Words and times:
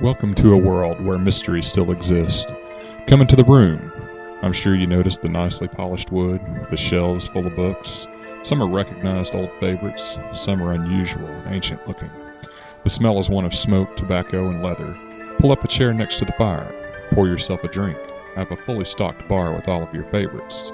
Welcome 0.00 0.36
to 0.36 0.52
a 0.52 0.56
world 0.56 1.04
where 1.04 1.18
mystery 1.18 1.60
still 1.60 1.90
exists. 1.90 2.54
Come 3.08 3.20
into 3.20 3.34
the 3.34 3.42
room. 3.42 3.92
I'm 4.42 4.52
sure 4.52 4.76
you 4.76 4.86
noticed 4.86 5.22
the 5.22 5.28
nicely 5.28 5.66
polished 5.66 6.12
wood, 6.12 6.40
the 6.70 6.76
shelves 6.76 7.26
full 7.26 7.48
of 7.48 7.56
books. 7.56 8.06
Some 8.44 8.62
are 8.62 8.68
recognized 8.68 9.34
old 9.34 9.50
favorites, 9.58 10.16
some 10.34 10.62
are 10.62 10.72
unusual, 10.72 11.28
ancient 11.48 11.84
looking. 11.88 12.12
The 12.84 12.90
smell 12.90 13.18
is 13.18 13.28
one 13.28 13.44
of 13.44 13.52
smoke, 13.52 13.96
tobacco, 13.96 14.48
and 14.48 14.62
leather. 14.62 14.96
Pull 15.38 15.50
up 15.50 15.64
a 15.64 15.68
chair 15.68 15.92
next 15.92 16.18
to 16.20 16.24
the 16.24 16.32
fire. 16.34 16.72
Pour 17.10 17.26
yourself 17.26 17.64
a 17.64 17.68
drink. 17.68 17.98
Have 18.36 18.52
a 18.52 18.56
fully 18.56 18.84
stocked 18.84 19.26
bar 19.26 19.52
with 19.52 19.66
all 19.66 19.82
of 19.82 19.92
your 19.92 20.04
favorites. 20.04 20.70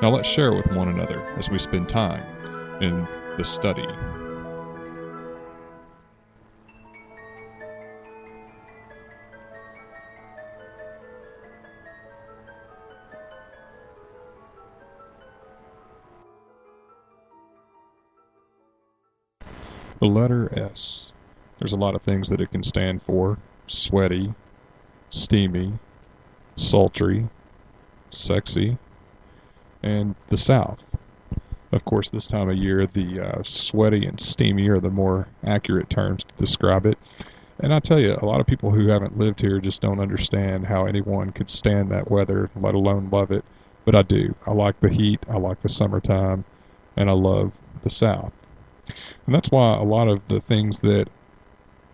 Now 0.00 0.10
let's 0.10 0.28
share 0.28 0.52
with 0.52 0.68
one 0.68 0.86
another 0.86 1.20
as 1.36 1.50
we 1.50 1.58
spend 1.58 1.88
time 1.88 2.22
in 2.80 3.08
the 3.36 3.44
study. 3.44 3.88
Letter 20.78 21.08
S. 21.08 21.12
There's 21.58 21.72
a 21.72 21.76
lot 21.76 21.94
of 21.96 22.02
things 22.02 22.28
that 22.28 22.40
it 22.40 22.52
can 22.52 22.62
stand 22.62 23.02
for 23.02 23.38
sweaty, 23.66 24.32
steamy, 25.10 25.72
sultry, 26.56 27.28
sexy, 28.10 28.78
and 29.82 30.14
the 30.28 30.36
South. 30.36 30.84
Of 31.72 31.84
course, 31.84 32.08
this 32.10 32.26
time 32.26 32.48
of 32.48 32.56
year, 32.56 32.86
the 32.86 33.20
uh, 33.20 33.42
sweaty 33.42 34.06
and 34.06 34.20
steamy 34.20 34.68
are 34.68 34.80
the 34.80 34.90
more 34.90 35.28
accurate 35.44 35.90
terms 35.90 36.24
to 36.24 36.34
describe 36.38 36.86
it. 36.86 36.96
And 37.60 37.74
I 37.74 37.80
tell 37.80 37.98
you, 37.98 38.16
a 38.22 38.24
lot 38.24 38.40
of 38.40 38.46
people 38.46 38.70
who 38.70 38.88
haven't 38.88 39.18
lived 39.18 39.40
here 39.40 39.58
just 39.58 39.82
don't 39.82 40.00
understand 40.00 40.66
how 40.66 40.86
anyone 40.86 41.32
could 41.32 41.50
stand 41.50 41.90
that 41.90 42.10
weather, 42.10 42.50
let 42.56 42.74
alone 42.74 43.10
love 43.10 43.32
it. 43.32 43.44
But 43.84 43.96
I 43.96 44.02
do. 44.02 44.34
I 44.46 44.52
like 44.52 44.80
the 44.80 44.90
heat, 44.90 45.20
I 45.28 45.38
like 45.38 45.60
the 45.60 45.68
summertime, 45.68 46.44
and 46.96 47.10
I 47.10 47.14
love 47.14 47.52
the 47.82 47.90
South. 47.90 48.32
And 49.28 49.34
that's 49.34 49.50
why 49.50 49.76
a 49.76 49.82
lot 49.82 50.08
of 50.08 50.26
the 50.28 50.40
things 50.40 50.80
that 50.80 51.06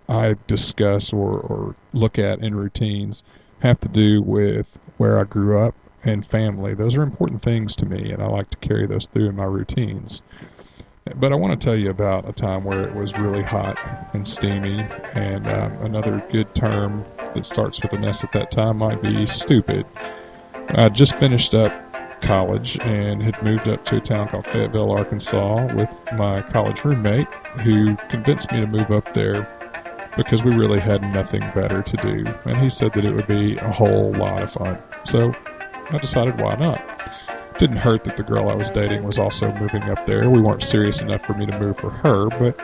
I 0.09 0.37
discuss 0.47 1.13
or, 1.13 1.41
or 1.41 1.75
look 1.93 2.17
at 2.17 2.39
in 2.39 2.55
routines 2.55 3.25
have 3.59 3.81
to 3.81 3.89
do 3.89 4.23
with 4.23 4.69
where 4.99 5.19
I 5.19 5.25
grew 5.25 5.59
up 5.59 5.75
and 6.05 6.25
family. 6.25 6.75
Those 6.75 6.97
are 6.97 7.03
important 7.03 7.43
things 7.43 7.75
to 7.75 7.87
me, 7.87 8.13
and 8.13 8.23
I 8.23 8.29
like 8.29 8.51
to 8.51 8.57
carry 8.59 8.87
those 8.87 9.09
through 9.09 9.31
in 9.31 9.35
my 9.35 9.47
routines. 9.47 10.23
But 11.17 11.33
I 11.33 11.35
want 11.35 11.61
to 11.61 11.65
tell 11.65 11.77
you 11.77 11.91
about 11.91 12.29
a 12.29 12.33
time 12.33 12.63
where 12.63 12.85
it 12.85 12.95
was 12.95 13.13
really 13.19 13.43
hot 13.43 13.81
and 14.13 14.29
steamy, 14.29 14.87
and 15.15 15.49
um, 15.49 15.73
another 15.81 16.25
good 16.31 16.55
term 16.55 17.05
that 17.35 17.45
starts 17.45 17.83
with 17.83 17.93
an 17.95 18.05
S 18.05 18.23
at 18.23 18.33
that 18.35 18.53
time 18.53 18.77
might 18.77 19.03
be 19.03 19.27
stupid. 19.27 19.85
I 20.69 20.89
just 20.89 21.17
finished 21.17 21.53
up 21.53 21.73
college 22.25 22.79
and 22.81 23.23
had 23.23 23.41
moved 23.43 23.69
up 23.69 23.85
to 23.85 23.97
a 23.97 24.01
town 24.01 24.29
called 24.29 24.47
Fayetteville, 24.47 24.91
Arkansas 24.91 25.75
with 25.75 25.91
my 26.15 26.43
college 26.43 26.85
roommate 26.85 27.29
who 27.63 27.97
convinced 28.09 28.51
me 28.51 28.61
to 28.61 28.67
move 28.67 28.91
up 28.91 29.13
there 29.15 29.49
because 30.17 30.43
we 30.43 30.55
really 30.55 30.81
had 30.81 31.03
nothing 31.03 31.41
better 31.55 31.83
to 31.83 31.97
do. 31.99 32.25
And 32.45 32.57
he 32.59 32.71
said 32.71 32.93
that 32.95 33.05
it 33.05 33.15
would 33.15 33.27
be 33.27 33.57
a 33.57 33.71
whole 33.71 34.13
lot 34.13 34.43
of 34.43 34.53
fun. 34.53 34.79
So 35.05 35.35
I 35.91 35.99
decided 35.99 36.41
why 36.41 36.57
not. 36.57 36.79
It 37.29 37.59
Didn't 37.59 37.77
hurt 37.77 38.05
that 38.05 38.17
the 38.17 38.23
girl 38.23 38.49
I 38.49 38.55
was 38.55 38.71
dating 38.71 39.03
was 39.03 39.19
also 39.19 39.53
moving 39.53 39.83
up 39.85 40.07
there. 40.07 40.31
We 40.31 40.41
weren't 40.41 40.63
serious 40.63 41.01
enough 41.01 41.25
for 41.25 41.35
me 41.35 41.47
to 41.47 41.59
move 41.59 41.79
for 41.79 41.91
her, 41.91 42.29
but 42.29 42.57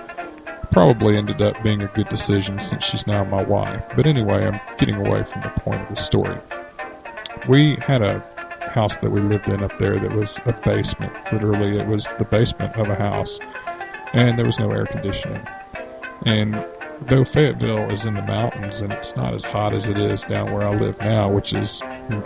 probably 0.70 1.16
ended 1.16 1.42
up 1.42 1.60
being 1.62 1.82
a 1.82 1.88
good 1.88 2.08
decision 2.08 2.60
since 2.60 2.84
she's 2.84 3.06
now 3.06 3.24
my 3.24 3.42
wife. 3.42 3.84
But 3.96 4.06
anyway, 4.06 4.46
I'm 4.46 4.60
getting 4.78 4.94
away 4.94 5.24
from 5.24 5.42
the 5.42 5.50
point 5.50 5.82
of 5.82 5.88
the 5.88 5.96
story. 5.96 6.38
We 7.48 7.76
had 7.80 8.02
a 8.02 8.24
house 8.70 8.98
that 8.98 9.10
we 9.10 9.20
lived 9.20 9.48
in 9.48 9.62
up 9.62 9.76
there 9.78 9.98
that 9.98 10.14
was 10.14 10.38
a 10.46 10.52
basement. 10.52 11.12
Literally, 11.32 11.78
it 11.78 11.86
was 11.86 12.12
the 12.18 12.24
basement 12.24 12.76
of 12.76 12.88
a 12.88 12.94
house, 12.94 13.38
and 14.12 14.38
there 14.38 14.46
was 14.46 14.58
no 14.58 14.70
air 14.70 14.86
conditioning. 14.86 15.46
And 16.26 16.54
though 17.02 17.24
Fayetteville 17.24 17.90
is 17.90 18.06
in 18.06 18.14
the 18.14 18.22
mountains 18.22 18.82
and 18.82 18.92
it's 18.92 19.16
not 19.16 19.34
as 19.34 19.44
hot 19.44 19.74
as 19.74 19.88
it 19.88 19.96
is 19.96 20.22
down 20.24 20.52
where 20.52 20.66
I 20.66 20.74
live 20.74 20.98
now, 21.00 21.30
which 21.30 21.52
is 21.52 21.82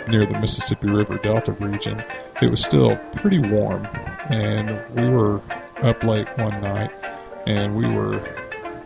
near 0.08 0.26
the 0.26 0.38
Mississippi 0.40 0.88
River 0.88 1.18
Delta 1.18 1.52
region, 1.52 2.02
it 2.42 2.50
was 2.50 2.64
still 2.64 2.96
pretty 3.16 3.38
warm. 3.38 3.86
And 4.30 4.82
we 4.96 5.08
were 5.08 5.40
up 5.82 6.02
late 6.02 6.28
one 6.38 6.60
night 6.60 6.90
and 7.46 7.76
we 7.76 7.86
were 7.86 8.18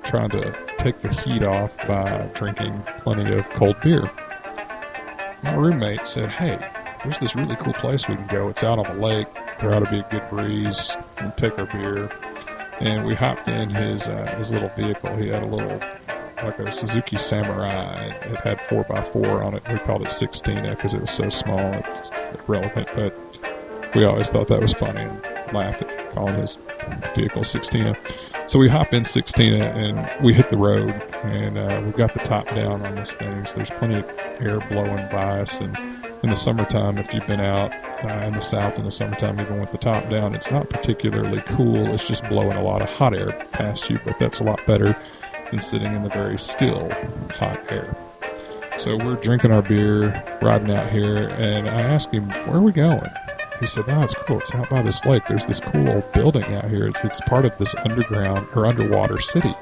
trying 0.02 0.30
to 0.30 0.56
take 0.78 1.00
the 1.00 1.12
heat 1.12 1.42
off 1.42 1.76
by 1.86 2.28
drinking 2.34 2.82
plenty 3.02 3.32
of 3.34 3.48
cold 3.50 3.80
beer. 3.80 4.10
My 5.42 5.54
roommate 5.54 6.06
said, 6.06 6.30
Hey, 6.30 6.58
there's 7.02 7.20
this 7.20 7.34
really 7.34 7.56
cool 7.56 7.72
place 7.74 8.08
we 8.08 8.16
can 8.16 8.26
go. 8.26 8.48
It's 8.48 8.64
out 8.64 8.78
on 8.78 8.96
the 8.96 9.02
lake. 9.02 9.28
There 9.60 9.74
ought 9.74 9.84
to 9.84 9.90
be 9.90 10.00
a 10.00 10.08
good 10.10 10.28
breeze. 10.30 10.96
We 11.22 11.30
take 11.36 11.58
our 11.58 11.66
beer 11.66 12.10
and 12.80 13.04
we 13.04 13.14
hopped 13.14 13.48
in 13.48 13.70
his 13.70 14.08
uh, 14.08 14.34
his 14.38 14.52
little 14.52 14.70
vehicle. 14.70 15.16
He 15.16 15.28
had 15.28 15.42
a 15.42 15.46
little 15.46 15.80
like 16.42 16.58
a 16.58 16.70
Suzuki 16.70 17.16
Samurai. 17.16 18.06
It 18.06 18.36
had 18.38 18.60
four 18.68 18.86
x 18.90 19.08
four 19.12 19.42
on 19.42 19.54
it. 19.54 19.62
We 19.70 19.78
called 19.78 20.02
it 20.02 20.12
16 20.12 20.62
because 20.62 20.94
it 20.94 21.00
was 21.00 21.10
so 21.10 21.28
small. 21.28 21.58
It's 21.58 22.10
irrelevant, 22.46 22.88
but 22.94 23.14
we 23.94 24.04
always 24.04 24.30
thought 24.30 24.48
that 24.48 24.60
was 24.60 24.72
funny 24.72 25.00
and 25.00 25.22
laughed 25.52 25.82
at 25.82 26.14
calling 26.14 26.34
his 26.36 26.58
vehicle 27.14 27.42
16. 27.42 27.96
So 28.46 28.58
we 28.58 28.68
hop 28.68 28.92
in 28.92 29.04
16 29.04 29.60
and 29.60 30.24
we 30.24 30.32
hit 30.32 30.50
the 30.50 30.56
road 30.56 30.90
and 31.24 31.58
uh, 31.58 31.82
we 31.84 31.92
got 31.92 32.14
the 32.14 32.20
top 32.20 32.46
down 32.48 32.84
on 32.84 32.94
this 32.94 33.12
thing. 33.12 33.46
So 33.46 33.56
there's 33.56 33.70
plenty 33.70 33.96
of 33.96 34.08
air 34.40 34.60
blowing 34.70 35.08
by 35.10 35.40
us 35.40 35.60
and 35.60 35.76
in 36.22 36.30
the 36.30 36.36
summertime, 36.36 36.98
if 36.98 37.12
you've 37.14 37.26
been 37.26 37.40
out 37.40 37.72
uh, 38.04 38.26
in 38.26 38.32
the 38.32 38.40
south 38.40 38.76
in 38.76 38.84
the 38.84 38.90
summertime, 38.90 39.40
even 39.40 39.60
with 39.60 39.70
the 39.70 39.78
top 39.78 40.08
down, 40.10 40.34
it's 40.34 40.50
not 40.50 40.68
particularly 40.68 41.40
cool. 41.48 41.86
It's 41.92 42.06
just 42.06 42.24
blowing 42.28 42.56
a 42.56 42.62
lot 42.62 42.82
of 42.82 42.88
hot 42.88 43.14
air 43.14 43.32
past 43.52 43.88
you, 43.88 44.00
but 44.04 44.18
that's 44.18 44.40
a 44.40 44.44
lot 44.44 44.64
better 44.66 44.96
than 45.50 45.60
sitting 45.60 45.94
in 45.94 46.02
the 46.02 46.08
very 46.08 46.38
still 46.38 46.90
hot 47.30 47.60
air. 47.70 47.96
So 48.78 48.96
we're 48.96 49.16
drinking 49.16 49.52
our 49.52 49.62
beer, 49.62 50.24
riding 50.42 50.70
out 50.70 50.90
here, 50.90 51.28
and 51.28 51.68
I 51.68 51.82
asked 51.82 52.12
him, 52.12 52.28
where 52.28 52.56
are 52.56 52.62
we 52.62 52.72
going? 52.72 53.10
He 53.60 53.66
said, 53.66 53.84
oh, 53.88 54.02
it's 54.02 54.14
cool. 54.14 54.38
It's 54.38 54.54
out 54.54 54.70
by 54.70 54.82
this 54.82 55.04
lake. 55.04 55.24
There's 55.28 55.46
this 55.46 55.58
cool 55.58 55.88
old 55.88 56.12
building 56.12 56.44
out 56.54 56.68
here. 56.70 56.86
It's, 56.86 57.00
it's 57.02 57.20
part 57.22 57.44
of 57.44 57.56
this 57.58 57.74
underground 57.74 58.46
or 58.54 58.66
underwater 58.66 59.20
city. 59.20 59.54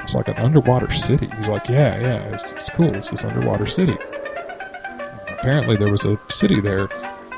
It's 0.00 0.14
like 0.14 0.28
an 0.28 0.36
underwater 0.36 0.90
city. 0.92 1.30
He's 1.38 1.48
like, 1.48 1.68
yeah, 1.68 1.98
yeah, 2.00 2.34
it's, 2.34 2.52
it's 2.52 2.70
cool. 2.70 2.92
It's 2.94 3.10
this 3.10 3.24
underwater 3.24 3.66
city 3.68 3.96
apparently 5.44 5.76
there 5.76 5.92
was 5.92 6.06
a 6.06 6.18
city 6.30 6.58
there, 6.58 6.88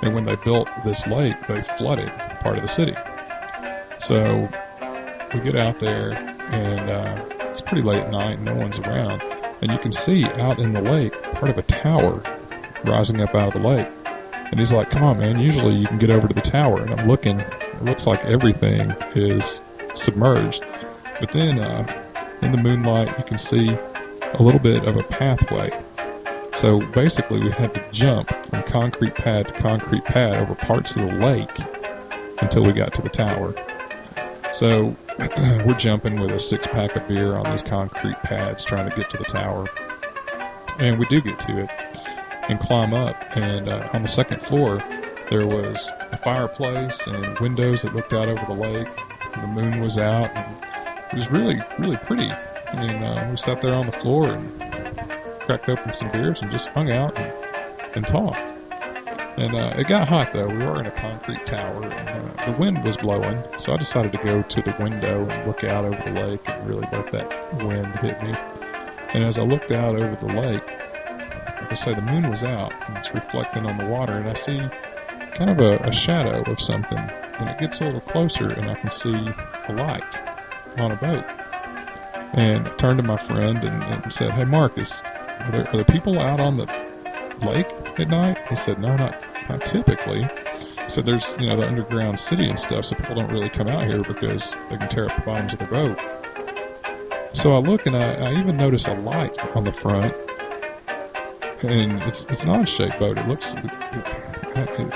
and 0.01 0.15
when 0.15 0.25
they 0.25 0.37
built 0.37 0.69
this 0.85 1.05
lake, 1.09 1.35
they 1.49 1.61
flooded 1.77 2.09
part 2.39 2.57
of 2.57 2.63
the 2.63 2.69
city. 2.69 2.95
So 3.99 4.49
we 5.35 5.41
get 5.41 5.57
out 5.57 5.81
there, 5.81 6.13
and 6.13 6.89
uh, 6.89 7.25
it's 7.49 7.61
pretty 7.61 7.83
late 7.83 7.99
at 7.99 8.13
night, 8.13 8.35
and 8.35 8.45
no 8.45 8.55
one's 8.55 8.79
around, 8.79 9.25
and 9.61 9.73
you 9.73 9.79
can 9.79 9.91
see 9.91 10.25
out 10.25 10.61
in 10.61 10.73
the 10.73 10.81
lake 10.81 11.21
part 11.33 11.49
of 11.49 11.59
a 11.59 11.63
tower 11.63 12.23
rising 12.85 13.21
up 13.21 13.35
out 13.35 13.49
of 13.49 13.61
the 13.61 13.69
lake. 13.69 13.89
And 14.53 14.61
he's 14.61 14.73
like, 14.73 14.89
"Come 14.89 15.03
on, 15.03 15.19
man! 15.19 15.41
Usually 15.41 15.75
you 15.75 15.89
can 15.89 15.99
get 15.99 16.11
over 16.11 16.29
to 16.29 16.35
the 16.35 16.41
tower." 16.41 16.81
And 16.81 16.95
I'm 16.95 17.09
looking; 17.09 17.41
it 17.41 17.85
looks 17.85 18.07
like 18.07 18.25
everything 18.25 18.93
is 19.17 19.61
submerged. 19.95 20.65
But 21.19 21.33
then, 21.33 21.59
uh, 21.59 22.39
in 22.41 22.53
the 22.53 22.59
moonlight, 22.59 23.19
you 23.19 23.25
can 23.25 23.39
see 23.39 23.69
a 23.69 24.41
little 24.41 24.61
bit 24.61 24.85
of 24.85 24.97
a 24.97 25.03
pathway 25.03 25.73
so 26.57 26.81
basically, 26.93 27.41
we 27.41 27.51
had 27.51 27.75
to 27.75 27.85
jump 27.93 28.31
from 28.31 28.63
concrete 28.63 29.15
pad 29.15 29.47
to 29.49 29.53
concrete 29.53 30.05
pad 30.05 30.39
over 30.39 30.55
parts 30.55 30.97
of 30.97 31.03
the 31.03 31.15
lake 31.17 31.51
until 32.39 32.65
we 32.65 32.73
got 32.73 32.95
to 32.95 33.03
the 33.03 33.11
tower. 33.11 33.55
So 34.55 34.97
we're 35.67 35.77
jumping 35.79 36.19
with 36.19 36.31
a 36.31 36.41
six 36.41 36.67
pack 36.67 36.97
of 36.97 37.07
beer 37.07 37.37
on 37.37 37.51
these 37.51 37.63
concrete 37.63 38.17
pads 38.23 38.65
trying 38.65 38.89
to 38.89 38.97
get 38.97 39.11
to 39.11 39.19
the 39.19 39.25
tower. 39.25 39.67
And 40.79 40.99
we 40.99 41.05
do 41.07 41.21
get 41.21 41.39
to 41.41 41.59
it 41.59 41.71
and 42.49 42.59
climb 42.59 42.95
up. 42.95 43.17
And 43.37 43.69
uh, 43.69 43.91
on 43.93 44.01
the 44.01 44.09
second 44.09 44.41
floor, 44.41 44.83
there 45.29 45.47
was 45.47 45.91
a 46.11 46.17
fireplace 46.17 47.07
and 47.07 47.39
windows 47.39 47.83
that 47.83 47.95
looked 47.95 48.15
out 48.15 48.29
over 48.29 48.47
the 48.47 48.59
lake. 48.59 48.89
The 49.35 49.47
moon 49.47 49.81
was 49.81 49.99
out. 49.99 50.31
And 50.35 50.57
it 51.13 51.17
was 51.17 51.31
really, 51.31 51.61
really 51.79 51.99
pretty. 51.99 52.31
I 52.31 52.81
mean, 52.81 53.03
uh, 53.03 53.29
we 53.31 53.37
sat 53.37 53.61
there 53.61 53.75
on 53.75 53.87
the 53.87 53.93
floor 53.93 54.31
and 54.31 54.66
cracked 55.47 55.69
open 55.69 55.93
some 55.93 56.11
beers 56.11 56.43
and 56.43 56.51
just 56.51 56.69
hung 56.69 56.91
out 56.91 57.17
and, 57.17 57.33
and 57.95 58.07
talked. 58.07 58.39
And 59.39 59.55
uh, 59.55 59.75
it 59.77 59.87
got 59.87 60.09
hot 60.09 60.33
though. 60.33 60.49
We 60.49 60.59
were 60.59 60.81
in 60.81 60.87
a 60.87 60.91
concrete 60.91 61.45
tower, 61.47 61.85
and 61.85 62.41
uh, 62.41 62.47
the 62.47 62.53
wind 62.59 62.83
was 62.83 62.97
blowing. 62.97 63.43
So 63.59 63.73
I 63.73 63.77
decided 63.77 64.13
to 64.13 64.19
go 64.19 64.43
to 64.43 64.63
the 64.63 64.75
window 64.81 65.29
and 65.29 65.47
look 65.47 65.63
out 65.63 65.85
over 65.85 66.03
the 66.11 66.21
lake 66.21 66.41
and 66.49 66.69
really 66.69 66.87
let 66.91 67.13
that 67.13 67.65
wind 67.65 67.95
hit 68.01 68.21
me. 68.23 68.35
And 69.15 69.25
as 69.25 69.39
I 69.39 69.43
looked 69.43 69.71
out 69.71 69.95
over 69.95 70.17
the 70.17 70.33
lake, 70.33 70.67
like 70.67 71.71
I 71.71 71.75
say, 71.75 71.95
the 71.95 72.03
moon 72.03 72.29
was 72.29 72.45
out 72.45 72.73
and 72.89 72.97
it's 72.97 73.13
reflecting 73.15 73.67
on 73.67 73.79
the 73.79 73.87
water, 73.87 74.15
and 74.15 74.29
I 74.29 74.35
see 74.35 74.59
kind 75.35 75.51
of 75.51 75.61
a, 75.61 75.77
a 75.87 75.93
shadow 75.93 76.51
of 76.51 76.61
something. 76.61 76.99
And 76.99 77.51
it 77.51 77.59
gets 77.59 77.81
a 77.83 77.85
little 77.85 78.01
closer, 78.01 78.49
and 78.49 78.71
I 78.71 78.75
can 78.75 78.91
see 78.91 79.15
a 79.15 79.73
light 79.73 80.17
on 80.79 80.93
a 80.93 80.97
boat. 80.97 81.25
And 82.33 82.67
I 82.67 82.71
turned 82.77 82.97
to 82.99 83.03
my 83.03 83.19
friend 83.19 83.63
and, 83.63 83.83
and 83.83 84.13
said, 84.13 84.33
"Hey, 84.33 84.45
Marcus, 84.45 85.03
are 85.41 85.53
there, 85.53 85.69
are 85.69 85.77
there 85.77 85.85
people 85.85 86.19
out 86.19 86.41
on 86.41 86.57
the 86.57 86.67
lake 87.45 87.69
at 87.99 88.09
night?" 88.09 88.39
He 88.49 88.57
said, 88.57 88.79
"No, 88.79 88.97
not 88.97 89.21
not 89.49 89.65
typically." 89.65 90.29
So 90.89 91.03
there's 91.03 91.37
you 91.41 91.47
know 91.47 91.57
the 91.57 91.67
underground 91.67 92.21
city 92.21 92.49
and 92.49 92.59
stuff, 92.59 92.85
so 92.85 92.97
people 92.97 93.17
don't 93.17 93.31
really 93.31 93.49
come 93.49 93.69
out 93.69 93.87
here 93.87 94.03
because 94.03 94.57
they 94.71 94.77
can 94.77 94.89
tear 94.89 95.11
up 95.11 95.17
the 95.17 95.23
bottoms 95.23 95.53
of 95.53 95.59
the 95.59 95.67
boat. 95.67 95.99
So 97.33 97.55
I 97.55 97.59
look 97.59 97.87
and 97.87 97.97
I, 97.97 98.15
I 98.15 98.33
even 98.39 98.57
notice 98.57 98.87
a 98.87 98.95
light 98.95 99.39
on 99.57 99.65
the 99.65 99.73
front, 99.73 100.15
and 101.63 102.01
it's 102.03 102.25
it's 102.25 102.45
an 102.45 102.51
odd-shaped 102.51 102.99
boat. 102.99 103.19
It 103.19 103.29
looks 103.29 103.55
it, 103.55 103.71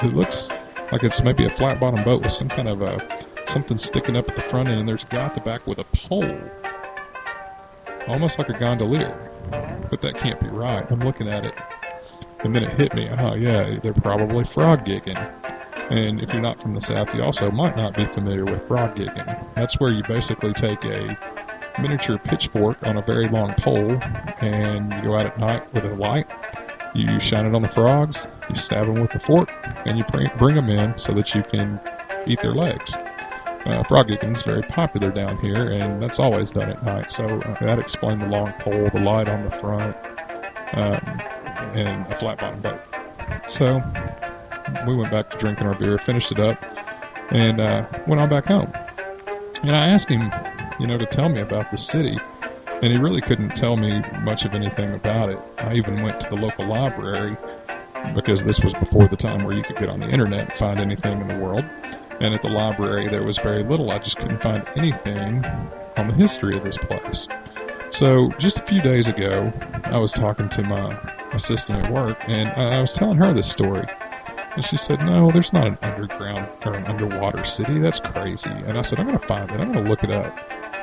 it 0.03 0.15
looks 0.15 0.49
like 0.93 1.03
it's 1.03 1.23
maybe 1.23 1.45
a 1.45 1.51
flat-bottom 1.51 2.05
boat 2.05 2.23
with 2.23 2.33
some 2.33 2.49
kind 2.49 2.69
of 2.69 2.83
a 2.83 3.27
something 3.47 3.79
sticking 3.79 4.17
up 4.17 4.29
at 4.29 4.37
the 4.37 4.43
front 4.43 4.69
end, 4.69 4.81
and 4.81 4.89
there's 4.89 5.05
a 5.05 5.09
guy 5.09 5.25
at 5.25 5.35
the 5.35 5.41
back 5.41 5.67
with 5.67 5.79
a 5.79 5.85
pole, 5.85 6.39
almost 8.07 8.39
like 8.39 8.49
a 8.49 8.59
gondolier. 8.59 9.30
But 9.91 10.01
that 10.03 10.19
can't 10.19 10.41
be 10.41 10.49
right. 10.49 10.87
I'm 10.91 11.01
looking 11.01 11.29
at 11.29 11.45
it, 11.45 11.55
and 12.45 12.55
then 12.55 12.63
it 12.63 12.79
hit 12.81 12.95
me. 12.95 13.09
Oh 13.11 13.35
yeah, 13.35 13.79
they're 13.83 13.93
probably 13.93 14.45
frog 14.45 14.85
gigging. 14.85 15.19
And 15.91 16.21
if 16.21 16.33
you're 16.33 16.41
not 16.41 16.63
from 16.63 16.75
the 16.75 16.81
South, 16.81 17.13
you 17.13 17.23
also 17.25 17.51
might 17.51 17.77
not 17.77 17.97
be 17.97 18.05
familiar 18.07 18.45
with 18.45 18.67
frog 18.69 18.95
gigging. 18.95 19.55
That's 19.57 19.81
where 19.81 19.93
you 19.93 20.05
basically 20.05 20.53
take 20.53 20.85
a 20.85 21.19
miniature 21.81 22.19
pitchfork 22.19 22.79
on 22.87 22.97
a 22.97 23.03
very 23.03 23.27
long 23.29 23.55
pole 23.55 23.99
and 24.41 24.93
you 24.95 25.03
go 25.03 25.17
out 25.17 25.27
at 25.27 25.39
night 25.39 25.73
with 25.75 25.85
a 25.85 25.95
light. 25.95 26.29
You 26.95 27.19
shine 27.19 27.47
it 27.47 27.55
on 27.55 27.63
the 27.63 27.69
frogs, 27.69 28.27
you 28.49 28.55
stab 28.55 28.87
them 28.87 29.01
with 29.01 29.11
the 29.11 29.21
fork, 29.21 29.51
and 29.87 29.99
you 29.99 30.05
bring 30.39 30.55
them 30.55 30.69
in 30.71 30.97
so 30.99 31.13
that 31.15 31.35
you 31.35 31.43
can 31.43 31.81
eat 32.27 32.41
their 32.43 32.55
legs. 32.55 32.95
Uh, 33.67 33.85
very 34.43 34.63
popular 34.63 35.11
down 35.11 35.37
here, 35.39 35.73
and 35.73 36.03
that's 36.03 36.19
always 36.19 36.51
done 36.51 36.71
at 36.71 36.83
night. 36.83 37.11
So 37.13 37.25
uh, 37.25 37.61
that 37.61 37.79
explained 37.79 38.23
the 38.23 38.27
long 38.27 38.53
pole, 38.61 38.89
the 38.93 39.01
light 39.01 39.29
on 39.29 39.45
the 39.45 39.51
front, 39.51 39.95
um, 40.73 41.21
and 41.75 42.11
a 42.13 42.19
flat 42.19 42.39
bottom 42.39 42.61
boat. 42.61 42.81
So 43.47 43.83
we 44.87 44.97
went 44.97 45.11
back 45.11 45.31
to 45.31 45.39
drinking 45.39 45.67
our 45.67 45.75
beer, 45.75 45.99
finished 45.99 46.33
it 46.33 46.41
up, 46.41 46.59
and 47.31 47.61
uh, 47.61 47.87
went 48.07 48.21
on 48.21 48.29
back 48.29 48.47
home. 48.47 48.73
And 49.63 49.77
I 49.77 49.89
asked 49.89 50.09
him, 50.09 50.33
you 50.79 50.87
know, 50.87 50.97
to 50.97 51.07
tell 51.07 51.29
me 51.29 51.41
about 51.41 51.71
the 51.71 51.79
city, 51.79 52.19
and 52.83 52.93
he 52.93 52.99
really 52.99 53.21
couldn't 53.21 53.51
tell 53.51 53.77
me 53.77 54.01
much 54.23 54.45
of 54.45 54.55
anything 54.55 54.95
about 54.95 55.29
it. 55.29 55.39
I 55.59 55.75
even 55.75 56.03
went 56.03 56.19
to 56.21 56.31
the 56.31 56.37
local 56.37 56.67
library 56.67 57.37
because 58.15 58.43
this 58.43 58.61
was 58.61 58.73
before 58.75 59.07
the 59.07 59.17
time 59.17 59.45
where 59.45 59.55
you 59.55 59.63
could 59.63 59.77
get 59.77 59.91
on 59.91 60.01
the 60.01 60.09
internet 60.09 60.49
and 60.49 60.53
find 60.55 60.81
anything 60.81 61.21
in 61.21 61.29
the 61.29 61.37
world. 61.37 61.65
And 62.21 62.35
at 62.35 62.43
the 62.43 62.49
library, 62.49 63.09
there 63.09 63.23
was 63.23 63.39
very 63.39 63.63
little. 63.63 63.91
I 63.91 63.99
just 63.99 64.19
couldn't 64.19 64.43
find 64.43 64.67
anything 64.77 65.45
on 65.97 66.09
the 66.09 66.15
history 66.15 66.57
of 66.57 66.65
this 66.65 66.77
place. 66.77 67.27
So, 67.91 68.31
just 68.39 68.61
a 68.61 68.63
few 68.67 68.81
days 68.81 69.09
ago, 69.09 69.53
I 69.85 69.99
was 69.99 70.13
talking 70.13 70.49
to 70.51 70.63
my 70.63 70.95
assistant 71.33 71.81
at 71.81 71.91
work, 71.93 72.19
and 72.29 72.49
I 72.49 72.81
was 72.81 72.93
telling 72.93 73.17
her 73.17 73.33
this 73.33 73.51
story. 73.51 73.87
And 74.55 74.65
she 74.65 74.77
said, 74.77 75.01
No, 75.01 75.31
there's 75.31 75.53
not 75.53 75.67
an 75.67 75.79
underground 75.83 76.49
or 76.65 76.75
an 76.75 76.85
underwater 76.87 77.45
city. 77.45 77.79
That's 77.79 78.01
crazy. 78.01 78.51
And 78.51 78.77
I 78.79 78.83
said, 78.83 78.99
I'm 78.99 79.07
going 79.07 79.19
to 79.19 79.27
find 79.27 79.51
it. 79.51 79.61
I'm 79.61 79.73
going 79.73 79.85
to 79.85 79.91
look 79.91 80.05
it 80.05 80.11
up. 80.11 80.37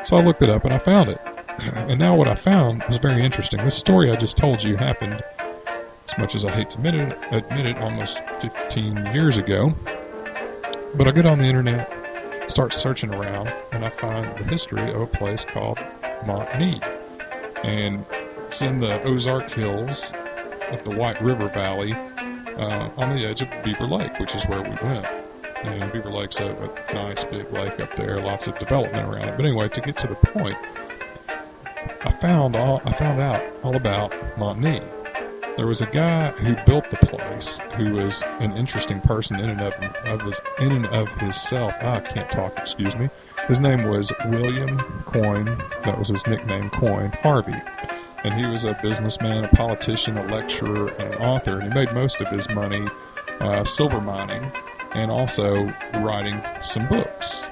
So 0.07 0.15
I 0.15 0.23
looked 0.23 0.41
it 0.41 0.49
up 0.49 0.63
and 0.63 0.73
I 0.73 0.79
found 0.79 1.09
it. 1.09 1.21
And 1.59 1.97
now 1.97 2.15
what 2.15 2.27
I 2.27 2.35
found 2.35 2.83
was 2.83 2.97
very 2.97 3.25
interesting. 3.25 3.63
This 3.63 3.75
story 3.75 4.11
I 4.11 4.15
just 4.15 4.37
told 4.37 4.63
you 4.63 4.75
happened, 4.75 5.23
as 6.07 6.17
much 6.19 6.35
as 6.35 6.45
I 6.45 6.51
hate 6.51 6.69
to 6.71 6.77
admit 6.77 6.93
it, 6.93 7.17
admit 7.31 7.65
it 7.65 7.77
almost 7.79 8.19
15 8.41 9.07
years 9.07 9.39
ago. 9.39 9.73
But 10.95 11.07
I 11.07 11.11
get 11.11 11.25
on 11.25 11.39
the 11.39 11.45
internet, 11.45 12.49
start 12.49 12.73
searching 12.73 13.13
around, 13.13 13.53
and 13.71 13.85
I 13.85 13.89
find 13.89 14.25
the 14.37 14.43
history 14.45 14.91
of 14.91 15.01
a 15.01 15.07
place 15.07 15.45
called 15.45 15.79
Monte 16.25 16.57
Ne. 16.57 16.81
And 17.63 18.05
it's 18.47 18.61
in 18.61 18.79
the 18.79 19.01
Ozark 19.03 19.51
Hills 19.51 20.13
of 20.71 20.83
the 20.83 20.91
White 20.91 21.21
River 21.21 21.49
Valley 21.49 21.93
uh, 21.93 22.89
on 22.97 23.17
the 23.17 23.27
edge 23.27 23.41
of 23.41 23.49
Beaver 23.63 23.85
Lake, 23.85 24.17
which 24.19 24.33
is 24.33 24.43
where 24.45 24.61
we 24.61 24.69
went. 24.69 25.05
And 25.63 25.91
Beaver 25.91 26.09
Lake's 26.09 26.39
a, 26.39 26.47
a 26.47 26.93
nice 26.93 27.23
big 27.23 27.51
lake 27.51 27.79
up 27.79 27.95
there, 27.95 28.21
lots 28.21 28.47
of 28.47 28.57
development 28.57 29.07
around 29.07 29.29
it. 29.29 29.37
But 29.37 29.45
anyway, 29.45 29.69
to 29.69 29.81
get 29.81 29.97
to 29.97 30.07
the 30.07 30.15
point, 30.15 30.57
I 32.01 32.11
found 32.21 32.55
all 32.55 32.81
I 32.85 32.93
found 32.93 33.19
out 33.21 33.43
all 33.63 33.75
about 33.75 34.13
Monte 34.37 34.61
Ne. 34.61 34.81
There 35.57 35.67
was 35.67 35.81
a 35.81 35.87
guy 35.87 36.31
who 36.31 36.55
built 36.65 36.89
the 36.91 36.97
place 36.97 37.59
who 37.75 37.93
was 37.93 38.23
an 38.39 38.55
interesting 38.55 39.01
person 39.01 39.39
in 39.39 39.49
and 39.49 39.61
of, 39.61 39.73
of 40.05 40.21
his 40.21 40.39
in 40.59 40.71
and 40.71 40.85
of 40.87 41.09
himself. 41.19 41.73
Ah, 41.81 41.95
I 41.95 41.99
can't 41.99 42.29
talk, 42.29 42.57
excuse 42.57 42.95
me. 42.95 43.09
His 43.47 43.59
name 43.59 43.87
was 43.87 44.13
William 44.27 44.77
Coin. 45.05 45.45
That 45.83 45.97
was 45.97 46.09
his 46.09 46.25
nickname, 46.27 46.69
Coin 46.69 47.11
Harvey 47.23 47.59
and 48.23 48.33
he 48.33 48.45
was 48.45 48.65
a 48.65 48.77
businessman, 48.81 49.45
a 49.45 49.47
politician, 49.49 50.17
a 50.17 50.25
lecturer, 50.25 50.89
and 50.99 51.13
an 51.13 51.21
author. 51.21 51.59
And 51.59 51.71
he 51.71 51.79
made 51.79 51.93
most 51.93 52.19
of 52.19 52.27
his 52.27 52.49
money 52.49 52.85
uh, 53.39 53.63
silver 53.63 54.01
mining 54.01 54.51
and 54.93 55.11
also 55.11 55.63
writing 55.95 56.41
some 56.61 56.87
books. 56.87 57.43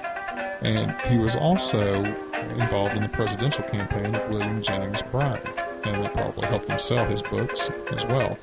And 0.60 0.94
he 1.02 1.18
was 1.18 1.36
also 1.36 2.04
involved 2.04 2.96
in 2.96 3.02
the 3.02 3.08
presidential 3.08 3.64
campaign 3.64 4.14
of 4.14 4.28
William 4.28 4.62
Jennings 4.62 5.02
Bryan, 5.02 5.40
and 5.88 6.04
that 6.04 6.12
probably 6.14 6.46
helped 6.46 6.68
him 6.68 6.78
sell 6.78 7.04
his 7.06 7.22
books 7.22 7.70
as 7.92 8.04
well. 8.06 8.38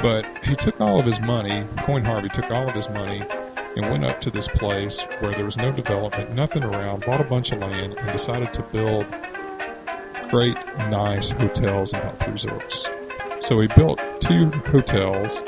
But 0.00 0.26
he 0.44 0.54
took 0.54 0.80
all 0.80 0.98
of 0.98 1.06
his 1.06 1.20
money, 1.20 1.66
Coin 1.78 2.04
Harvey 2.04 2.28
took 2.28 2.50
all 2.50 2.68
of 2.68 2.74
his 2.74 2.88
money 2.88 3.22
and 3.76 3.90
went 3.90 4.04
up 4.04 4.20
to 4.22 4.30
this 4.30 4.48
place 4.48 5.02
where 5.20 5.32
there 5.32 5.44
was 5.44 5.56
no 5.56 5.72
development, 5.72 6.32
nothing 6.32 6.64
around, 6.64 7.04
bought 7.04 7.20
a 7.20 7.24
bunch 7.24 7.52
of 7.52 7.58
land, 7.58 7.94
and 7.94 8.12
decided 8.12 8.52
to 8.52 8.62
build 8.62 9.06
great, 10.30 10.56
nice 10.90 11.30
hotels 11.30 11.92
and 11.92 12.02
health 12.02 12.28
resorts. 12.28 12.88
So 13.40 13.60
he 13.60 13.68
built 13.68 14.00
two 14.20 14.50
hotels 14.50 15.42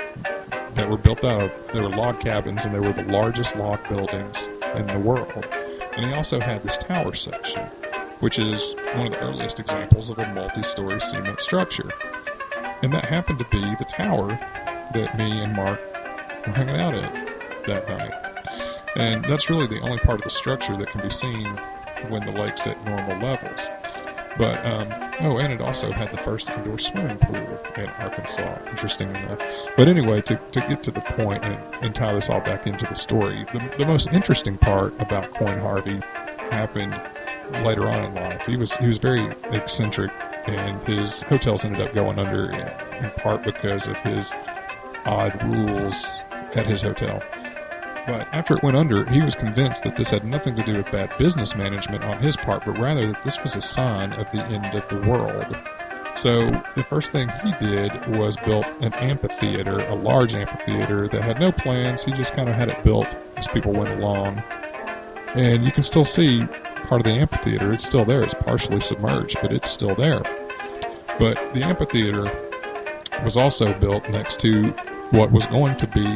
that 0.74 0.88
were 0.88 0.98
built 0.98 1.24
out 1.24 1.42
of, 1.42 1.72
they 1.72 1.80
were 1.80 1.88
log 1.88 2.20
cabins 2.20 2.66
and 2.66 2.74
they 2.74 2.80
were 2.80 2.92
the 2.92 3.04
largest 3.04 3.56
log 3.56 3.86
buildings 3.88 4.48
in 4.74 4.86
the 4.86 4.98
world. 4.98 5.46
And 5.96 6.06
he 6.06 6.12
also 6.12 6.38
had 6.38 6.62
this 6.62 6.76
tower 6.76 7.14
section, 7.14 7.66
which 8.20 8.38
is 8.38 8.74
one 8.94 9.06
of 9.06 9.12
the 9.12 9.20
earliest 9.20 9.60
examples 9.60 10.10
of 10.10 10.18
a 10.18 10.34
multi-story 10.34 11.00
cement 11.00 11.40
structure. 11.40 11.90
And 12.82 12.92
that 12.92 13.04
happened 13.04 13.38
to 13.38 13.46
be 13.50 13.60
the 13.60 13.84
tower 13.84 14.28
that 14.94 15.16
me 15.16 15.40
and 15.40 15.54
Mark 15.54 15.80
were 16.46 16.52
hanging 16.52 16.76
out 16.76 16.94
at 16.94 17.66
that 17.66 17.88
night. 17.88 18.12
And 18.96 19.24
that's 19.24 19.50
really 19.50 19.66
the 19.66 19.80
only 19.80 19.98
part 19.98 20.18
of 20.18 20.24
the 20.24 20.30
structure 20.30 20.76
that 20.76 20.88
can 20.88 21.02
be 21.02 21.10
seen 21.10 21.46
when 22.08 22.24
the 22.24 22.32
lake's 22.32 22.66
at 22.66 22.82
normal 22.84 23.18
levels. 23.18 23.68
But 24.38 24.64
um, 24.66 24.88
oh, 25.20 25.38
and 25.38 25.52
it 25.52 25.60
also 25.60 25.90
had 25.90 26.12
the 26.12 26.18
first 26.18 26.50
indoor 26.50 26.78
swimming 26.78 27.18
pool 27.18 27.58
in 27.76 27.86
Arkansas. 27.86 28.58
Interesting 28.68 29.08
enough. 29.08 29.40
But 29.76 29.88
anyway, 29.88 30.20
to, 30.22 30.36
to 30.36 30.60
get 30.60 30.82
to 30.84 30.90
the 30.90 31.00
point 31.00 31.42
and, 31.44 31.84
and 31.84 31.94
tie 31.94 32.12
this 32.12 32.28
all 32.28 32.40
back 32.40 32.66
into 32.66 32.84
the 32.86 32.94
story, 32.94 33.46
the, 33.52 33.70
the 33.78 33.86
most 33.86 34.12
interesting 34.12 34.58
part 34.58 34.98
about 35.00 35.32
Coin 35.34 35.58
Harvey 35.58 36.00
happened 36.50 37.00
later 37.64 37.88
on 37.88 38.04
in 38.04 38.14
life. 38.14 38.44
He 38.46 38.56
was 38.56 38.76
he 38.76 38.86
was 38.86 38.98
very 38.98 39.26
eccentric, 39.52 40.12
and 40.46 40.80
his 40.86 41.22
hotels 41.22 41.64
ended 41.64 41.80
up 41.80 41.94
going 41.94 42.18
under 42.18 42.50
in, 42.50 43.04
in 43.04 43.10
part 43.16 43.42
because 43.42 43.88
of 43.88 43.96
his 43.98 44.32
odd 45.04 45.42
rules 45.44 46.06
at 46.54 46.66
his 46.66 46.82
hotel. 46.82 47.22
But 48.06 48.28
after 48.32 48.56
it 48.56 48.62
went 48.62 48.76
under, 48.76 49.04
he 49.10 49.20
was 49.20 49.34
convinced 49.34 49.82
that 49.82 49.96
this 49.96 50.10
had 50.10 50.24
nothing 50.24 50.54
to 50.56 50.62
do 50.62 50.74
with 50.74 50.90
bad 50.92 51.10
business 51.18 51.56
management 51.56 52.04
on 52.04 52.22
his 52.22 52.36
part, 52.36 52.64
but 52.64 52.78
rather 52.78 53.12
that 53.12 53.24
this 53.24 53.42
was 53.42 53.56
a 53.56 53.60
sign 53.60 54.12
of 54.12 54.30
the 54.30 54.42
end 54.44 54.74
of 54.76 54.88
the 54.88 55.08
world. 55.08 55.56
So 56.16 56.46
the 56.76 56.84
first 56.88 57.12
thing 57.12 57.28
he 57.44 57.52
did 57.60 57.92
was 58.16 58.36
built 58.36 58.64
an 58.80 58.94
amphitheater, 58.94 59.80
a 59.80 59.94
large 59.94 60.34
amphitheater 60.34 61.08
that 61.08 61.22
had 61.22 61.40
no 61.40 61.50
plans. 61.52 62.04
He 62.04 62.12
just 62.12 62.32
kind 62.32 62.48
of 62.48 62.54
had 62.54 62.68
it 62.68 62.82
built 62.84 63.14
as 63.36 63.48
people 63.48 63.72
went 63.72 63.90
along. 63.90 64.42
And 65.34 65.64
you 65.64 65.72
can 65.72 65.82
still 65.82 66.04
see 66.04 66.46
part 66.86 67.00
of 67.00 67.04
the 67.04 67.12
amphitheater. 67.12 67.72
It's 67.72 67.84
still 67.84 68.04
there. 68.04 68.22
It's 68.22 68.34
partially 68.34 68.80
submerged, 68.80 69.38
but 69.42 69.52
it's 69.52 69.70
still 69.70 69.94
there. 69.94 70.22
But 71.18 71.36
the 71.54 71.62
amphitheater 71.62 72.30
was 73.24 73.36
also 73.36 73.72
built 73.78 74.08
next 74.10 74.40
to 74.40 74.70
what 75.10 75.30
was 75.30 75.46
going 75.46 75.76
to 75.76 75.86
be 75.86 76.06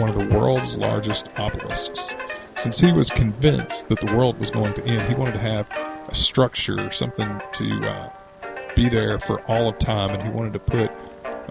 one 0.00 0.08
of 0.08 0.16
the 0.16 0.26
world's 0.36 0.76
largest 0.76 1.28
obelisks. 1.36 2.14
Since 2.56 2.80
he 2.80 2.92
was 2.92 3.10
convinced 3.10 3.88
that 3.88 4.00
the 4.00 4.16
world 4.16 4.38
was 4.38 4.50
going 4.50 4.72
to 4.74 4.84
end, 4.84 5.08
he 5.08 5.14
wanted 5.14 5.32
to 5.32 5.40
have 5.40 5.68
a 6.08 6.14
structure, 6.14 6.90
something 6.90 7.40
to 7.52 7.90
uh, 7.90 8.10
be 8.74 8.88
there 8.88 9.18
for 9.18 9.40
all 9.50 9.68
of 9.68 9.78
time, 9.78 10.10
and 10.10 10.22
he 10.22 10.30
wanted 10.30 10.52
to 10.54 10.58
put 10.60 10.90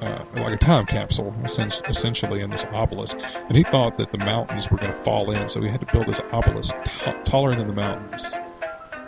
uh, 0.01 0.23
like 0.33 0.53
a 0.53 0.57
time 0.57 0.85
capsule, 0.85 1.33
essentially, 1.43 2.41
in 2.41 2.49
this 2.49 2.65
obelisk. 2.71 3.17
And 3.17 3.55
he 3.55 3.63
thought 3.63 3.97
that 3.97 4.11
the 4.11 4.17
mountains 4.17 4.69
were 4.69 4.77
going 4.77 4.93
to 4.93 5.03
fall 5.03 5.31
in, 5.31 5.47
so 5.47 5.61
he 5.61 5.69
had 5.69 5.81
to 5.81 5.91
build 5.91 6.07
this 6.07 6.21
obelisk 6.31 6.73
t- 6.83 7.11
taller 7.23 7.53
than 7.55 7.67
the 7.67 7.73
mountains. 7.73 8.33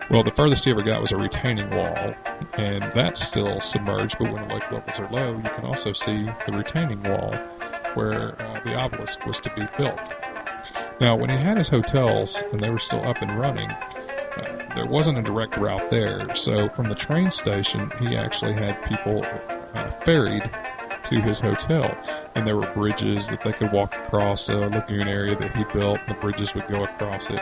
Well, 0.09 0.23
the 0.23 0.31
furthest 0.31 0.63
he 0.63 0.71
ever 0.71 0.83
got 0.83 1.01
was 1.01 1.11
a 1.11 1.17
retaining 1.17 1.69
wall, 1.69 2.13
and 2.53 2.81
that's 2.95 3.21
still 3.21 3.59
submerged, 3.59 4.17
but 4.17 4.31
when 4.31 4.47
the 4.47 4.55
lake 4.55 4.71
levels 4.71 4.99
are 4.99 5.09
low, 5.09 5.35
you 5.35 5.49
can 5.49 5.65
also 5.65 5.91
see 5.91 6.23
the 6.45 6.53
retaining 6.53 7.03
wall 7.03 7.33
where 7.93 8.41
uh, 8.41 8.61
the 8.63 8.73
obelisk 8.75 9.25
was 9.25 9.39
to 9.41 9.53
be 9.53 9.67
built. 9.77 10.13
Now, 11.01 11.17
when 11.17 11.29
he 11.29 11.35
had 11.35 11.57
his 11.57 11.67
hotels 11.67 12.41
and 12.53 12.61
they 12.61 12.69
were 12.69 12.79
still 12.79 13.03
up 13.03 13.21
and 13.21 13.37
running, 13.37 13.69
uh, 13.69 14.73
there 14.75 14.85
wasn't 14.85 15.17
a 15.17 15.21
direct 15.21 15.57
route 15.57 15.89
there. 15.89 16.33
So 16.35 16.69
from 16.69 16.87
the 16.87 16.95
train 16.95 17.29
station, 17.29 17.91
he 17.99 18.15
actually 18.15 18.53
had 18.53 18.81
people 18.85 19.25
uh, 19.73 19.91
ferried 20.05 20.49
to 21.03 21.21
his 21.21 21.41
hotel, 21.41 21.97
and 22.35 22.47
there 22.47 22.55
were 22.55 22.71
bridges 22.73 23.29
that 23.29 23.41
they 23.43 23.51
could 23.51 23.73
walk 23.73 23.93
across 23.93 24.47
a 24.47 24.55
lagoon 24.55 25.07
area 25.09 25.35
that 25.37 25.55
he 25.55 25.65
built. 25.77 25.99
The 26.07 26.13
bridges 26.13 26.53
would 26.55 26.67
go 26.67 26.83
across 26.85 27.29
it, 27.29 27.41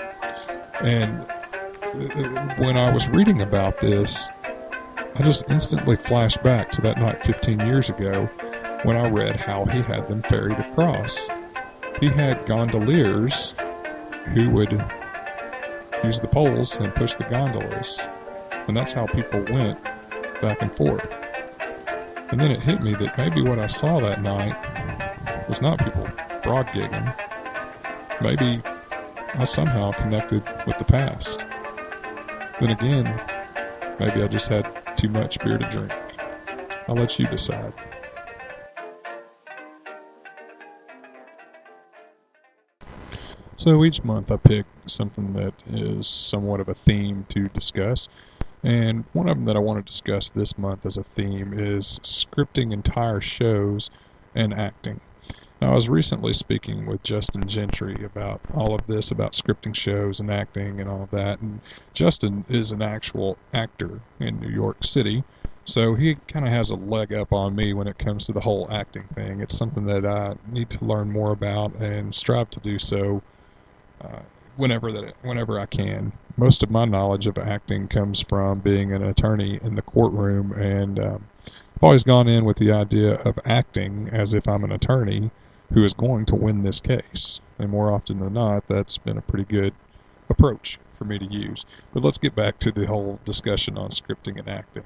and 0.81 1.27
when 2.57 2.75
I 2.75 2.91
was 2.91 3.07
reading 3.07 3.41
about 3.41 3.79
this, 3.79 4.29
I 5.15 5.23
just 5.23 5.49
instantly 5.49 5.95
flashed 5.95 6.43
back 6.43 6.69
to 6.71 6.81
that 6.81 6.97
night 6.97 7.23
15 7.23 7.61
years 7.61 7.89
ago 7.89 8.25
when 8.83 8.97
I 8.97 9.09
read 9.09 9.37
how 9.37 9.65
he 9.65 9.81
had 9.81 10.07
them 10.07 10.21
ferried 10.23 10.59
across. 10.59 11.29
He 12.01 12.07
had 12.09 12.45
gondoliers 12.47 13.53
who 14.33 14.49
would 14.49 14.71
use 16.03 16.19
the 16.19 16.27
poles 16.27 16.75
and 16.77 16.93
push 16.95 17.15
the 17.15 17.23
gondolas. 17.25 18.05
And 18.67 18.75
that's 18.75 18.91
how 18.91 19.05
people 19.07 19.41
went 19.43 19.81
back 20.41 20.61
and 20.61 20.75
forth. 20.75 21.07
And 22.29 22.41
then 22.41 22.51
it 22.51 22.61
hit 22.61 22.81
me 22.81 22.93
that 22.95 23.17
maybe 23.17 23.41
what 23.41 23.59
I 23.59 23.67
saw 23.67 24.01
that 24.01 24.21
night 24.21 24.55
was 25.47 25.61
not 25.61 25.79
people 25.79 26.05
frog 26.43 26.67
gigging. 26.67 27.15
Maybe 28.21 28.61
I 29.33 29.45
somehow 29.45 29.93
connected 29.93 30.43
with 30.67 30.77
the 30.77 30.85
past. 30.85 31.45
Then 32.59 32.69
again, 32.69 33.03
maybe 33.99 34.23
I 34.23 34.27
just 34.27 34.47
had 34.47 34.65
too 34.95 35.09
much 35.09 35.39
beer 35.39 35.57
to 35.57 35.69
drink. 35.69 35.91
I'll 36.87 36.95
let 36.95 37.19
you 37.19 37.27
decide. 37.27 37.73
So 43.57 43.83
each 43.83 44.03
month 44.03 44.31
I 44.31 44.37
pick 44.37 44.65
something 44.85 45.33
that 45.33 45.53
is 45.69 46.07
somewhat 46.07 46.59
of 46.59 46.69
a 46.69 46.75
theme 46.75 47.25
to 47.29 47.49
discuss. 47.49 48.07
And 48.63 49.03
one 49.13 49.27
of 49.27 49.35
them 49.37 49.45
that 49.45 49.55
I 49.55 49.59
want 49.59 49.85
to 49.85 49.89
discuss 49.89 50.29
this 50.29 50.57
month 50.57 50.85
as 50.85 50.97
a 50.97 51.03
theme 51.03 51.53
is 51.57 51.99
scripting 52.03 52.71
entire 52.71 53.21
shows 53.21 53.89
and 54.33 54.53
acting. 54.53 55.01
Now, 55.61 55.71
I 55.71 55.75
was 55.75 55.87
recently 55.87 56.33
speaking 56.33 56.85
with 56.85 57.01
Justin 57.03 57.47
Gentry 57.47 58.03
about 58.03 58.41
all 58.53 58.75
of 58.75 58.85
this, 58.87 59.11
about 59.11 59.33
scripting 59.33 59.73
shows 59.73 60.19
and 60.19 60.29
acting 60.29 60.81
and 60.81 60.89
all 60.89 61.03
of 61.03 61.11
that. 61.11 61.39
And 61.39 61.61
Justin 61.93 62.45
is 62.49 62.71
an 62.73 62.81
actual 62.81 63.37
actor 63.53 64.01
in 64.19 64.39
New 64.39 64.49
York 64.49 64.83
City, 64.83 65.23
so 65.65 65.95
he 65.95 66.15
kind 66.27 66.45
of 66.45 66.53
has 66.53 66.69
a 66.69 66.75
leg 66.75 67.13
up 67.13 67.31
on 67.33 67.55
me 67.55 67.73
when 67.73 67.87
it 67.87 67.97
comes 67.97 68.25
to 68.25 68.33
the 68.33 68.41
whole 68.41 68.67
acting 68.69 69.07
thing. 69.15 69.39
It's 69.39 69.57
something 69.57 69.85
that 69.85 70.05
I 70.05 70.35
need 70.51 70.69
to 70.71 70.85
learn 70.85 71.09
more 71.11 71.31
about 71.31 71.73
and 71.75 72.13
strive 72.13 72.49
to 72.51 72.59
do 72.59 72.77
so 72.77 73.23
uh, 74.01 74.19
whenever 74.57 74.91
that 74.91 75.15
whenever 75.21 75.59
I 75.59 75.65
can. 75.65 76.11
Most 76.37 76.63
of 76.63 76.69
my 76.69 76.85
knowledge 76.85 77.27
of 77.27 77.37
acting 77.37 77.87
comes 77.87 78.21
from 78.21 78.59
being 78.59 78.93
an 78.93 79.03
attorney 79.03 79.59
in 79.63 79.75
the 79.75 79.81
courtroom, 79.81 80.51
and 80.51 80.99
um, 80.99 81.29
I've 81.45 81.83
always 81.83 82.03
gone 82.03 82.27
in 82.27 82.45
with 82.45 82.57
the 82.57 82.71
idea 82.73 83.15
of 83.15 83.39
acting 83.45 84.09
as 84.11 84.33
if 84.33 84.47
I'm 84.47 84.63
an 84.65 84.71
attorney 84.73 85.31
who 85.73 85.83
is 85.83 85.93
going 85.93 86.25
to 86.27 86.35
win 86.35 86.63
this 86.63 86.79
case. 86.79 87.39
And 87.59 87.69
more 87.69 87.91
often 87.91 88.19
than 88.19 88.33
not, 88.33 88.67
that's 88.67 88.97
been 88.97 89.17
a 89.17 89.21
pretty 89.21 89.45
good 89.45 89.73
approach 90.29 90.79
for 90.97 91.05
me 91.05 91.19
to 91.19 91.25
use. 91.25 91.65
But 91.93 92.03
let's 92.03 92.17
get 92.17 92.35
back 92.35 92.59
to 92.59 92.71
the 92.71 92.87
whole 92.87 93.19
discussion 93.25 93.77
on 93.77 93.89
scripting 93.89 94.39
and 94.39 94.47
acting. 94.47 94.83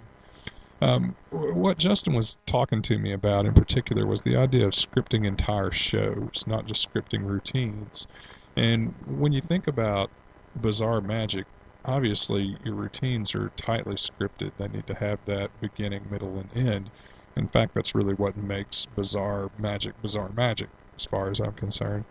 Um, 0.82 1.16
what 1.32 1.78
Justin 1.78 2.14
was 2.14 2.38
talking 2.46 2.82
to 2.84 2.98
me 2.98 3.12
about 3.12 3.46
in 3.46 3.54
particular 3.54 4.06
was 4.06 4.22
the 4.22 4.38
idea 4.38 4.66
of 4.66 4.72
scripting 4.72 5.26
entire 5.26 5.72
shows, 5.72 6.46
not 6.48 6.68
just 6.68 6.88
scripting 6.90 7.26
routines. 7.26 8.08
And 8.56 8.94
when 9.06 9.34
you 9.34 9.42
think 9.42 9.68
about 9.68 10.10
bizarre 10.56 11.02
magic, 11.02 11.46
obviously 11.84 12.58
your 12.64 12.76
routines 12.76 13.36
are 13.36 13.52
tightly 13.58 13.96
scripted. 13.96 14.52
They 14.58 14.68
need 14.70 14.88
to 14.88 14.96
have 14.96 15.20
that 15.26 15.50
beginning, 15.60 16.06
middle, 16.10 16.40
and 16.40 16.68
end. 16.68 16.92
In 17.40 17.48
fact, 17.48 17.74
that's 17.74 17.96
really 17.96 18.16
what 18.16 18.36
makes 18.36 18.86
bizarre 18.86 19.50
magic 19.58 20.00
bizarre 20.02 20.30
magic, 20.36 20.68
as 20.98 21.06
far 21.06 21.32
as 21.32 21.40
I'm 21.40 21.54
concerned. 21.54 22.04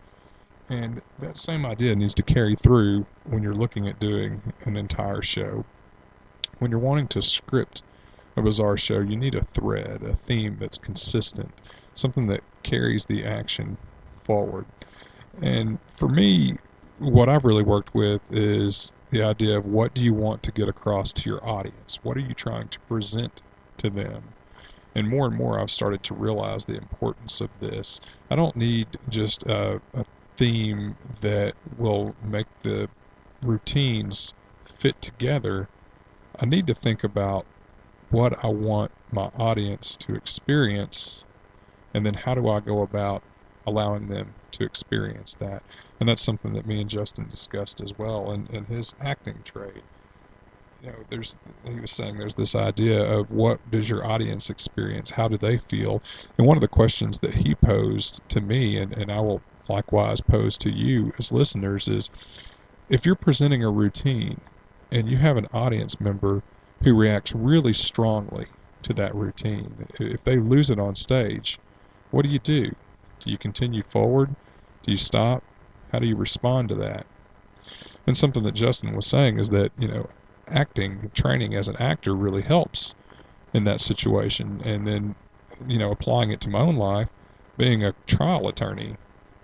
And 0.71 1.03
that 1.19 1.37
same 1.37 1.67
idea 1.67 1.95
needs 1.95 2.15
to 2.15 2.23
carry 2.23 2.55
through 2.55 3.05
when 3.25 3.43
you're 3.43 3.55
looking 3.55 3.89
at 3.89 4.01
doing 4.01 4.41
an 4.65 4.79
entire 4.79 5.21
show. 5.21 5.67
When 6.61 6.71
you're 6.71 6.81
wanting 6.81 7.09
to 7.09 7.21
script 7.21 7.83
a 8.37 8.43
bizarre 8.43 8.79
show, 8.79 9.01
you 9.01 9.17
need 9.17 9.35
a 9.35 9.45
thread, 9.45 10.03
a 10.03 10.17
theme 10.17 10.57
that's 10.59 10.79
consistent, 10.79 11.53
something 11.93 12.27
that 12.29 12.43
carries 12.63 13.05
the 13.05 13.27
action 13.27 13.77
forward. 14.25 14.65
And 15.43 15.79
for 15.99 16.09
me, 16.09 16.57
what 17.01 17.29
I've 17.29 17.45
really 17.45 17.63
worked 17.63 17.95
with 17.95 18.23
is 18.31 18.95
the 19.11 19.23
idea 19.25 19.59
of 19.59 19.67
what 19.67 19.93
do 19.93 20.03
you 20.03 20.15
want 20.15 20.43
to 20.45 20.53
get 20.53 20.71
across 20.71 21.13
to 21.13 21.29
your 21.29 21.47
audience? 21.47 21.99
What 22.03 22.17
are 22.17 22.21
you 22.21 22.33
trying 22.33 22.69
to 22.69 22.81
present 22.81 23.43
to 23.77 23.91
them? 23.91 24.23
And 24.99 25.09
more 25.09 25.26
and 25.26 25.37
more, 25.37 25.61
I've 25.61 25.71
started 25.71 26.02
to 26.05 26.14
realize 26.14 26.64
the 26.64 26.76
importance 26.76 27.40
of 27.40 27.50
this. 27.61 28.00
I 28.33 28.35
don't 28.35 28.57
need 28.57 28.99
just 29.09 29.45
a, 29.45 29.81
a 29.95 30.05
theme 30.37 30.97
that 31.21 31.55
will 31.76 32.17
make 32.21 32.49
the 32.64 32.88
routines 33.43 34.33
fit 34.81 35.00
together. 35.00 35.69
I 36.40 36.47
need 36.47 36.67
to 36.67 36.75
think 36.75 37.05
about 37.05 37.47
what 38.11 38.45
I 38.45 38.49
want 38.49 38.90
my 39.12 39.26
audience 39.37 39.97
to 39.99 40.17
experience, 40.17 41.23
and 41.95 42.05
then 42.05 42.14
how 42.14 42.35
do 42.35 42.49
I 42.49 42.59
go 42.59 42.83
about 42.83 43.23
allowing 43.69 44.09
them 44.09 44.35
to 44.50 44.64
experience 44.64 45.37
that. 45.37 45.62
And 46.00 46.09
that's 46.09 46.25
something 46.25 46.55
that 46.55 46.67
me 46.67 46.81
and 46.81 46.90
Justin 46.90 47.28
discussed 47.28 47.81
as 47.81 47.93
well 47.97 48.33
in, 48.33 48.49
in 48.49 48.64
his 48.64 48.93
acting 49.00 49.45
trade. 49.45 49.85
You 50.83 50.91
know, 50.91 50.99
there's 51.11 51.37
he 51.65 51.81
was 51.81 51.91
saying 51.91 52.19
there's 52.19 52.37
this 52.37 52.55
idea 52.55 53.03
of 53.03 53.31
what 53.31 53.59
does 53.71 53.91
your 53.91 54.07
audience 54.07 54.49
experience? 54.49 55.11
How 55.11 55.27
do 55.27 55.37
they 55.37 55.59
feel? 55.69 56.03
And 56.37 56.47
one 56.47 56.57
of 56.57 56.61
the 56.61 56.69
questions 56.69 57.19
that 57.21 57.35
he 57.35 57.55
posed 57.57 58.21
to 58.29 58.41
me, 58.41 58.77
and, 58.77 58.93
and 58.93 59.11
I 59.11 59.21
will 59.21 59.43
likewise 59.69 60.21
pose 60.21 60.57
to 60.59 60.71
you 60.71 61.13
as 61.19 61.33
listeners, 61.33 61.89
is 61.89 62.11
if 62.89 63.05
you're 63.05 63.17
presenting 63.17 63.65
a 63.65 63.71
routine 63.71 64.41
and 64.93 65.09
you 65.09 65.17
have 65.17 65.37
an 65.37 65.49
audience 65.53 66.01
member 66.01 66.43
who 66.85 66.95
reacts 66.95 67.35
really 67.35 67.73
strongly 67.73 68.47
to 68.83 68.95
that 68.95 69.15
routine, 69.15 69.87
if 69.99 70.23
they 70.23 70.39
lose 70.39 70.71
it 70.71 70.79
on 70.79 70.95
stage, 70.95 71.59
what 72.13 72.23
do 72.23 72.29
you 72.29 72.39
do? 72.39 72.71
Do 73.21 73.31
you 73.31 73.37
continue 73.37 73.83
forward? 73.91 74.35
Do 74.85 74.93
you 74.93 74.97
stop? 74.97 75.43
How 75.91 75.99
do 75.99 76.07
you 76.07 76.17
respond 76.17 76.69
to 76.69 76.77
that? 76.77 77.05
And 78.07 78.17
something 78.17 78.45
that 78.45 78.55
Justin 78.55 78.95
was 78.95 79.07
saying 79.07 79.39
is 79.39 79.51
that, 79.51 79.73
you 79.79 79.89
know, 79.89 80.09
acting, 80.50 81.11
training 81.14 81.55
as 81.55 81.69
an 81.69 81.76
actor 81.76 82.14
really 82.14 82.43
helps 82.43 82.95
in 83.55 83.64
that 83.64 83.81
situation. 83.81 84.61
And 84.64 84.87
then, 84.87 85.14
you 85.67 85.78
know, 85.78 85.90
applying 85.90 86.31
it 86.31 86.40
to 86.43 86.50
my 86.50 86.61
own 86.61 86.76
life, 86.76 87.09
being 87.57 87.85
a 87.85 87.95
trial 88.07 88.49
attorney, 88.49 88.97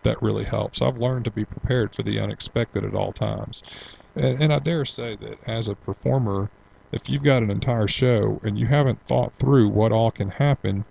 that 0.02 0.22
really 0.22 0.44
helps. 0.44 0.82
I've 0.82 0.98
learned 0.98 1.24
to 1.24 1.30
be 1.30 1.44
prepared 1.44 1.94
for 1.94 2.02
the 2.02 2.20
unexpected 2.20 2.84
at 2.84 2.94
all 2.94 3.12
times. 3.12 3.62
And, 4.14 4.42
and 4.42 4.52
I 4.52 4.58
dare 4.58 4.84
say 4.84 5.16
that 5.16 5.38
as 5.46 5.68
a 5.68 5.74
performer, 5.74 6.50
if 6.92 7.08
you've 7.08 7.24
got 7.24 7.42
an 7.42 7.50
entire 7.50 7.88
show 7.88 8.40
and 8.44 8.58
you 8.58 8.66
haven't 8.66 9.00
thought 9.08 9.32
through 9.38 9.68
what 9.70 9.92
all 9.92 10.10
can 10.10 10.28
happen, 10.28 10.84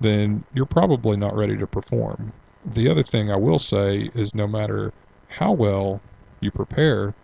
then 0.00 0.44
you're 0.54 0.64
probably 0.64 1.16
not 1.16 1.36
ready 1.36 1.56
to 1.56 1.66
perform. 1.66 2.32
The 2.64 2.88
other 2.88 3.02
thing 3.02 3.30
I 3.30 3.36
will 3.36 3.58
say 3.58 4.10
is 4.14 4.34
no 4.34 4.46
matter 4.46 4.92
how 5.28 5.52
well 5.52 6.00
you 6.40 6.50
prepare 6.50 7.14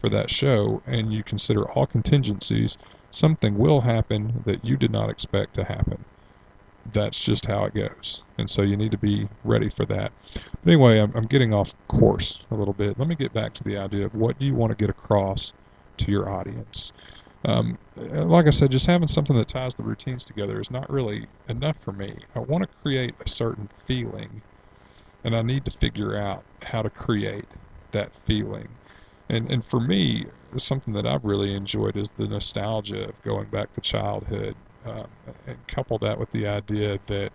for 0.00 0.08
that 0.10 0.30
show 0.30 0.82
and 0.86 1.12
you 1.12 1.22
consider 1.24 1.70
all 1.72 1.86
contingencies, 1.86 2.76
something 3.10 3.56
will 3.58 3.80
happen 3.80 4.42
that 4.46 4.64
you 4.64 4.76
did 4.76 4.90
not 4.90 5.10
expect 5.10 5.54
to 5.54 5.64
happen. 5.64 6.04
That's 6.92 7.20
just 7.20 7.46
how 7.46 7.64
it 7.64 7.74
goes. 7.74 8.22
And 8.38 8.48
so 8.48 8.62
you 8.62 8.76
need 8.76 8.92
to 8.92 8.98
be 8.98 9.28
ready 9.44 9.68
for 9.70 9.84
that. 9.86 10.12
But 10.34 10.72
anyway, 10.72 11.00
I'm, 11.00 11.12
I'm 11.14 11.26
getting 11.26 11.52
off 11.52 11.74
course 11.88 12.38
a 12.50 12.54
little 12.54 12.72
bit. 12.74 12.98
Let 12.98 13.08
me 13.08 13.14
get 13.14 13.32
back 13.32 13.52
to 13.54 13.64
the 13.64 13.76
idea 13.76 14.06
of 14.06 14.14
what 14.14 14.38
do 14.38 14.46
you 14.46 14.54
want 14.54 14.70
to 14.70 14.76
get 14.76 14.90
across 14.90 15.52
to 15.98 16.10
your 16.10 16.30
audience. 16.30 16.92
Um, 17.44 17.78
like 17.96 18.46
I 18.46 18.50
said, 18.50 18.72
just 18.72 18.86
having 18.86 19.08
something 19.08 19.36
that 19.36 19.48
ties 19.48 19.76
the 19.76 19.82
routines 19.82 20.24
together 20.24 20.60
is 20.60 20.70
not 20.70 20.90
really 20.90 21.26
enough 21.48 21.76
for 21.82 21.92
me. 21.92 22.16
I 22.34 22.40
want 22.40 22.62
to 22.62 22.68
create 22.82 23.14
a 23.24 23.28
certain 23.28 23.68
feeling, 23.86 24.42
and 25.24 25.36
I 25.36 25.42
need 25.42 25.64
to 25.66 25.70
figure 25.78 26.16
out 26.16 26.44
how 26.62 26.82
to 26.82 26.90
create 26.90 27.46
that 27.92 28.10
feeling. 28.26 28.68
And 29.30 29.50
and 29.50 29.64
for 29.64 29.80
me, 29.80 30.26
something 30.56 30.94
that 30.94 31.06
I've 31.06 31.24
really 31.24 31.54
enjoyed 31.54 31.96
is 31.96 32.10
the 32.12 32.26
nostalgia 32.28 33.08
of 33.10 33.22
going 33.22 33.48
back 33.50 33.72
to 33.74 33.80
childhood, 33.80 34.56
um, 34.86 35.06
and 35.46 35.56
couple 35.68 35.98
that 35.98 36.18
with 36.18 36.30
the 36.32 36.46
idea 36.46 36.98
that 37.06 37.30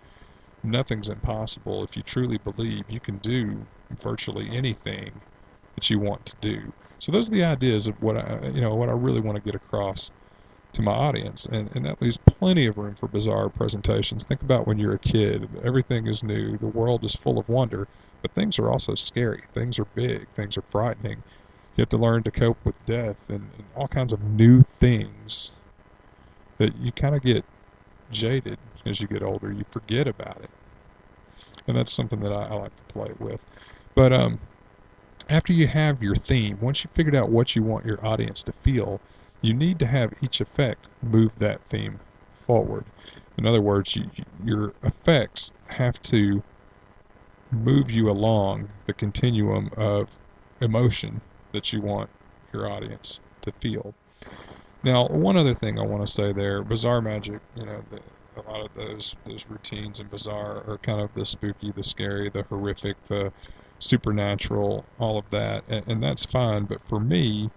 nothing's 0.62 1.08
impossible 1.08 1.84
if 1.84 1.96
you 1.96 2.02
truly 2.02 2.38
believe 2.38 2.84
you 2.88 3.00
can 3.00 3.18
do 3.18 3.66
virtually 4.02 4.48
anything 4.50 5.12
that 5.76 5.90
you 5.90 5.98
want 5.98 6.24
to 6.26 6.36
do. 6.40 6.72
So 6.98 7.12
those 7.12 7.28
are 7.28 7.32
the 7.32 7.44
ideas 7.44 7.86
of 7.86 8.00
what 8.02 8.16
I, 8.16 8.48
you 8.54 8.60
know, 8.60 8.74
what 8.74 8.88
I 8.88 8.92
really 8.92 9.20
want 9.20 9.36
to 9.36 9.42
get 9.42 9.54
across 9.54 10.10
to 10.72 10.82
my 10.82 10.92
audience, 10.92 11.46
and, 11.46 11.70
and 11.76 11.84
that 11.84 12.02
leaves 12.02 12.18
plenty 12.26 12.66
of 12.66 12.76
room 12.78 12.96
for 12.96 13.08
bizarre 13.08 13.48
presentations. 13.48 14.24
Think 14.24 14.42
about 14.42 14.66
when 14.66 14.78
you're 14.78 14.94
a 14.94 14.98
kid, 14.98 15.48
everything 15.64 16.06
is 16.08 16.22
new, 16.24 16.58
the 16.58 16.66
world 16.66 17.04
is 17.04 17.14
full 17.14 17.38
of 17.38 17.48
wonder, 17.48 17.86
but 18.22 18.32
things 18.32 18.58
are 18.58 18.70
also 18.70 18.94
scary, 18.96 19.44
things 19.54 19.78
are 19.78 19.84
big, 19.94 20.26
things 20.34 20.56
are 20.56 20.64
frightening, 20.70 21.22
You 21.76 21.82
have 21.82 21.88
to 21.88 21.96
learn 21.96 22.22
to 22.22 22.30
cope 22.30 22.58
with 22.64 22.74
death 22.86 23.16
and, 23.28 23.50
and 23.56 23.64
all 23.76 23.88
kinds 23.88 24.12
of 24.12 24.22
new 24.22 24.62
things 24.78 25.50
that 26.58 26.76
you 26.76 26.92
kind 26.92 27.16
of 27.16 27.22
get 27.22 27.44
jaded 28.12 28.58
as 28.86 29.00
you 29.00 29.08
get 29.08 29.22
older. 29.22 29.50
You 29.50 29.64
forget 29.72 30.06
about 30.06 30.40
it. 30.40 30.50
And 31.66 31.76
that's 31.76 31.92
something 31.92 32.20
that 32.20 32.32
I, 32.32 32.44
I 32.44 32.54
like 32.54 32.76
to 32.76 32.92
play 32.92 33.10
with. 33.18 33.40
But 33.94 34.12
um, 34.12 34.38
after 35.28 35.52
you 35.52 35.66
have 35.66 36.02
your 36.02 36.14
theme, 36.14 36.58
once 36.60 36.84
you 36.84 36.90
figured 36.94 37.16
out 37.16 37.30
what 37.30 37.56
you 37.56 37.62
want 37.62 37.86
your 37.86 38.04
audience 38.06 38.42
to 38.44 38.52
feel, 38.52 39.00
you 39.40 39.52
need 39.52 39.78
to 39.80 39.86
have 39.86 40.12
each 40.22 40.40
effect 40.40 40.86
move 41.02 41.32
that 41.38 41.60
theme 41.70 41.98
forward. 42.46 42.84
In 43.36 43.46
other 43.46 43.60
words, 43.60 43.96
you, 43.96 44.08
your 44.44 44.74
effects 44.84 45.50
have 45.66 46.00
to 46.02 46.42
move 47.50 47.90
you 47.90 48.10
along 48.10 48.68
the 48.86 48.92
continuum 48.92 49.70
of 49.76 50.08
emotion 50.60 51.20
that 51.54 51.72
you 51.72 51.80
want 51.80 52.10
your 52.52 52.70
audience 52.70 53.20
to 53.42 53.52
feel. 53.60 53.94
Now, 54.82 55.08
one 55.08 55.38
other 55.38 55.54
thing 55.54 55.78
I 55.78 55.82
want 55.82 56.06
to 56.06 56.12
say 56.12 56.32
there, 56.32 56.62
Bizarre 56.62 57.00
Magic, 57.00 57.40
you 57.56 57.64
know, 57.64 57.82
the, 57.90 58.00
a 58.36 58.42
lot 58.42 58.66
of 58.66 58.74
those 58.74 59.14
those 59.24 59.44
routines 59.48 60.00
in 60.00 60.08
Bizarre 60.08 60.62
are 60.68 60.78
kind 60.82 61.00
of 61.00 61.14
the 61.14 61.24
spooky, 61.24 61.72
the 61.72 61.82
scary, 61.82 62.28
the 62.28 62.42
horrific, 62.42 62.96
the 63.08 63.32
supernatural, 63.78 64.84
all 64.98 65.18
of 65.18 65.24
that, 65.30 65.64
and, 65.68 65.86
and 65.88 66.02
that's 66.02 66.26
fine. 66.26 66.64
But 66.64 66.80
for 66.88 67.00
me, 67.00 67.50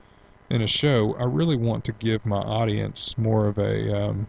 in 0.50 0.62
a 0.62 0.68
show, 0.68 1.16
I 1.20 1.24
really 1.24 1.58
want 1.58 1.84
to 1.86 1.92
give 1.92 2.26
my 2.26 2.40
audience 2.40 3.18
more 3.18 3.48
of 3.48 3.58
a. 3.58 3.94
Um, 3.94 4.28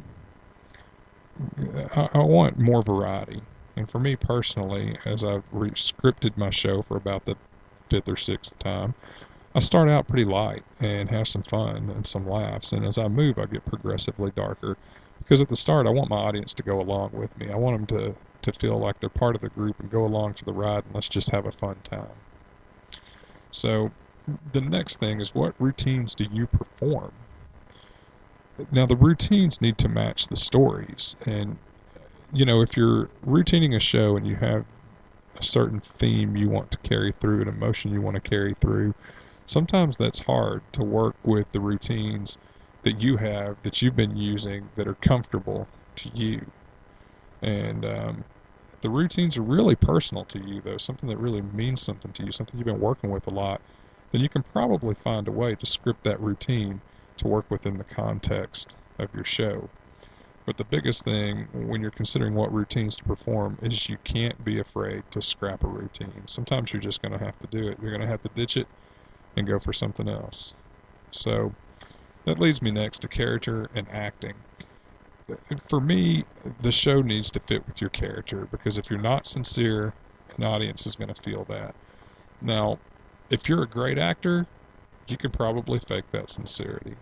I, 1.94 2.08
I 2.14 2.18
want 2.18 2.58
more 2.58 2.82
variety, 2.82 3.42
and 3.76 3.88
for 3.88 4.00
me 4.00 4.16
personally, 4.16 4.98
as 5.04 5.22
I've 5.22 5.44
re- 5.52 5.70
scripted 5.70 6.36
my 6.36 6.50
show 6.50 6.82
for 6.82 6.96
about 6.96 7.24
the 7.26 7.36
fifth 7.90 8.08
or 8.08 8.16
sixth 8.16 8.58
time, 8.58 8.94
I 9.54 9.60
start 9.60 9.88
out 9.88 10.06
pretty 10.06 10.24
light 10.24 10.62
and 10.80 11.10
have 11.10 11.26
some 11.26 11.42
fun 11.42 11.90
and 11.90 12.06
some 12.06 12.28
laughs, 12.28 12.72
and 12.72 12.84
as 12.84 12.98
I 12.98 13.08
move, 13.08 13.38
I 13.38 13.46
get 13.46 13.64
progressively 13.64 14.30
darker. 14.32 14.76
Because 15.18 15.40
at 15.40 15.48
the 15.48 15.56
start, 15.56 15.86
I 15.86 15.90
want 15.90 16.10
my 16.10 16.16
audience 16.16 16.54
to 16.54 16.62
go 16.62 16.80
along 16.80 17.10
with 17.12 17.36
me. 17.38 17.50
I 17.50 17.56
want 17.56 17.88
them 17.88 17.98
to 17.98 18.14
to 18.42 18.52
feel 18.52 18.78
like 18.78 19.00
they're 19.00 19.10
part 19.10 19.34
of 19.34 19.42
the 19.42 19.48
group 19.48 19.78
and 19.80 19.90
go 19.90 20.04
along 20.04 20.34
for 20.34 20.44
the 20.44 20.52
ride 20.52 20.84
and 20.84 20.94
let's 20.94 21.08
just 21.08 21.30
have 21.30 21.44
a 21.46 21.52
fun 21.52 21.76
time. 21.82 22.06
So 23.50 23.90
the 24.52 24.60
next 24.60 25.00
thing 25.00 25.20
is 25.20 25.34
what 25.34 25.54
routines 25.58 26.14
do 26.14 26.24
you 26.30 26.46
perform? 26.46 27.12
Now 28.70 28.86
the 28.86 28.96
routines 28.96 29.60
need 29.60 29.78
to 29.78 29.88
match 29.88 30.28
the 30.28 30.36
stories 30.36 31.16
and 31.26 31.58
you 32.32 32.44
know 32.44 32.60
if 32.60 32.76
you're 32.76 33.08
routining 33.22 33.74
a 33.74 33.80
show 33.80 34.16
and 34.16 34.26
you 34.26 34.36
have 34.36 34.64
a 35.36 35.42
certain 35.42 35.80
theme 35.98 36.36
you 36.36 36.48
want 36.48 36.70
to 36.72 36.78
carry 36.78 37.12
through 37.20 37.42
an 37.42 37.48
emotion 37.48 37.92
you 37.92 38.00
want 38.00 38.16
to 38.16 38.28
carry 38.28 38.54
through 38.60 38.94
sometimes 39.48 39.98
that's 39.98 40.20
hard 40.20 40.62
to 40.72 40.82
work 40.84 41.16
with 41.24 41.50
the 41.52 41.60
routines 41.60 42.38
that 42.84 43.00
you 43.00 43.16
have 43.16 43.56
that 43.64 43.82
you've 43.82 43.96
been 43.96 44.16
using 44.16 44.68
that 44.76 44.88
are 44.88 44.94
comfortable 44.96 45.68
to 45.96 46.08
you 46.14 46.40
and 47.42 47.84
um, 47.84 48.24
the 48.80 48.90
routines 48.90 49.36
are 49.36 49.42
really 49.42 49.74
personal 49.76 50.24
to 50.26 50.38
you, 50.38 50.60
though, 50.60 50.78
something 50.78 51.08
that 51.08 51.18
really 51.18 51.42
means 51.42 51.82
something 51.82 52.12
to 52.12 52.24
you, 52.24 52.32
something 52.32 52.58
you've 52.58 52.66
been 52.66 52.80
working 52.80 53.10
with 53.10 53.26
a 53.26 53.30
lot, 53.30 53.60
then 54.12 54.20
you 54.20 54.28
can 54.28 54.42
probably 54.42 54.94
find 54.94 55.28
a 55.28 55.32
way 55.32 55.54
to 55.54 55.66
script 55.66 56.04
that 56.04 56.20
routine 56.20 56.80
to 57.18 57.28
work 57.28 57.46
within 57.50 57.78
the 57.78 57.84
context 57.84 58.76
of 58.98 59.14
your 59.14 59.24
show. 59.24 59.68
But 60.46 60.56
the 60.56 60.64
biggest 60.64 61.04
thing 61.04 61.48
when 61.52 61.82
you're 61.82 61.90
considering 61.90 62.34
what 62.34 62.52
routines 62.52 62.96
to 62.96 63.04
perform 63.04 63.58
is 63.62 63.88
you 63.88 63.98
can't 64.04 64.42
be 64.44 64.60
afraid 64.60 65.02
to 65.10 65.20
scrap 65.20 65.62
a 65.62 65.68
routine. 65.68 66.26
Sometimes 66.26 66.72
you're 66.72 66.80
just 66.80 67.02
going 67.02 67.18
to 67.18 67.24
have 67.24 67.38
to 67.40 67.46
do 67.48 67.68
it. 67.68 67.78
You're 67.80 67.90
going 67.90 68.00
to 68.00 68.08
have 68.08 68.22
to 68.22 68.30
ditch 68.34 68.56
it 68.56 68.68
and 69.38 69.48
go 69.48 69.58
for 69.58 69.72
something 69.72 70.08
else. 70.08 70.54
So 71.10 71.52
that 72.26 72.38
leads 72.38 72.60
me 72.60 72.70
next 72.70 73.00
to 73.00 73.08
character 73.08 73.70
and 73.74 73.86
acting 73.90 74.34
for 75.68 75.80
me, 75.80 76.24
the 76.62 76.72
show 76.72 77.02
needs 77.02 77.30
to 77.32 77.40
fit 77.40 77.66
with 77.66 77.80
your 77.80 77.90
character 77.90 78.48
because 78.50 78.78
if 78.78 78.88
you're 78.90 79.00
not 79.00 79.26
sincere, 79.26 79.92
an 80.36 80.44
audience 80.44 80.86
is 80.86 80.96
going 80.96 81.12
to 81.12 81.22
feel 81.22 81.44
that. 81.44 81.74
Now, 82.40 82.78
if 83.30 83.48
you're 83.48 83.62
a 83.62 83.68
great 83.68 83.98
actor, 83.98 84.46
you 85.06 85.16
can 85.16 85.30
probably 85.30 85.80
fake 85.80 86.04
that 86.12 86.30
sincerity. 86.30 86.94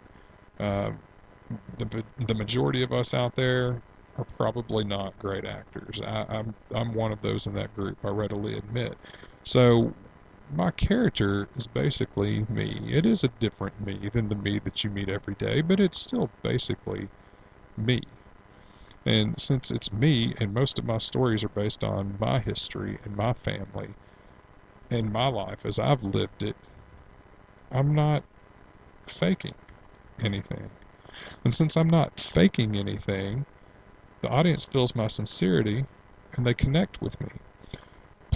Um, 0.58 0.98
the 1.78 2.02
the 2.26 2.34
majority 2.34 2.82
of 2.82 2.92
us 2.92 3.14
out 3.14 3.36
there 3.36 3.80
are 4.18 4.26
probably 4.36 4.84
not 4.84 5.16
great 5.20 5.44
actors. 5.44 6.00
I, 6.00 6.24
I'm 6.28 6.54
I'm 6.74 6.94
one 6.94 7.12
of 7.12 7.22
those 7.22 7.46
in 7.46 7.54
that 7.54 7.74
group. 7.76 7.98
I 8.04 8.08
readily 8.08 8.56
admit. 8.58 8.96
So 9.44 9.92
my 10.50 10.70
character 10.72 11.48
is 11.56 11.66
basically 11.66 12.44
me. 12.48 12.90
It 12.92 13.06
is 13.06 13.24
a 13.24 13.28
different 13.28 13.80
me 13.80 14.08
than 14.12 14.28
the 14.28 14.34
me 14.34 14.58
that 14.60 14.84
you 14.84 14.90
meet 14.90 15.08
every 15.08 15.34
day, 15.36 15.60
but 15.62 15.80
it's 15.80 15.98
still 15.98 16.30
basically 16.42 17.10
me. 17.76 18.02
And 19.06 19.40
since 19.40 19.70
it's 19.70 19.90
me, 19.90 20.34
and 20.38 20.52
most 20.52 20.78
of 20.78 20.84
my 20.84 20.98
stories 20.98 21.42
are 21.42 21.48
based 21.48 21.82
on 21.82 22.18
my 22.20 22.40
history 22.40 22.98
and 23.04 23.16
my 23.16 23.32
family 23.32 23.96
and 24.90 25.12
my 25.12 25.28
life 25.28 25.64
as 25.64 25.78
I've 25.78 26.02
lived 26.02 26.42
it, 26.42 26.56
I'm 27.70 27.94
not 27.94 28.24
faking 29.08 29.54
anything. 30.20 30.70
And 31.44 31.54
since 31.54 31.76
I'm 31.76 31.88
not 31.90 32.20
faking 32.20 32.76
anything, 32.76 33.46
the 34.22 34.28
audience 34.28 34.66
feels 34.66 34.94
my 34.94 35.08
sincerity 35.08 35.86
and 36.34 36.46
they 36.46 36.54
connect 36.54 37.00
with 37.02 37.20
me. 37.20 37.28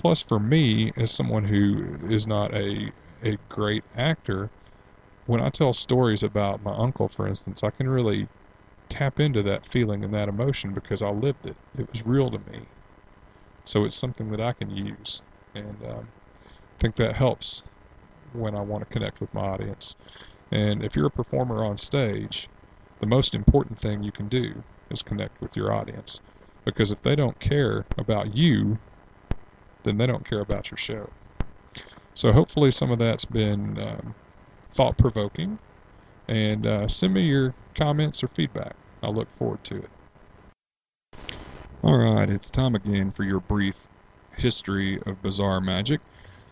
Plus, 0.00 0.22
for 0.22 0.40
me, 0.40 0.90
as 0.96 1.10
someone 1.10 1.44
who 1.44 1.94
is 2.08 2.26
not 2.26 2.54
a, 2.54 2.90
a 3.22 3.36
great 3.50 3.84
actor, 3.94 4.50
when 5.26 5.42
I 5.42 5.50
tell 5.50 5.74
stories 5.74 6.22
about 6.22 6.62
my 6.62 6.74
uncle, 6.74 7.10
for 7.10 7.28
instance, 7.28 7.62
I 7.62 7.70
can 7.70 7.86
really 7.86 8.26
tap 8.88 9.20
into 9.20 9.42
that 9.42 9.66
feeling 9.66 10.02
and 10.02 10.14
that 10.14 10.28
emotion 10.30 10.72
because 10.72 11.02
I 11.02 11.10
lived 11.10 11.44
it. 11.44 11.56
It 11.78 11.86
was 11.92 12.06
real 12.06 12.30
to 12.30 12.38
me. 12.50 12.66
So 13.66 13.84
it's 13.84 13.94
something 13.94 14.30
that 14.30 14.40
I 14.40 14.54
can 14.54 14.70
use. 14.70 15.20
And 15.54 15.76
um, 15.84 16.08
I 16.46 16.80
think 16.80 16.96
that 16.96 17.14
helps 17.14 17.62
when 18.32 18.54
I 18.54 18.62
want 18.62 18.82
to 18.88 18.94
connect 18.94 19.20
with 19.20 19.34
my 19.34 19.42
audience. 19.42 19.96
And 20.50 20.82
if 20.82 20.96
you're 20.96 21.06
a 21.06 21.10
performer 21.10 21.62
on 21.62 21.76
stage, 21.76 22.48
the 23.00 23.06
most 23.06 23.34
important 23.34 23.78
thing 23.80 24.02
you 24.02 24.12
can 24.12 24.28
do 24.28 24.64
is 24.90 25.02
connect 25.02 25.42
with 25.42 25.54
your 25.54 25.74
audience. 25.74 26.20
Because 26.64 26.90
if 26.90 27.02
they 27.02 27.16
don't 27.16 27.38
care 27.38 27.84
about 27.98 28.34
you, 28.34 28.78
then 29.84 29.98
they 29.98 30.06
don't 30.06 30.28
care 30.28 30.40
about 30.40 30.70
your 30.70 30.78
show. 30.78 31.08
So 32.14 32.32
hopefully 32.32 32.70
some 32.70 32.90
of 32.90 32.98
that's 32.98 33.24
been 33.24 33.78
um, 33.78 34.14
thought 34.74 34.96
provoking. 34.98 35.58
And 36.28 36.66
uh, 36.66 36.86
send 36.86 37.14
me 37.14 37.22
your 37.22 37.54
comments 37.74 38.22
or 38.22 38.28
feedback. 38.28 38.74
I'll 39.02 39.14
look 39.14 39.28
forward 39.36 39.64
to 39.64 39.76
it. 39.76 39.90
Alright, 41.82 42.30
it's 42.30 42.50
time 42.50 42.74
again 42.74 43.10
for 43.10 43.24
your 43.24 43.40
brief 43.40 43.74
history 44.36 45.00
of 45.06 45.22
bizarre 45.22 45.60
magic. 45.60 46.00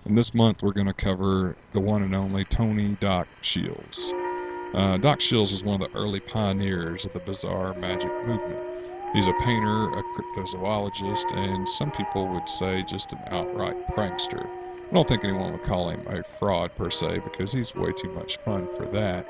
And 0.05 0.17
this 0.17 0.33
month 0.35 0.63
we're 0.63 0.73
going 0.73 0.87
to 0.87 0.95
cover 0.95 1.55
the 1.73 1.81
one 1.81 2.03
and 2.03 2.15
only 2.15 2.45
Tony 2.47 2.97
Doc 3.01 3.29
Shiels. 3.43 4.13
Uh, 4.75 4.97
Doc 4.97 5.21
Shiels 5.21 5.53
was 5.53 5.63
one 5.63 5.81
of 5.81 5.93
the 5.93 5.99
early 5.99 6.21
pioneers 6.21 7.05
of 7.05 7.13
the 7.13 7.21
bizarre 7.21 7.75
magic 7.75 8.11
movement. 8.27 8.68
He's 9.13 9.29
a 9.29 9.35
painter, 9.35 9.89
a 9.91 10.03
cryptozoologist, 10.05 11.33
and 11.37 11.69
some 11.69 11.91
people 11.93 12.29
would 12.31 12.49
say 12.49 12.83
just 12.83 13.13
an 13.13 13.23
outright 13.31 13.77
prankster. 13.91 14.51
I 14.91 14.95
don't 14.95 15.09
think 15.09 15.25
anyone 15.25 15.53
would 15.53 15.63
call 15.63 15.91
him 15.91 16.05
a 16.07 16.23
fraud 16.39 16.75
per 16.75 16.91
se 16.91 17.21
because 17.21 17.53
he's 17.53 17.75
way 17.75 17.93
too 17.93 18.11
much 18.11 18.39
fun 18.45 18.69
for 18.77 18.87
that. 18.89 19.27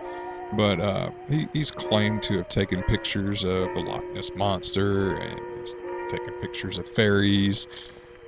But 0.53 0.81
uh, 0.81 1.11
he, 1.29 1.49
he's 1.53 1.71
claimed 1.71 2.23
to 2.25 2.39
have 2.39 2.49
taken 2.49 2.83
pictures 2.85 3.45
of 3.45 3.73
the 3.73 3.81
Loch 3.81 4.05
Ness 4.13 4.31
monster 4.35 5.15
and 5.17 5.41
he's 5.59 5.75
taken 6.09 6.35
pictures 6.41 6.79
of 6.79 6.87
fairies, 6.89 7.67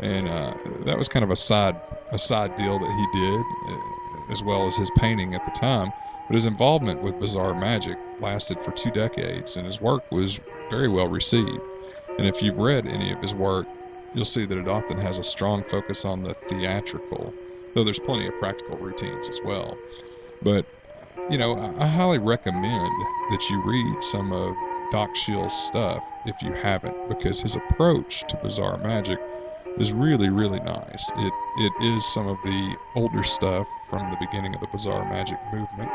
and 0.00 0.28
uh, 0.28 0.54
that 0.86 0.98
was 0.98 1.08
kind 1.08 1.24
of 1.24 1.30
a 1.30 1.36
side 1.36 1.76
a 2.12 2.18
side 2.18 2.54
deal 2.56 2.78
that 2.80 2.92
he 2.92 3.06
did, 3.06 3.46
uh, 3.68 3.76
as 4.28 4.42
well 4.42 4.66
as 4.66 4.76
his 4.76 4.90
painting 4.90 5.34
at 5.34 5.44
the 5.44 5.50
time. 5.52 5.92
But 6.30 6.36
his 6.36 6.46
involvement 6.46 7.02
with 7.02 7.18
bizarre 7.18 7.54
magic 7.54 7.96
lasted 8.20 8.56
for 8.64 8.70
two 8.70 8.92
decades, 8.92 9.56
and 9.56 9.66
his 9.66 9.80
work 9.80 10.04
was 10.12 10.38
very 10.70 10.88
well 10.88 11.08
received. 11.08 11.58
And 12.18 12.28
if 12.28 12.40
you've 12.40 12.56
read 12.56 12.86
any 12.86 13.10
of 13.10 13.20
his 13.20 13.34
work, 13.34 13.66
you'll 14.14 14.24
see 14.24 14.46
that 14.46 14.56
it 14.56 14.68
often 14.68 14.96
has 14.98 15.18
a 15.18 15.24
strong 15.24 15.64
focus 15.64 16.04
on 16.04 16.22
the 16.22 16.36
theatrical, 16.48 17.34
though 17.74 17.82
there's 17.82 17.98
plenty 17.98 18.28
of 18.28 18.38
practical 18.38 18.78
routines 18.78 19.28
as 19.28 19.40
well. 19.44 19.76
But 20.40 20.64
you 21.30 21.36
know, 21.36 21.58
I, 21.80 21.86
highly 21.88 22.18
recommend 22.18 22.92
that 23.32 23.50
you 23.50 23.60
read 23.66 24.04
some 24.04 24.32
of 24.32 24.54
Doc 24.92 25.10
Shiels' 25.16 25.52
stuff 25.66 26.04
if 26.26 26.40
you 26.42 26.52
haven't, 26.52 27.08
because 27.08 27.40
his 27.40 27.56
approach 27.56 28.22
to 28.28 28.36
bizarre 28.36 28.78
magic 28.78 29.18
is 29.78 29.92
really, 29.92 30.30
really 30.30 30.60
nice. 30.60 31.10
It 31.16 31.32
it 31.58 31.72
is 31.80 32.06
some 32.14 32.28
of 32.28 32.36
the 32.44 32.76
older 32.94 33.24
stuff 33.24 33.66
from 33.88 34.10
the 34.10 34.16
beginning 34.16 34.54
of 34.54 34.60
the 34.60 34.68
bizarre 34.68 35.04
magic 35.10 35.38
movement, 35.52 35.90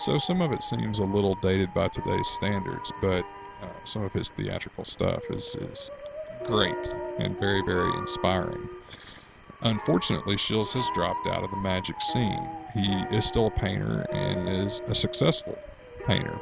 so 0.00 0.18
some 0.18 0.40
of 0.40 0.52
it 0.52 0.62
seems 0.62 0.98
a 0.98 1.04
little 1.04 1.34
dated 1.36 1.74
by 1.74 1.88
today's 1.88 2.28
standards, 2.28 2.90
but 3.00 3.24
uh, 3.62 3.68
some 3.84 4.02
of 4.02 4.12
his 4.12 4.30
theatrical 4.30 4.84
stuff 4.84 5.22
is 5.30 5.54
is 5.60 5.90
great 6.44 6.74
and 7.18 7.38
very, 7.38 7.62
very 7.62 7.90
inspiring. 7.98 8.68
Unfortunately, 9.62 10.36
Shiels 10.36 10.72
has 10.72 10.88
dropped 10.94 11.26
out 11.26 11.44
of 11.44 11.50
the 11.50 11.56
magic 11.58 12.00
scene. 12.00 12.48
He 12.72 13.04
is 13.14 13.26
still 13.26 13.48
a 13.48 13.50
painter 13.50 14.06
and 14.12 14.48
is 14.48 14.80
a 14.88 14.94
successful 14.94 15.58
painter. 16.06 16.38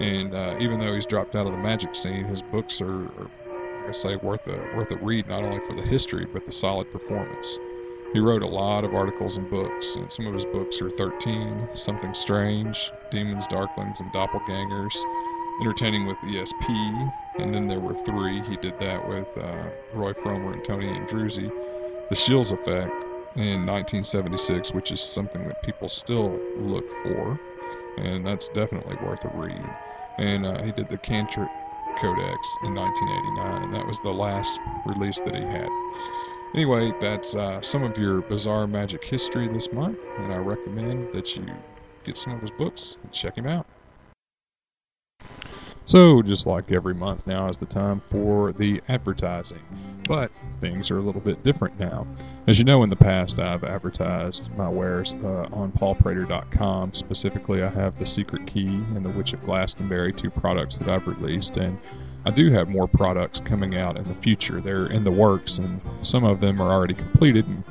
And 0.00 0.34
uh, 0.34 0.56
even 0.60 0.78
though 0.78 0.94
he's 0.94 1.06
dropped 1.06 1.34
out 1.34 1.46
of 1.46 1.52
the 1.52 1.62
magic 1.62 1.94
scene, 1.96 2.26
his 2.26 2.42
books 2.42 2.80
are, 2.80 3.06
are 3.06 3.30
like 3.80 3.88
I 3.88 3.92
say, 3.92 4.16
worth 4.16 4.46
a 4.46 4.76
worth 4.76 4.90
a 4.90 4.96
read 4.96 5.26
not 5.26 5.42
only 5.42 5.60
for 5.66 5.74
the 5.74 5.88
history 5.88 6.26
but 6.32 6.44
the 6.44 6.52
solid 6.52 6.90
performance. 6.92 7.58
He 8.12 8.20
wrote 8.20 8.42
a 8.42 8.46
lot 8.46 8.84
of 8.84 8.94
articles 8.94 9.36
and 9.36 9.50
books, 9.50 9.96
and 9.96 10.10
some 10.12 10.26
of 10.26 10.34
his 10.34 10.44
books 10.46 10.80
are 10.80 10.90
13, 10.90 11.68
Something 11.74 12.14
Strange, 12.14 12.90
Demons, 13.10 13.46
Darklings, 13.48 14.00
and 14.00 14.10
Doppelgangers, 14.12 14.94
Entertaining 15.60 16.06
with 16.06 16.16
ESP, 16.18 17.12
and 17.40 17.52
then 17.52 17.66
there 17.66 17.80
were 17.80 17.96
three. 18.04 18.40
He 18.42 18.56
did 18.58 18.78
that 18.78 19.06
with 19.08 19.26
uh, 19.36 19.70
Roy 19.92 20.12
Fromer 20.12 20.52
and 20.52 20.64
Tony 20.64 20.86
Andruzzi. 20.86 21.50
The 22.10 22.16
Shiels 22.16 22.52
Effect 22.52 22.92
in 23.34 23.66
1976, 23.66 24.72
which 24.72 24.92
is 24.92 25.00
something 25.00 25.46
that 25.48 25.60
people 25.62 25.88
still 25.88 26.38
look 26.58 26.86
for, 27.02 27.40
and 27.98 28.24
that's 28.24 28.48
definitely 28.48 28.96
worth 29.02 29.24
a 29.24 29.28
read. 29.34 29.64
And 30.18 30.46
uh, 30.46 30.62
he 30.62 30.70
did 30.70 30.88
the 30.88 30.98
Cantrip 30.98 31.50
Codex 32.00 32.56
in 32.62 32.74
1989, 32.74 33.62
and 33.64 33.74
that 33.74 33.86
was 33.86 34.00
the 34.00 34.12
last 34.12 34.58
release 34.86 35.20
that 35.22 35.34
he 35.34 35.42
had. 35.42 35.68
Anyway, 36.54 36.92
that's 37.00 37.34
uh, 37.34 37.62
some 37.62 37.82
of 37.82 37.96
your 37.96 38.22
bizarre 38.22 38.66
magic 38.66 39.04
history 39.04 39.48
this 39.48 39.72
month, 39.72 39.98
and 40.18 40.30
I 40.32 40.36
recommend 40.36 41.08
that 41.12 41.34
you 41.36 41.64
get 42.04 42.18
some 42.18 42.34
of 42.34 42.42
his 42.42 42.50
books 42.50 42.96
and 43.02 43.12
check 43.12 43.38
him 43.38 43.46
out. 43.46 43.66
So, 45.88 46.20
just 46.20 46.46
like 46.46 46.70
every 46.70 46.92
month, 46.92 47.26
now 47.26 47.48
is 47.48 47.56
the 47.56 47.64
time 47.64 48.02
for 48.10 48.52
the 48.52 48.82
advertising. 48.88 49.62
But 50.06 50.30
things 50.60 50.90
are 50.90 50.98
a 50.98 51.00
little 51.00 51.22
bit 51.22 51.42
different 51.42 51.80
now. 51.80 52.06
As 52.46 52.58
you 52.58 52.66
know, 52.66 52.82
in 52.82 52.90
the 52.90 52.96
past, 52.96 53.40
I've 53.40 53.64
advertised 53.64 54.54
my 54.54 54.68
wares 54.68 55.14
uh, 55.24 55.48
on 55.50 55.72
paulprater.com. 55.72 56.92
Specifically, 56.92 57.62
I 57.62 57.70
have 57.70 57.98
the 57.98 58.04
Secret 58.04 58.46
Key 58.46 58.66
and 58.66 59.02
the 59.02 59.08
Witch 59.08 59.32
of 59.32 59.42
Glastonbury, 59.44 60.12
two 60.12 60.28
products 60.28 60.78
that 60.78 60.90
I've 60.90 61.06
released. 61.06 61.56
And 61.56 61.78
I 62.26 62.32
do 62.32 62.52
have 62.52 62.68
more 62.68 62.86
products 62.86 63.40
coming 63.40 63.74
out 63.74 63.96
in 63.96 64.04
the 64.04 64.14
future. 64.16 64.60
They're 64.60 64.88
in 64.88 65.04
the 65.04 65.10
works, 65.10 65.56
and 65.56 65.80
some 66.02 66.22
of 66.22 66.40
them 66.40 66.60
are 66.60 66.70
already 66.70 66.94
completed 66.94 67.46
and 67.46 67.64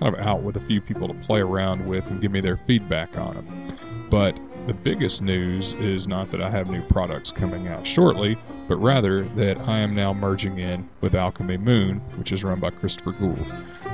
kind 0.00 0.14
of 0.14 0.26
out 0.26 0.42
with 0.42 0.56
a 0.56 0.60
few 0.60 0.80
people 0.80 1.06
to 1.06 1.14
play 1.26 1.40
around 1.40 1.86
with 1.86 2.06
and 2.06 2.18
give 2.18 2.32
me 2.32 2.40
their 2.40 2.56
feedback 2.66 3.18
on 3.18 3.34
them. 3.34 3.78
But 4.08 4.38
the 4.68 4.74
biggest 4.74 5.22
news 5.22 5.72
is 5.72 6.06
not 6.06 6.30
that 6.30 6.42
I 6.42 6.50
have 6.50 6.68
new 6.68 6.82
products 6.82 7.32
coming 7.32 7.68
out 7.68 7.86
shortly, 7.86 8.36
but 8.68 8.76
rather 8.76 9.22
that 9.24 9.58
I 9.60 9.78
am 9.78 9.94
now 9.94 10.12
merging 10.12 10.58
in 10.58 10.86
with 11.00 11.14
Alchemy 11.14 11.56
Moon, 11.56 12.00
which 12.16 12.32
is 12.32 12.44
run 12.44 12.60
by 12.60 12.68
Christopher 12.68 13.12
Gould. 13.12 13.46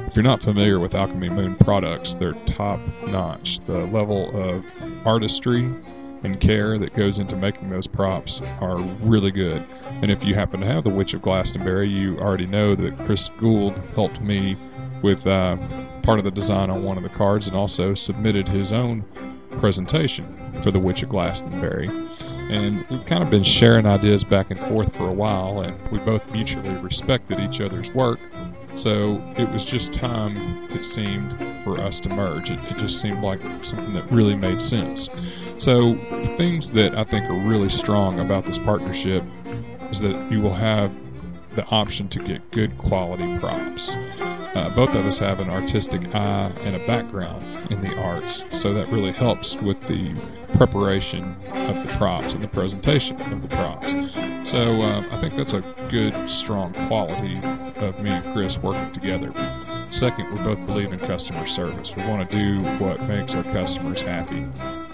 If 0.09 0.17
you're 0.17 0.25
not 0.25 0.43
familiar 0.43 0.81
with 0.81 0.97
Alchemy 0.97 1.29
Moon 1.29 1.55
products, 1.55 2.17
they're 2.17 2.33
top 2.33 2.81
notch. 3.07 3.61
The 3.67 3.87
level 3.87 4.37
of 4.37 4.65
artistry 5.07 5.73
and 6.25 6.41
care 6.41 6.77
that 6.77 6.93
goes 6.95 7.21
into 7.21 7.37
making 7.37 7.71
those 7.71 7.87
props 7.87 8.41
are 8.61 8.79
really 9.01 9.31
good. 9.31 9.65
And 10.03 10.11
if 10.11 10.25
you 10.25 10.35
happen 10.35 10.59
to 10.59 10.67
have 10.67 10.83
the 10.83 10.91
Witch 10.91 11.15
of 11.15 11.23
Glastonbury, 11.23 11.89
you 11.89 12.19
already 12.19 12.47
know 12.47 12.75
that 12.75 12.99
Chris 13.07 13.31
Gould 13.39 13.81
helped 13.95 14.21
me 14.21 14.57
with 15.03 15.25
uh, 15.25 15.57
part 16.03 16.19
of 16.19 16.25
the 16.25 16.33
design 16.33 16.71
on 16.71 16.83
one 16.83 16.97
of 16.97 17.05
the 17.05 17.11
cards 17.11 17.47
and 17.47 17.57
also 17.57 17.95
submitted 17.95 18.49
his 18.49 18.73
own 18.73 19.05
presentation 19.59 20.27
for 20.63 20.71
the 20.71 20.79
Witch 20.79 21.03
of 21.03 21.09
Glastonbury. 21.09 21.89
And 22.51 22.85
we've 22.89 23.05
kind 23.07 23.23
of 23.23 23.31
been 23.31 23.45
sharing 23.45 23.87
ideas 23.87 24.23
back 24.23 24.51
and 24.51 24.61
forth 24.61 24.95
for 24.97 25.09
a 25.09 25.13
while, 25.13 25.61
and 25.61 25.77
we 25.91 25.99
both 26.01 26.29
mutually 26.31 26.75
respected 26.77 27.41
each 27.41 27.61
other's 27.61 27.91
work. 27.93 28.21
So 28.75 29.23
it 29.37 29.49
was 29.51 29.65
just 29.65 29.93
time, 29.93 30.37
it 30.71 30.85
seemed, 30.85 31.39
for 31.63 31.81
us 31.81 32.01
to 32.01 32.09
merge. 32.09 32.51
It, 32.51 32.59
it 32.71 32.77
just 32.77 33.01
seemed 33.01 33.23
like 33.23 33.41
something 33.63 33.95
that 33.95 34.11
really 34.11 34.35
made 34.35 34.61
sense. 34.61 35.09
So, 35.59 35.95
the 35.95 36.35
things 36.37 36.73
that 36.73 36.99
I 36.99 37.05
think 37.05 37.31
are 37.31 37.49
really 37.49 37.69
strong 37.69 38.19
about 38.19 38.45
this 38.45 38.59
partnership 38.59 39.23
is 39.91 40.01
that 40.01 40.31
you 40.31 40.41
will 40.41 40.55
have 40.55 40.93
the 41.55 41.65
option 41.67 42.09
to 42.09 42.19
get 42.19 42.51
good 42.51 42.77
quality 42.79 43.39
props. 43.39 43.97
Uh, 44.55 44.71
both 44.71 44.95
of 44.95 45.05
us 45.05 45.19
have 45.19 45.41
an 45.41 45.51
artistic 45.51 46.03
eye 46.15 46.53
and 46.61 46.77
a 46.77 46.87
background 46.87 47.45
in 47.73 47.81
the 47.81 47.97
arts, 47.99 48.45
so 48.53 48.73
that 48.73 48.87
really 48.89 49.11
helps 49.11 49.57
with 49.57 49.81
the 49.89 50.15
preparation 50.55 51.37
of 51.51 51.75
the 51.85 51.93
props 51.99 52.35
and 52.35 52.43
the 52.43 52.49
presentation 52.49 53.21
of 53.33 53.43
the 53.43 53.49
props. 53.49 53.93
So 54.49 54.81
uh, 54.81 55.05
I 55.11 55.21
think 55.21 55.35
that's 55.35 55.55
a 55.55 55.61
good, 55.91 56.31
strong 56.31 56.73
quality 56.87 57.39
of 57.77 57.99
me 58.01 58.11
and 58.11 58.33
Chris 58.33 58.57
working 58.59 58.93
together. 58.93 59.33
Second, 59.91 60.31
we 60.33 60.39
both 60.45 60.65
believe 60.67 60.93
in 60.93 60.99
customer 61.01 61.47
service. 61.47 61.95
We 61.97 62.03
want 62.07 62.31
to 62.31 62.37
do 62.37 62.63
what 62.79 63.03
makes 63.03 63.35
our 63.35 63.45
customers 63.45 64.03
happy. 64.03 64.47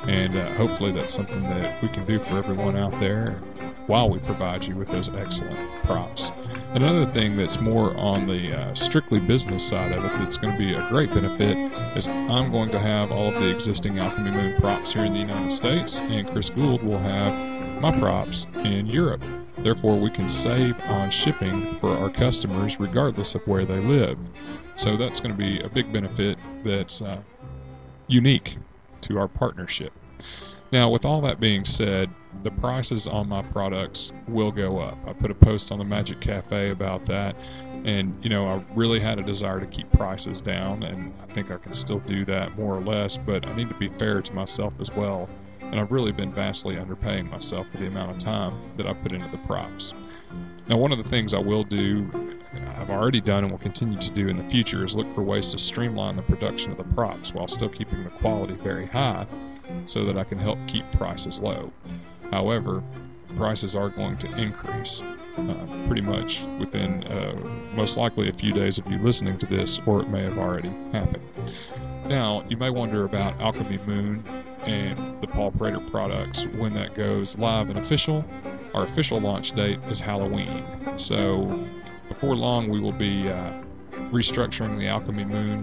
And 0.06 0.36
uh, 0.36 0.52
hopefully 0.54 0.92
that's 0.92 1.12
something 1.12 1.42
that 1.42 1.82
we 1.82 1.88
can 1.88 2.06
do 2.06 2.18
for 2.20 2.38
everyone 2.38 2.76
out 2.76 2.98
there 3.00 3.38
while 3.90 4.08
we 4.08 4.20
provide 4.20 4.64
you 4.64 4.76
with 4.76 4.86
those 4.86 5.08
excellent 5.08 5.58
props. 5.82 6.30
Another 6.74 7.04
thing 7.06 7.36
that's 7.36 7.60
more 7.60 7.92
on 7.96 8.28
the 8.28 8.56
uh, 8.56 8.72
strictly 8.76 9.18
business 9.18 9.66
side 9.66 9.90
of 9.90 10.04
it 10.04 10.12
that's 10.12 10.38
going 10.38 10.52
to 10.52 10.58
be 10.58 10.74
a 10.74 10.88
great 10.88 11.12
benefit 11.12 11.56
is 11.96 12.06
I'm 12.06 12.52
going 12.52 12.70
to 12.70 12.78
have 12.78 13.10
all 13.10 13.34
of 13.34 13.34
the 13.34 13.50
existing 13.50 13.98
Alchemy 13.98 14.30
Moon 14.30 14.60
props 14.60 14.92
here 14.92 15.04
in 15.04 15.12
the 15.12 15.18
United 15.18 15.50
States, 15.50 15.98
and 15.98 16.28
Chris 16.28 16.50
Gould 16.50 16.84
will 16.84 17.00
have 17.00 17.82
my 17.82 17.90
props 17.98 18.46
in 18.62 18.86
Europe. 18.86 19.24
Therefore, 19.58 19.98
we 19.98 20.10
can 20.10 20.28
save 20.28 20.78
on 20.82 21.10
shipping 21.10 21.76
for 21.80 21.90
our 21.98 22.10
customers 22.10 22.78
regardless 22.78 23.34
of 23.34 23.44
where 23.48 23.64
they 23.64 23.80
live. 23.80 24.16
So 24.76 24.96
that's 24.96 25.18
going 25.18 25.32
to 25.32 25.36
be 25.36 25.58
a 25.62 25.68
big 25.68 25.92
benefit 25.92 26.38
that's 26.64 27.02
uh, 27.02 27.20
unique 28.06 28.56
to 29.00 29.18
our 29.18 29.26
partnership. 29.26 29.92
Now, 30.72 30.88
with 30.88 31.04
all 31.04 31.20
that 31.22 31.40
being 31.40 31.64
said, 31.64 32.10
the 32.44 32.50
prices 32.52 33.08
on 33.08 33.28
my 33.28 33.42
products 33.42 34.12
will 34.28 34.52
go 34.52 34.78
up. 34.78 34.96
I 35.04 35.12
put 35.12 35.32
a 35.32 35.34
post 35.34 35.72
on 35.72 35.78
the 35.80 35.84
Magic 35.84 36.20
Cafe 36.20 36.70
about 36.70 37.06
that, 37.06 37.34
and 37.84 38.16
you 38.22 38.30
know, 38.30 38.46
I 38.46 38.62
really 38.76 39.00
had 39.00 39.18
a 39.18 39.22
desire 39.22 39.58
to 39.58 39.66
keep 39.66 39.90
prices 39.90 40.40
down, 40.40 40.84
and 40.84 41.12
I 41.20 41.32
think 41.32 41.50
I 41.50 41.56
can 41.56 41.74
still 41.74 41.98
do 42.00 42.24
that 42.26 42.56
more 42.56 42.76
or 42.76 42.80
less, 42.80 43.16
but 43.16 43.46
I 43.48 43.56
need 43.56 43.68
to 43.68 43.74
be 43.74 43.88
fair 43.98 44.22
to 44.22 44.32
myself 44.32 44.72
as 44.78 44.92
well. 44.92 45.28
And 45.60 45.80
I've 45.80 45.90
really 45.90 46.12
been 46.12 46.32
vastly 46.32 46.76
underpaying 46.76 47.30
myself 47.30 47.66
for 47.72 47.78
the 47.78 47.88
amount 47.88 48.12
of 48.12 48.18
time 48.18 48.54
that 48.76 48.86
I 48.86 48.92
put 48.92 49.12
into 49.12 49.28
the 49.28 49.38
props. 49.38 49.92
Now, 50.68 50.76
one 50.76 50.92
of 50.92 50.98
the 50.98 51.08
things 51.08 51.34
I 51.34 51.38
will 51.38 51.64
do, 51.64 52.08
I've 52.76 52.90
already 52.90 53.20
done 53.20 53.42
and 53.42 53.50
will 53.50 53.58
continue 53.58 53.98
to 53.98 54.10
do 54.10 54.28
in 54.28 54.36
the 54.36 54.48
future, 54.50 54.84
is 54.84 54.94
look 54.94 55.12
for 55.16 55.22
ways 55.22 55.50
to 55.50 55.58
streamline 55.58 56.14
the 56.14 56.22
production 56.22 56.70
of 56.70 56.78
the 56.78 56.94
props 56.94 57.34
while 57.34 57.48
still 57.48 57.68
keeping 57.68 58.04
the 58.04 58.10
quality 58.10 58.54
very 58.54 58.86
high 58.86 59.26
so 59.86 60.04
that 60.04 60.16
I 60.16 60.24
can 60.24 60.38
help 60.38 60.58
keep 60.66 60.90
prices 60.92 61.40
low. 61.40 61.72
However, 62.30 62.82
prices 63.36 63.76
are 63.76 63.88
going 63.88 64.16
to 64.18 64.36
increase 64.36 65.02
uh, 65.36 65.66
pretty 65.86 66.02
much 66.02 66.42
within 66.58 67.04
uh, 67.04 67.34
most 67.74 67.96
likely 67.96 68.28
a 68.28 68.32
few 68.32 68.52
days 68.52 68.78
of 68.78 68.90
you 68.90 68.98
listening 68.98 69.38
to 69.38 69.46
this, 69.46 69.80
or 69.86 70.02
it 70.02 70.08
may 70.08 70.22
have 70.22 70.38
already 70.38 70.72
happened. 70.92 71.22
Now, 72.06 72.44
you 72.48 72.56
may 72.56 72.70
wonder 72.70 73.04
about 73.04 73.40
Alchemy 73.40 73.78
Moon 73.86 74.24
and 74.66 75.20
the 75.20 75.26
Paul 75.26 75.52
Prater 75.52 75.80
products 75.80 76.44
when 76.58 76.74
that 76.74 76.94
goes 76.94 77.38
live 77.38 77.70
and 77.70 77.78
official. 77.78 78.24
Our 78.74 78.84
official 78.84 79.20
launch 79.20 79.52
date 79.52 79.78
is 79.88 80.00
Halloween. 80.00 80.64
So, 80.96 81.66
before 82.08 82.36
long, 82.36 82.68
we 82.68 82.80
will 82.80 82.92
be 82.92 83.28
uh, 83.28 83.52
restructuring 84.10 84.78
the 84.78 84.88
Alchemy 84.88 85.24
Moon 85.24 85.62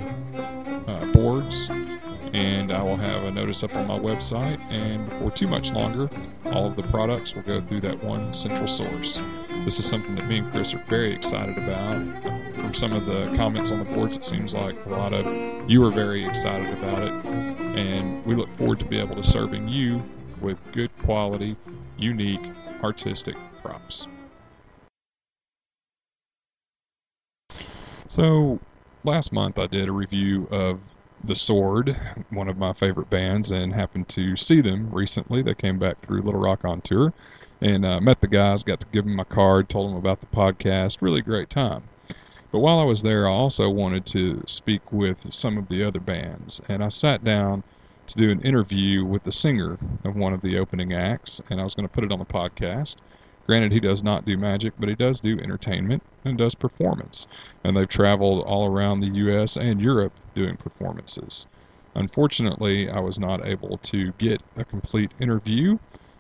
and 2.38 2.71
I 2.71 2.84
will 2.84 2.97
have 2.97 3.23
a 3.23 3.32
notice 3.32 3.63
up 3.63 3.73
on 3.73 3.88
my 3.88 3.97
website. 3.97 4.60
And 4.69 5.10
before 5.10 5.32
too 5.32 5.47
much 5.47 5.71
longer, 5.71 6.08
all 6.45 6.67
of 6.67 6.76
the 6.76 6.84
products 6.84 7.34
will 7.34 7.41
go 7.41 7.60
through 7.62 7.82
that 7.82 8.04
one 8.04 8.32
central 8.32 8.67
source. 8.67 9.19
This 9.65 9.80
is 9.80 9.86
something 9.88 10.13
that 10.15 10.28
me 10.28 10.38
and 10.38 10.52
Chris 10.52 10.71
are 10.76 10.84
very 10.88 11.15
excited 11.15 11.58
about. 11.58 12.00
From 12.56 12.76
some 12.76 12.93
of 12.93 13.08
the 13.08 13.26
comments 13.36 13.71
on 13.71 13.80
the 13.80 13.86
boards, 13.86 14.17
it 14.17 14.23
seems 14.23 14.54
like 14.54 14.76
a 14.86 14.89
lot 14.89 15.13
of 15.13 15.26
you 15.67 15.84
are 15.84 15.91
very 15.91 16.28
excited 16.28 16.71
about 16.78 17.02
it, 17.02 17.26
and 17.26 18.23
we 18.23 18.36
look 18.36 18.56
forward 18.58 18.80
to 18.80 18.86
be 18.86 19.00
able 19.00 19.15
to 19.15 19.23
serving 19.23 19.67
you 19.67 20.04
with 20.39 20.62
good 20.73 20.91
quality, 21.04 21.56
unique, 21.97 22.41
artistic 22.84 23.36
props. 23.63 24.06
So, 28.10 28.60
last 29.04 29.32
month 29.34 29.58
I 29.58 29.65
did 29.65 29.88
a 29.89 29.91
review 29.91 30.47
of 30.52 30.80
the 31.28 31.36
Sword, 31.36 31.96
one 32.30 32.48
of 32.48 32.58
my 32.58 32.74
favorite 32.74 33.10
bands, 33.10 33.52
and 33.52 33.74
happened 33.74 34.08
to 34.10 34.36
see 34.38 34.62
them 34.62 34.90
recently. 34.90 35.42
They 35.44 35.54
came 35.54 35.78
back 35.78 35.98
through 36.02 36.22
Little 36.22 36.40
Rock 36.40 36.66
on 36.66 36.82
tour 36.82 37.13
and 37.62 37.86
uh, 37.86 38.00
met 38.00 38.22
the 38.22 38.28
guys, 38.28 38.63
got 38.63 38.80
to 38.80 38.88
give 38.88 39.04
them 39.04 39.16
my 39.16 39.24
card, 39.26 39.70
told 39.70 39.90
them 39.90 39.98
about 39.98 40.22
the 40.22 40.28
podcast. 40.28 41.02
Really 41.02 41.22
great 41.22 41.50
time. 41.50 41.84
But 42.52 42.60
while 42.60 42.80
I 42.80 42.84
was 42.84 43.02
there, 43.02 43.28
I 43.28 43.32
also 43.32 43.70
wanted 43.70 44.06
to 44.08 44.42
speak 44.48 44.92
with 44.92 45.32
some 45.34 45.58
of 45.58 45.68
the 45.68 45.84
other 45.84 46.00
bands, 46.00 46.62
and 46.70 46.84
I 46.84 46.90
sat 46.90 47.24
down 47.24 47.63
to 48.08 48.18
do 48.18 48.32
an 48.32 48.42
interview 48.42 49.04
with 49.04 49.24
the 49.24 49.32
singer 49.32 49.78
of 50.06 50.16
one 50.16 50.34
of 50.34 50.42
the 50.42 50.58
opening 50.58 50.94
acts, 50.94 51.42
and 51.50 51.60
I 51.60 51.63
was 51.63 51.76
going 51.76 51.86
to 51.88 51.92
put 51.92 52.06
it 52.06 52.12
on 52.12 52.20
the 52.20 52.26
podcast. 52.26 52.96
Granted, 53.48 53.72
he 53.72 53.80
does 53.80 54.04
not 54.04 54.26
do 54.26 54.38
magic, 54.38 54.74
but 54.78 54.90
he 54.90 54.96
does 54.96 55.22
do 55.22 55.40
entertainment 55.40 56.04
and 56.26 56.38
does 56.38 56.54
performance. 56.54 57.28
And 57.64 57.78
they've 57.78 57.88
traveled 57.88 58.44
all 58.44 58.68
around 58.68 59.00
the 59.00 59.08
U.S. 59.08 59.56
and 59.56 59.82
Europe 59.82 60.12
doing 60.36 60.58
performances. 60.58 61.48
Unfortunately, 61.96 62.90
I 62.90 63.00
was 63.00 63.18
not 63.18 63.48
able 63.48 63.78
to 63.78 64.12
get 64.14 64.42
a 64.58 64.66
complete 64.66 65.12
interview, 65.20 65.78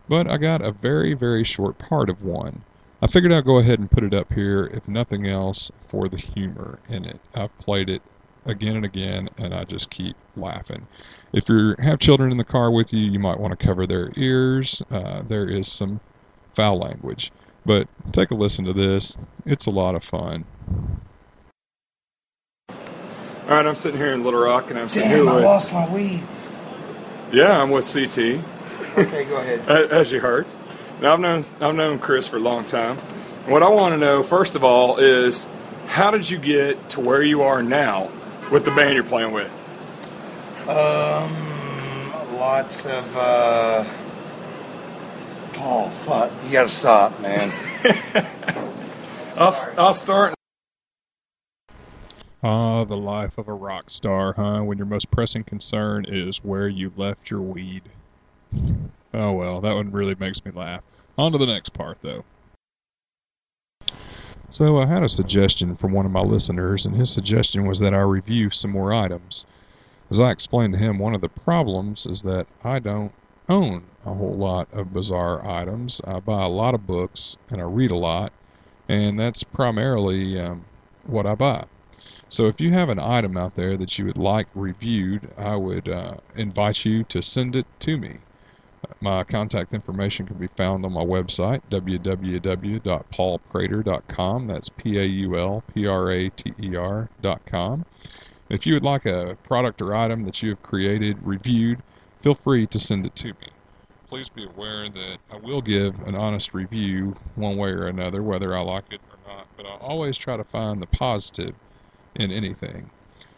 but 0.07 0.29
I 0.29 0.37
got 0.37 0.61
a 0.61 0.71
very, 0.71 1.13
very 1.13 1.43
short 1.43 1.77
part 1.77 2.09
of 2.09 2.23
one. 2.23 2.63
I 3.01 3.07
figured 3.07 3.33
I'd 3.33 3.45
go 3.45 3.59
ahead 3.59 3.77
and 3.77 3.91
put 3.91 4.05
it 4.05 4.13
up 4.13 4.31
here, 4.31 4.65
if 4.73 4.87
nothing 4.87 5.27
else, 5.27 5.69
for 5.89 6.07
the 6.07 6.17
humor 6.17 6.79
in 6.87 7.05
it. 7.05 7.19
I've 7.35 7.55
played 7.59 7.89
it 7.89 8.01
again 8.45 8.77
and 8.77 8.85
again, 8.85 9.29
and 9.37 9.53
I 9.53 9.65
just 9.65 9.89
keep 9.89 10.15
laughing. 10.37 10.87
If 11.33 11.49
you 11.49 11.75
have 11.79 11.99
children 11.99 12.31
in 12.31 12.37
the 12.37 12.45
car 12.45 12.71
with 12.71 12.93
you, 12.93 13.01
you 13.01 13.19
might 13.19 13.39
want 13.39 13.57
to 13.57 13.65
cover 13.65 13.85
their 13.85 14.11
ears. 14.15 14.81
Uh, 14.89 15.21
there 15.27 15.47
is 15.47 15.67
some 15.67 15.99
foul 16.57 16.79
language, 16.79 17.31
but 17.67 17.87
take 18.11 18.31
a 18.31 18.35
listen 18.35 18.65
to 18.65 18.73
this. 18.73 19.15
It's 19.45 19.67
a 19.67 19.71
lot 19.71 19.93
of 19.93 20.03
fun. 20.03 20.43
All 22.67 23.53
right, 23.53 23.65
I'm 23.65 23.75
sitting 23.75 23.99
here 23.99 24.11
in 24.11 24.23
Little 24.23 24.39
Rock, 24.41 24.71
and 24.71 24.79
I'm 24.79 24.89
sitting 24.89 25.09
Damn, 25.09 25.25
here 25.25 25.29
I 25.29 25.39
lost 25.39 25.71
my 25.71 25.87
weed. 25.93 26.23
Yeah, 27.31 27.61
I'm 27.61 27.69
with 27.69 27.85
CT, 27.85 28.41
Okay, 28.97 29.25
go 29.25 29.37
ahead. 29.37 29.59
as 29.91 30.11
you 30.11 30.19
heard. 30.19 30.47
Now 30.99 31.13
I've 31.13 31.19
known 31.19 31.43
I've 31.61 31.75
known 31.75 31.99
Chris 31.99 32.27
for 32.27 32.37
a 32.37 32.39
long 32.39 32.65
time. 32.65 32.97
And 33.43 33.51
what 33.51 33.61
I 33.61 33.69
want 33.69 33.93
to 33.93 33.97
know 33.99 34.23
first 34.23 34.55
of 34.55 34.63
all 34.63 34.97
is 34.97 35.45
how 35.85 36.09
did 36.09 36.27
you 36.27 36.39
get 36.39 36.89
to 36.89 37.01
where 37.01 37.21
you 37.21 37.43
are 37.43 37.61
now 37.61 38.09
with 38.51 38.65
the 38.65 38.71
band 38.71 38.95
you're 38.95 39.03
playing 39.03 39.31
with? 39.31 39.51
Um, 40.67 41.31
lots 42.35 42.87
of, 42.87 43.15
uh. 43.15 43.85
Oh, 45.59 45.89
fuck. 45.89 46.31
You 46.45 46.51
gotta 46.51 46.69
stop, 46.69 47.19
man. 47.19 47.51
I'll 49.37 49.73
I'll 49.77 49.93
start. 49.93 50.33
Ah, 52.43 52.83
the 52.83 52.95
life 52.95 53.37
of 53.37 53.47
a 53.47 53.53
rock 53.53 53.89
star, 53.89 54.33
huh? 54.33 54.61
When 54.61 54.77
your 54.77 54.87
most 54.87 55.09
pressing 55.11 55.43
concern 55.43 56.05
is 56.07 56.37
where 56.43 56.67
you 56.67 56.91
left 56.95 57.29
your 57.29 57.41
weed. 57.41 57.83
Oh 59.13 59.31
well, 59.33 59.59
that 59.61 59.73
one 59.73 59.91
really 59.91 60.15
makes 60.15 60.43
me 60.45 60.51
laugh. 60.51 60.83
On 61.17 61.31
to 61.31 61.37
the 61.37 61.47
next 61.47 61.69
part, 61.69 61.97
though. 62.01 62.23
So 64.49 64.77
I 64.77 64.85
had 64.85 65.03
a 65.03 65.09
suggestion 65.09 65.75
from 65.75 65.91
one 65.91 66.05
of 66.05 66.11
my 66.11 66.21
listeners, 66.21 66.85
and 66.85 66.95
his 66.95 67.11
suggestion 67.11 67.65
was 67.65 67.79
that 67.79 67.93
I 67.93 68.01
review 68.01 68.49
some 68.49 68.71
more 68.71 68.93
items. 68.93 69.45
As 70.09 70.19
I 70.19 70.31
explained 70.31 70.73
to 70.73 70.79
him, 70.79 70.99
one 70.99 71.15
of 71.15 71.21
the 71.21 71.29
problems 71.29 72.05
is 72.05 72.21
that 72.21 72.47
I 72.63 72.79
don't 72.79 73.11
own 73.49 73.83
a 74.05 74.13
whole 74.13 74.35
lot 74.35 74.67
of 74.71 74.93
bizarre 74.93 75.45
items. 75.45 76.01
I 76.05 76.19
buy 76.19 76.43
a 76.43 76.49
lot 76.49 76.73
of 76.73 76.87
books, 76.87 77.37
and 77.49 77.61
I 77.61 77.65
read 77.65 77.91
a 77.91 77.95
lot, 77.95 78.31
and 78.87 79.19
that's 79.19 79.43
primarily 79.43 80.39
um, 80.39 80.65
what 81.05 81.25
I 81.25 81.35
buy. 81.35 81.65
So 82.29 82.47
if 82.47 82.59
you 82.59 82.73
have 82.73 82.89
an 82.89 82.99
item 82.99 83.37
out 83.37 83.55
there 83.55 83.77
that 83.77 83.97
you 83.97 84.05
would 84.05 84.17
like 84.17 84.47
reviewed, 84.53 85.29
I 85.37 85.55
would 85.55 85.87
uh, 85.87 86.15
invite 86.35 86.83
you 86.83 87.05
to 87.05 87.21
send 87.21 87.55
it 87.55 87.65
to 87.79 87.95
me. 87.97 88.17
My 89.01 89.23
contact 89.23 89.73
information 89.73 90.25
can 90.25 90.37
be 90.37 90.47
found 90.47 90.85
on 90.85 90.93
my 90.93 91.03
website, 91.03 91.61
www.paulprater.com. 91.71 94.47
That's 94.47 94.69
P 94.69 94.97
A 94.97 95.03
U 95.03 95.37
L 95.37 95.63
P 95.73 95.87
R 95.87 96.11
A 96.11 96.29
T 96.29 96.53
E 96.61 96.75
R.com. 96.75 97.85
If 98.49 98.65
you 98.65 98.75
would 98.75 98.83
like 98.83 99.05
a 99.05 99.37
product 99.43 99.81
or 99.81 99.93
item 99.95 100.23
that 100.25 100.41
you 100.41 100.49
have 100.49 100.63
created 100.63 101.17
reviewed, 101.25 101.81
feel 102.21 102.35
free 102.35 102.67
to 102.67 102.79
send 102.79 103.05
it 103.05 103.15
to 103.15 103.27
me. 103.27 103.49
Please 104.09 104.29
be 104.29 104.45
aware 104.45 104.89
that 104.89 105.17
I 105.31 105.37
will 105.37 105.61
give 105.61 105.99
an 106.07 106.15
honest 106.15 106.53
review 106.53 107.15
one 107.35 107.57
way 107.57 107.69
or 107.69 107.87
another, 107.87 108.23
whether 108.23 108.55
I 108.55 108.61
like 108.61 108.85
it 108.91 109.01
or 109.11 109.17
not, 109.29 109.47
but 109.57 109.65
I 109.65 109.75
always 109.75 110.17
try 110.17 110.37
to 110.37 110.43
find 110.45 110.81
the 110.81 110.87
positive 110.87 111.55
in 112.15 112.31
anything. 112.31 112.89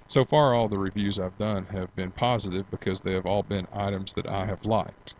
So 0.07 0.25
far, 0.25 0.53
all 0.53 0.67
the 0.67 0.77
reviews 0.77 1.19
I've 1.19 1.37
done 1.37 1.65
have 1.67 1.95
been 1.95 2.11
positive 2.11 2.69
because 2.71 3.01
they 3.01 3.13
have 3.13 3.25
all 3.25 3.43
been 3.43 3.67
items 3.73 4.13
that 4.15 4.27
I 4.27 4.45
have 4.45 4.63
liked. 4.65 5.15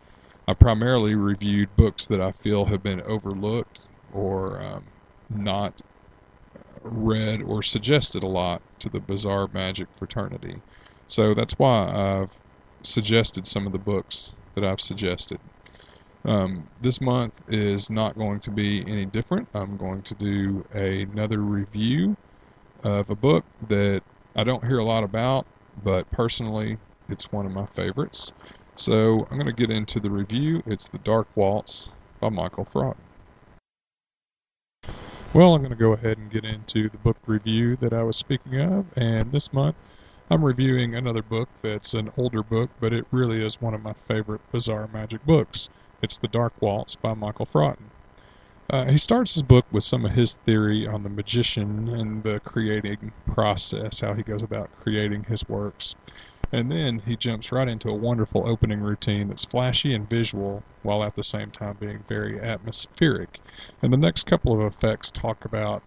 I 0.47 0.53
primarily 0.53 1.15
reviewed 1.15 1.75
books 1.75 2.07
that 2.07 2.21
I 2.21 2.31
feel 2.31 2.65
have 2.65 2.81
been 2.81 3.01
overlooked 3.01 3.87
or 4.13 4.61
um, 4.61 4.83
not 5.29 5.79
read 6.83 7.41
or 7.41 7.61
suggested 7.61 8.23
a 8.23 8.27
lot 8.27 8.61
to 8.79 8.89
the 8.89 8.99
bizarre 8.99 9.47
magic 9.53 9.87
fraternity. 9.97 10.61
So 11.07 11.33
that's 11.33 11.53
why 11.57 11.87
I've 11.87 12.31
suggested 12.83 13.45
some 13.47 13.65
of 13.65 13.71
the 13.71 13.79
books 13.79 14.31
that 14.55 14.63
I've 14.63 14.81
suggested. 14.81 15.39
Um, 16.25 16.67
this 16.81 16.99
month 16.99 17.33
is 17.47 17.89
not 17.89 18.17
going 18.17 18.39
to 18.41 18.51
be 18.51 18.81
any 18.87 19.05
different. 19.05 19.47
I'm 19.53 19.77
going 19.77 20.01
to 20.03 20.15
do 20.15 20.65
another 20.73 21.39
review 21.39 22.17
of 22.83 23.09
a 23.09 23.15
book 23.15 23.45
that 23.67 24.01
I 24.35 24.43
don't 24.43 24.65
hear 24.65 24.79
a 24.79 24.83
lot 24.83 25.03
about, 25.03 25.45
but 25.83 26.09
personally, 26.11 26.77
it's 27.09 27.31
one 27.31 27.45
of 27.45 27.51
my 27.51 27.65
favorites. 27.67 28.31
So 28.75 29.27
I'm 29.29 29.37
going 29.37 29.47
to 29.47 29.53
get 29.53 29.69
into 29.69 29.99
the 29.99 30.09
review. 30.09 30.63
It's 30.65 30.87
The 30.87 30.99
Dark 30.99 31.27
Waltz 31.35 31.89
by 32.19 32.29
Michael 32.29 32.65
Fraught. 32.65 32.97
Well, 35.33 35.53
I'm 35.53 35.61
going 35.61 35.69
to 35.69 35.75
go 35.75 35.93
ahead 35.93 36.17
and 36.17 36.31
get 36.31 36.43
into 36.43 36.89
the 36.89 36.97
book 36.97 37.17
review 37.27 37.75
that 37.77 37.93
I 37.93 38.03
was 38.03 38.17
speaking 38.17 38.59
of, 38.59 38.85
and 38.95 39.31
this 39.31 39.53
month 39.53 39.75
I'm 40.31 40.45
reviewing 40.45 40.93
another 40.93 41.23
book 41.23 41.49
that's 41.63 41.95
an 41.95 42.11
older 42.15 42.43
book, 42.43 42.69
but 42.79 42.93
it 42.93 43.07
really 43.09 43.43
is 43.43 43.59
one 43.59 43.73
of 43.73 43.81
my 43.81 43.93
favorite 44.07 44.41
bizarre 44.51 44.87
magic 44.93 45.25
books. 45.25 45.69
It's 46.03 46.19
The 46.19 46.27
Dark 46.27 46.53
Waltz 46.61 46.93
by 46.93 47.15
Michael 47.15 47.47
Fraughton. 47.47 47.89
Uh, 48.69 48.91
he 48.91 48.99
starts 48.99 49.33
his 49.33 49.41
book 49.41 49.65
with 49.71 49.83
some 49.83 50.05
of 50.05 50.11
his 50.11 50.35
theory 50.45 50.85
on 50.85 51.01
the 51.01 51.09
magician 51.09 51.89
and 51.89 52.21
the 52.21 52.39
creating 52.41 53.11
process, 53.33 54.01
how 54.01 54.13
he 54.13 54.21
goes 54.21 54.43
about 54.43 54.69
creating 54.83 55.23
his 55.23 55.49
works. 55.49 55.95
And 56.51 56.71
then 56.71 56.99
he 56.99 57.15
jumps 57.17 57.51
right 57.51 57.67
into 57.67 57.89
a 57.89 57.95
wonderful 57.95 58.47
opening 58.47 58.81
routine 58.81 59.29
that's 59.29 59.45
flashy 59.45 59.95
and 59.95 60.07
visual 60.07 60.61
while 60.83 61.03
at 61.03 61.15
the 61.15 61.23
same 61.23 61.49
time 61.49 61.77
being 61.79 62.03
very 62.07 62.39
atmospheric. 62.39 63.39
And 63.81 63.91
the 63.91 63.97
next 63.97 64.27
couple 64.27 64.53
of 64.53 64.61
effects 64.61 65.09
talk 65.09 65.43
about 65.43 65.81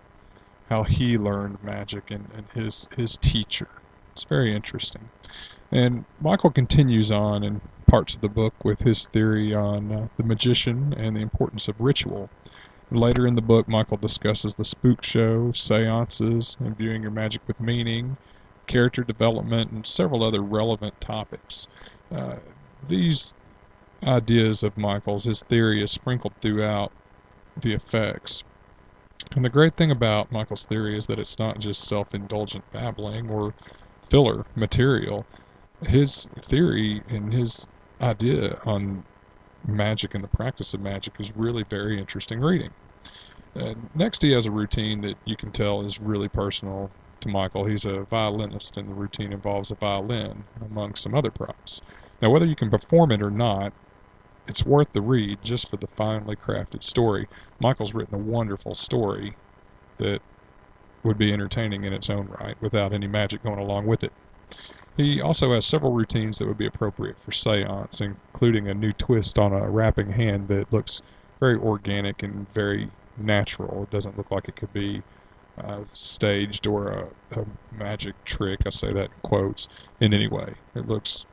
how 0.68 0.82
he 0.82 1.16
learned 1.16 1.62
magic 1.62 2.10
and, 2.10 2.28
and 2.34 2.48
his, 2.54 2.88
his 2.96 3.16
teacher. 3.16 3.68
It's 4.12 4.24
very 4.24 4.54
interesting. 4.54 5.08
And 5.70 6.04
Michael 6.20 6.50
continues 6.50 7.10
on 7.10 7.42
in 7.44 7.60
parts 7.86 8.14
of 8.14 8.20
the 8.20 8.28
book 8.28 8.54
with 8.64 8.80
his 8.80 9.06
theory 9.06 9.54
on 9.54 9.92
uh, 9.92 10.08
the 10.16 10.22
magician 10.22 10.94
and 10.94 11.16
the 11.16 11.20
importance 11.20 11.68
of 11.68 11.80
ritual. 11.80 12.28
Later 12.90 13.26
in 13.26 13.34
the 13.34 13.42
book, 13.42 13.68
Michael 13.68 13.96
discusses 13.96 14.54
the 14.54 14.64
spook 14.64 15.02
show, 15.02 15.50
seances, 15.52 16.56
and 16.60 16.76
viewing 16.76 17.02
your 17.02 17.10
magic 17.10 17.40
with 17.46 17.58
meaning, 17.58 18.16
character 18.66 19.02
development, 19.02 19.70
and 19.72 19.86
several 19.86 20.22
other 20.22 20.42
relevant 20.42 21.00
topics. 21.00 21.66
Uh, 22.14 22.36
these 22.88 23.32
ideas 24.04 24.62
of 24.62 24.76
Michael's, 24.76 25.24
his 25.24 25.42
theory, 25.42 25.82
is 25.82 25.90
sprinkled 25.90 26.34
throughout 26.42 26.92
the 27.60 27.72
effects. 27.72 28.44
And 29.34 29.44
the 29.44 29.50
great 29.50 29.76
thing 29.76 29.90
about 29.90 30.32
Michael's 30.32 30.66
theory 30.66 30.98
is 30.98 31.06
that 31.06 31.18
it's 31.18 31.38
not 31.38 31.58
just 31.58 31.88
self 31.88 32.14
indulgent 32.14 32.64
babbling 32.72 33.30
or 33.30 33.54
filler 34.12 34.44
material. 34.56 35.24
His 35.88 36.28
theory 36.42 37.02
and 37.08 37.32
his 37.32 37.66
idea 38.02 38.60
on 38.66 39.02
magic 39.66 40.14
and 40.14 40.22
the 40.22 40.28
practice 40.28 40.74
of 40.74 40.82
magic 40.82 41.14
is 41.18 41.34
really 41.34 41.64
very 41.70 41.98
interesting 41.98 42.38
reading. 42.38 42.70
Uh, 43.56 43.72
next, 43.94 44.20
he 44.20 44.32
has 44.32 44.44
a 44.44 44.50
routine 44.50 45.00
that 45.00 45.16
you 45.24 45.34
can 45.34 45.50
tell 45.50 45.80
is 45.80 45.98
really 45.98 46.28
personal 46.28 46.90
to 47.20 47.30
Michael. 47.30 47.64
He's 47.64 47.86
a 47.86 48.02
violinist, 48.02 48.76
and 48.76 48.90
the 48.90 48.94
routine 48.94 49.32
involves 49.32 49.70
a 49.70 49.76
violin, 49.76 50.44
among 50.60 50.94
some 50.94 51.14
other 51.14 51.30
props. 51.30 51.80
Now, 52.20 52.28
whether 52.28 52.44
you 52.44 52.56
can 52.56 52.68
perform 52.68 53.12
it 53.12 53.22
or 53.22 53.30
not, 53.30 53.72
it's 54.46 54.66
worth 54.66 54.92
the 54.92 55.00
read 55.00 55.38
just 55.42 55.70
for 55.70 55.78
the 55.78 55.86
finely 55.86 56.36
crafted 56.36 56.82
story. 56.82 57.28
Michael's 57.60 57.94
written 57.94 58.16
a 58.16 58.18
wonderful 58.18 58.74
story 58.74 59.36
that 59.96 60.20
would 61.04 61.18
be 61.18 61.32
entertaining 61.32 61.84
in 61.84 61.92
its 61.92 62.10
own 62.10 62.28
right 62.40 62.56
without 62.60 62.92
any 62.92 63.06
magic 63.06 63.42
going 63.42 63.58
along 63.58 63.86
with 63.86 64.04
it. 64.04 64.12
He 64.96 65.20
also 65.20 65.54
has 65.54 65.64
several 65.64 65.92
routines 65.92 66.38
that 66.38 66.46
would 66.46 66.58
be 66.58 66.66
appropriate 66.66 67.16
for 67.24 67.32
seance, 67.32 68.00
including 68.00 68.68
a 68.68 68.74
new 68.74 68.92
twist 68.92 69.38
on 69.38 69.52
a 69.52 69.70
rapping 69.70 70.12
hand 70.12 70.48
that 70.48 70.72
looks 70.72 71.00
very 71.40 71.56
organic 71.56 72.22
and 72.22 72.46
very 72.52 72.90
natural. 73.16 73.84
It 73.84 73.90
doesn't 73.90 74.16
look 74.18 74.30
like 74.30 74.48
it 74.48 74.56
could 74.56 74.72
be 74.72 75.02
uh, 75.58 75.80
staged 75.94 76.66
or 76.66 76.88
a, 76.88 77.40
a 77.40 77.46
magic 77.72 78.14
trick, 78.24 78.60
I 78.66 78.70
say 78.70 78.92
that 78.92 79.04
in 79.04 79.10
quotes, 79.22 79.68
in 80.00 80.12
any 80.12 80.28
way. 80.28 80.54
It 80.74 80.88
looks 80.88 81.24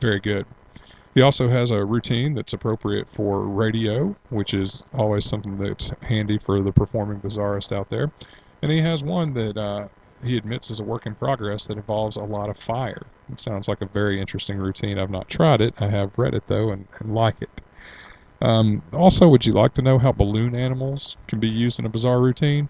very 0.00 0.20
good. 0.20 0.46
He 1.14 1.22
also 1.22 1.48
has 1.48 1.70
a 1.70 1.84
routine 1.84 2.34
that's 2.34 2.52
appropriate 2.52 3.06
for 3.14 3.40
radio, 3.40 4.14
which 4.28 4.52
is 4.52 4.82
always 4.92 5.24
something 5.24 5.56
that's 5.56 5.90
handy 6.02 6.38
for 6.38 6.60
the 6.60 6.72
performing 6.72 7.20
bizarrist 7.20 7.72
out 7.72 7.88
there. 7.88 8.10
And 8.62 8.70
he 8.70 8.80
has 8.80 9.02
one 9.02 9.34
that 9.34 9.56
uh, 9.56 9.88
he 10.22 10.36
admits 10.36 10.70
is 10.70 10.80
a 10.80 10.84
work 10.84 11.06
in 11.06 11.14
progress 11.14 11.66
that 11.66 11.76
involves 11.76 12.16
a 12.16 12.22
lot 12.22 12.48
of 12.48 12.58
fire. 12.58 13.02
It 13.30 13.40
sounds 13.40 13.68
like 13.68 13.80
a 13.80 13.86
very 13.86 14.20
interesting 14.20 14.58
routine. 14.58 14.98
I've 14.98 15.10
not 15.10 15.28
tried 15.28 15.60
it. 15.60 15.74
I 15.78 15.88
have 15.88 16.18
read 16.18 16.34
it 16.34 16.44
though 16.46 16.70
and, 16.70 16.86
and 16.98 17.14
like 17.14 17.40
it. 17.40 17.62
Um, 18.40 18.82
also, 18.92 19.28
would 19.28 19.46
you 19.46 19.52
like 19.52 19.74
to 19.74 19.82
know 19.82 19.98
how 19.98 20.12
balloon 20.12 20.54
animals 20.54 21.16
can 21.26 21.40
be 21.40 21.48
used 21.48 21.78
in 21.78 21.86
a 21.86 21.90
bizarre 21.90 22.20
routine? 22.20 22.68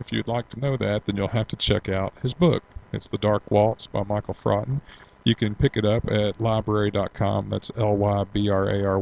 If 0.00 0.12
you'd 0.12 0.28
like 0.28 0.48
to 0.50 0.60
know 0.60 0.76
that, 0.76 1.06
then 1.06 1.16
you'll 1.16 1.28
have 1.28 1.48
to 1.48 1.56
check 1.56 1.88
out 1.88 2.14
his 2.22 2.34
book. 2.34 2.62
It's 2.92 3.08
The 3.08 3.18
Dark 3.18 3.42
Waltz 3.50 3.86
by 3.86 4.02
Michael 4.04 4.34
Frotton. 4.34 4.80
You 5.24 5.34
can 5.34 5.54
pick 5.54 5.76
it 5.76 5.84
up 5.84 6.04
at 6.06 6.38
lybrary.com. 6.38 7.50
That's 7.50 7.70
L 7.76 7.96
Y 7.96 8.24
B 8.32 8.48
R 8.48 8.68
A 8.70 8.84
R 8.84 8.98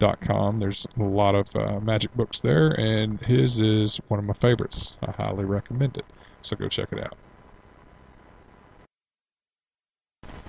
Y.com. 0.00 0.60
There's 0.60 0.86
a 0.98 1.02
lot 1.02 1.34
of 1.34 1.46
uh, 1.54 1.80
magic 1.80 2.12
books 2.14 2.40
there, 2.40 2.68
and 2.68 3.20
his 3.20 3.60
is 3.60 4.00
one 4.08 4.18
of 4.18 4.24
my 4.24 4.34
favorites. 4.34 4.94
I 5.02 5.12
highly 5.12 5.44
recommend 5.44 5.96
it. 5.96 6.04
So 6.42 6.56
go 6.56 6.68
check 6.68 6.88
it 6.92 7.00
out. 7.00 7.16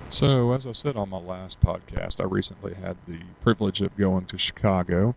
So, 0.10 0.52
as 0.52 0.68
I 0.68 0.74
said 0.74 0.98
on 0.98 1.10
my 1.10 1.20
last 1.20 1.62
podcast, 1.62 2.20
I 2.20 2.26
recently 2.26 2.74
had 2.74 2.98
the 3.08 3.20
privilege 3.42 3.82
of 3.82 3.96
going 3.96 4.26
to 4.26 4.38
Chicago. 4.38 5.16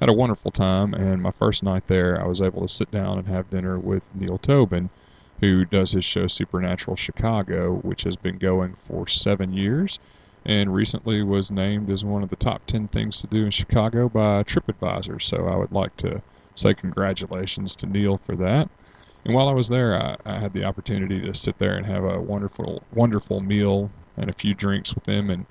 Had 0.00 0.10
a 0.10 0.12
wonderful 0.12 0.50
time, 0.50 0.92
and 0.92 1.22
my 1.22 1.30
first 1.30 1.62
night 1.62 1.84
there, 1.86 2.20
I 2.20 2.26
was 2.26 2.42
able 2.42 2.60
to 2.60 2.68
sit 2.68 2.90
down 2.90 3.18
and 3.18 3.26
have 3.28 3.48
dinner 3.48 3.78
with 3.78 4.02
Neil 4.12 4.36
Tobin, 4.38 4.90
who 5.40 5.64
does 5.64 5.92
his 5.92 6.04
show 6.04 6.26
Supernatural 6.26 6.96
Chicago, 6.96 7.76
which 7.76 8.02
has 8.02 8.16
been 8.16 8.36
going 8.36 8.74
for 8.86 9.08
seven 9.08 9.52
years, 9.54 9.98
and 10.46 10.74
recently 10.74 11.22
was 11.22 11.50
named 11.50 11.90
as 11.90 12.04
one 12.04 12.22
of 12.22 12.30
the 12.30 12.36
top 12.36 12.64
10 12.66 12.88
things 12.88 13.20
to 13.20 13.26
do 13.26 13.44
in 13.44 13.50
Chicago 13.50 14.08
by 14.08 14.42
TripAdvisor. 14.42 15.22
So, 15.22 15.46
I 15.46 15.56
would 15.56 15.72
like 15.72 15.96
to 15.98 16.22
say 16.54 16.74
congratulations 16.74 17.74
to 17.76 17.86
Neil 17.86 18.20
for 18.26 18.36
that. 18.36 18.68
And 19.24 19.34
while 19.34 19.48
I 19.48 19.52
was 19.52 19.68
there, 19.68 19.94
I, 19.94 20.16
I 20.26 20.38
had 20.38 20.52
the 20.52 20.64
opportunity 20.64 21.20
to 21.20 21.34
sit 21.34 21.58
there 21.58 21.76
and 21.76 21.86
have 21.86 22.04
a 22.04 22.20
wonderful, 22.20 22.82
wonderful 22.92 23.40
meal 23.40 23.90
and 24.16 24.28
a 24.28 24.34
few 24.34 24.54
drinks 24.54 24.94
with 24.94 25.06
him, 25.06 25.30
and 25.30 25.46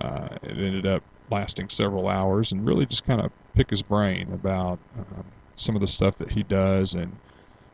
uh, 0.00 0.28
it 0.42 0.56
ended 0.56 0.86
up 0.86 1.02
lasting 1.30 1.68
several 1.68 2.08
hours, 2.08 2.52
and 2.52 2.64
really 2.64 2.86
just 2.86 3.04
kind 3.04 3.20
of 3.20 3.30
pick 3.54 3.70
his 3.70 3.82
brain 3.82 4.32
about 4.32 4.78
um, 4.96 5.24
some 5.56 5.74
of 5.74 5.80
the 5.80 5.86
stuff 5.86 6.16
that 6.18 6.30
he 6.30 6.42
does 6.44 6.94
and 6.94 7.14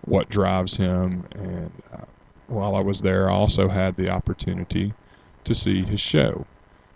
what 0.06 0.28
drives 0.28 0.74
him. 0.74 1.24
And 1.34 1.70
uh, 1.92 2.04
while 2.48 2.74
I 2.74 2.80
was 2.80 3.02
there, 3.02 3.30
I 3.30 3.34
also 3.34 3.68
had 3.68 3.96
the 3.96 4.08
opportunity 4.08 4.94
to 5.44 5.54
see 5.54 5.84
his 5.84 6.00
show. 6.00 6.46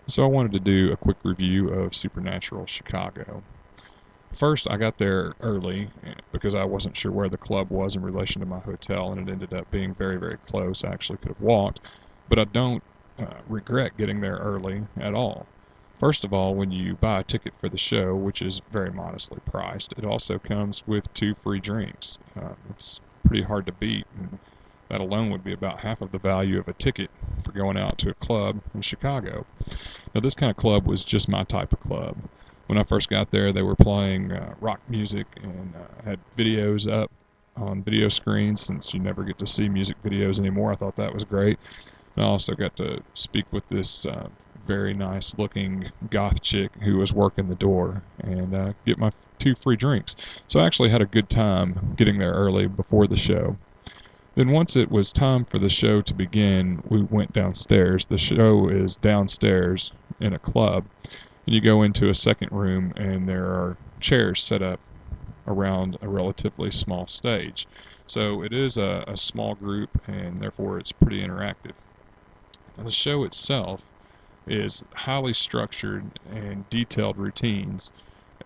So 0.09 0.23
I 0.23 0.27
wanted 0.27 0.53
to 0.53 0.59
do 0.59 0.91
a 0.91 0.97
quick 0.97 1.17
review 1.23 1.69
of 1.69 1.95
Supernatural 1.95 2.65
Chicago. 2.65 3.43
First, 4.33 4.67
I 4.67 4.75
got 4.75 4.97
there 4.97 5.35
early 5.41 5.87
eh, 6.03 6.15
because 6.31 6.55
I 6.55 6.63
wasn't 6.63 6.97
sure 6.97 7.11
where 7.11 7.29
the 7.29 7.37
club 7.37 7.69
was 7.69 7.95
in 7.95 8.01
relation 8.01 8.39
to 8.39 8.47
my 8.47 8.57
hotel, 8.57 9.11
and 9.11 9.29
it 9.29 9.31
ended 9.31 9.53
up 9.53 9.69
being 9.69 9.93
very, 9.93 10.17
very 10.17 10.37
close. 10.47 10.83
I 10.83 10.89
actually 10.89 11.19
could 11.19 11.27
have 11.27 11.41
walked, 11.41 11.81
but 12.27 12.39
I 12.39 12.45
don't 12.45 12.81
uh, 13.19 13.35
regret 13.47 13.97
getting 13.97 14.19
there 14.19 14.37
early 14.37 14.81
at 14.99 15.13
all. 15.13 15.45
First 15.99 16.25
of 16.25 16.33
all, 16.33 16.55
when 16.55 16.71
you 16.71 16.95
buy 16.95 17.19
a 17.19 17.23
ticket 17.23 17.53
for 17.59 17.69
the 17.69 17.77
show, 17.77 18.15
which 18.15 18.41
is 18.41 18.63
very 18.71 18.91
modestly 18.91 19.37
priced, 19.45 19.93
it 19.95 20.05
also 20.05 20.39
comes 20.39 20.81
with 20.87 21.13
two 21.13 21.35
free 21.43 21.59
drinks. 21.59 22.17
Uh, 22.35 22.55
it's 22.71 22.99
pretty 23.27 23.43
hard 23.43 23.67
to 23.67 23.73
beat, 23.73 24.07
and 24.17 24.39
that 24.89 25.01
alone 25.01 25.29
would 25.29 25.43
be 25.43 25.53
about 25.53 25.79
half 25.79 26.01
of 26.01 26.11
the 26.11 26.19
value 26.19 26.59
of 26.59 26.67
a 26.67 26.73
ticket 26.73 27.09
for 27.43 27.51
going 27.51 27.77
out 27.77 27.97
to 27.99 28.09
a 28.09 28.13
club 28.15 28.59
in 28.73 28.81
Chicago. 28.81 29.45
Now, 30.13 30.21
this 30.21 30.35
kind 30.35 30.49
of 30.49 30.57
club 30.57 30.85
was 30.85 31.05
just 31.05 31.29
my 31.29 31.43
type 31.43 31.71
of 31.73 31.79
club. 31.81 32.17
When 32.67 32.77
I 32.77 32.83
first 32.83 33.09
got 33.09 33.31
there, 33.31 33.51
they 33.51 33.61
were 33.61 33.75
playing 33.75 34.31
uh, 34.31 34.53
rock 34.61 34.79
music 34.89 35.27
and 35.41 35.73
uh, 35.75 36.03
had 36.03 36.19
videos 36.37 36.91
up 36.91 37.11
on 37.55 37.83
video 37.83 38.09
screens 38.09 38.61
since 38.61 38.93
you 38.93 38.99
never 38.99 39.23
get 39.23 39.37
to 39.39 39.47
see 39.47 39.67
music 39.69 39.97
videos 40.03 40.39
anymore. 40.39 40.71
I 40.71 40.75
thought 40.75 40.95
that 40.97 41.13
was 41.13 41.23
great. 41.23 41.59
I 42.17 42.23
also 42.23 42.53
got 42.53 42.75
to 42.77 43.01
speak 43.13 43.45
with 43.51 43.67
this 43.69 44.05
uh, 44.05 44.27
very 44.67 44.93
nice 44.93 45.35
looking 45.37 45.91
goth 46.11 46.41
chick 46.41 46.71
who 46.83 46.97
was 46.97 47.13
working 47.13 47.47
the 47.47 47.55
door 47.55 48.03
and 48.19 48.53
uh, 48.53 48.73
get 48.85 48.97
my 48.97 49.11
two 49.39 49.55
free 49.55 49.75
drinks. 49.75 50.15
So 50.47 50.59
I 50.59 50.65
actually 50.65 50.89
had 50.89 51.01
a 51.01 51.05
good 51.05 51.29
time 51.29 51.95
getting 51.97 52.19
there 52.19 52.33
early 52.33 52.67
before 52.67 53.07
the 53.07 53.17
show. 53.17 53.57
Then 54.35 54.51
once 54.51 54.75
it 54.75 54.91
was 54.91 55.11
time 55.11 55.45
for 55.45 55.59
the 55.59 55.69
show 55.69 56.01
to 56.01 56.13
begin, 56.13 56.81
we 56.83 57.03
went 57.03 57.33
downstairs. 57.33 58.05
The 58.05 58.17
show 58.17 58.69
is 58.69 58.97
downstairs 58.97 59.91
in 60.19 60.33
a 60.33 60.39
club. 60.39 60.87
And 61.45 61.55
you 61.55 61.61
go 61.61 61.83
into 61.83 62.09
a 62.09 62.15
second 62.15 62.49
room 62.51 62.93
and 62.95 63.27
there 63.27 63.45
are 63.45 63.77
chairs 63.99 64.43
set 64.43 64.61
up 64.61 64.81
around 65.47 65.97
a 66.01 66.07
relatively 66.09 66.71
small 66.71 67.07
stage. 67.07 67.67
So 68.07 68.43
it 68.43 68.53
is 68.53 68.77
a, 68.77 69.03
a 69.07 69.17
small 69.17 69.55
group 69.55 69.89
and 70.07 70.41
therefore 70.41 70.79
it's 70.79 70.91
pretty 70.91 71.21
interactive. 71.21 71.73
Now, 72.77 72.85
the 72.85 72.91
show 72.91 73.23
itself 73.23 73.81
is 74.47 74.83
highly 74.95 75.33
structured 75.33 76.19
and 76.25 76.69
detailed 76.69 77.17
routines, 77.17 77.91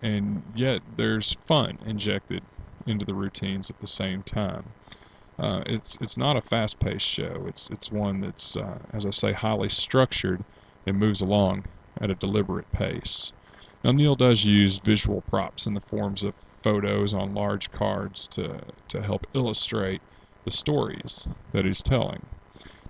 and 0.02 0.42
yet 0.54 0.82
there's 0.96 1.36
fun 1.46 1.78
injected 1.86 2.44
into 2.86 3.04
the 3.06 3.14
routines 3.14 3.70
at 3.70 3.78
the 3.80 3.86
same 3.86 4.22
time. 4.22 4.74
Uh, 5.38 5.62
it's 5.66 5.98
it's 6.00 6.16
not 6.16 6.36
a 6.36 6.42
fast-paced 6.42 7.06
show. 7.06 7.44
It's 7.48 7.68
it's 7.70 7.90
one 7.90 8.20
that's, 8.20 8.56
uh, 8.56 8.78
as 8.92 9.04
I 9.04 9.10
say, 9.10 9.32
highly 9.32 9.68
structured 9.68 10.44
and 10.86 10.98
moves 10.98 11.20
along 11.20 11.64
at 12.00 12.10
a 12.10 12.14
deliberate 12.14 12.70
pace. 12.72 13.32
Now 13.82 13.92
Neil 13.92 14.16
does 14.16 14.44
use 14.44 14.78
visual 14.78 15.22
props 15.22 15.66
in 15.66 15.74
the 15.74 15.80
forms 15.80 16.22
of 16.22 16.34
photos 16.62 17.14
on 17.14 17.34
large 17.34 17.70
cards 17.70 18.28
to 18.28 18.60
to 18.88 19.02
help 19.02 19.26
illustrate 19.34 20.02
the 20.44 20.50
stories 20.50 21.28
that 21.52 21.64
he's 21.64 21.82
telling. 21.82 22.26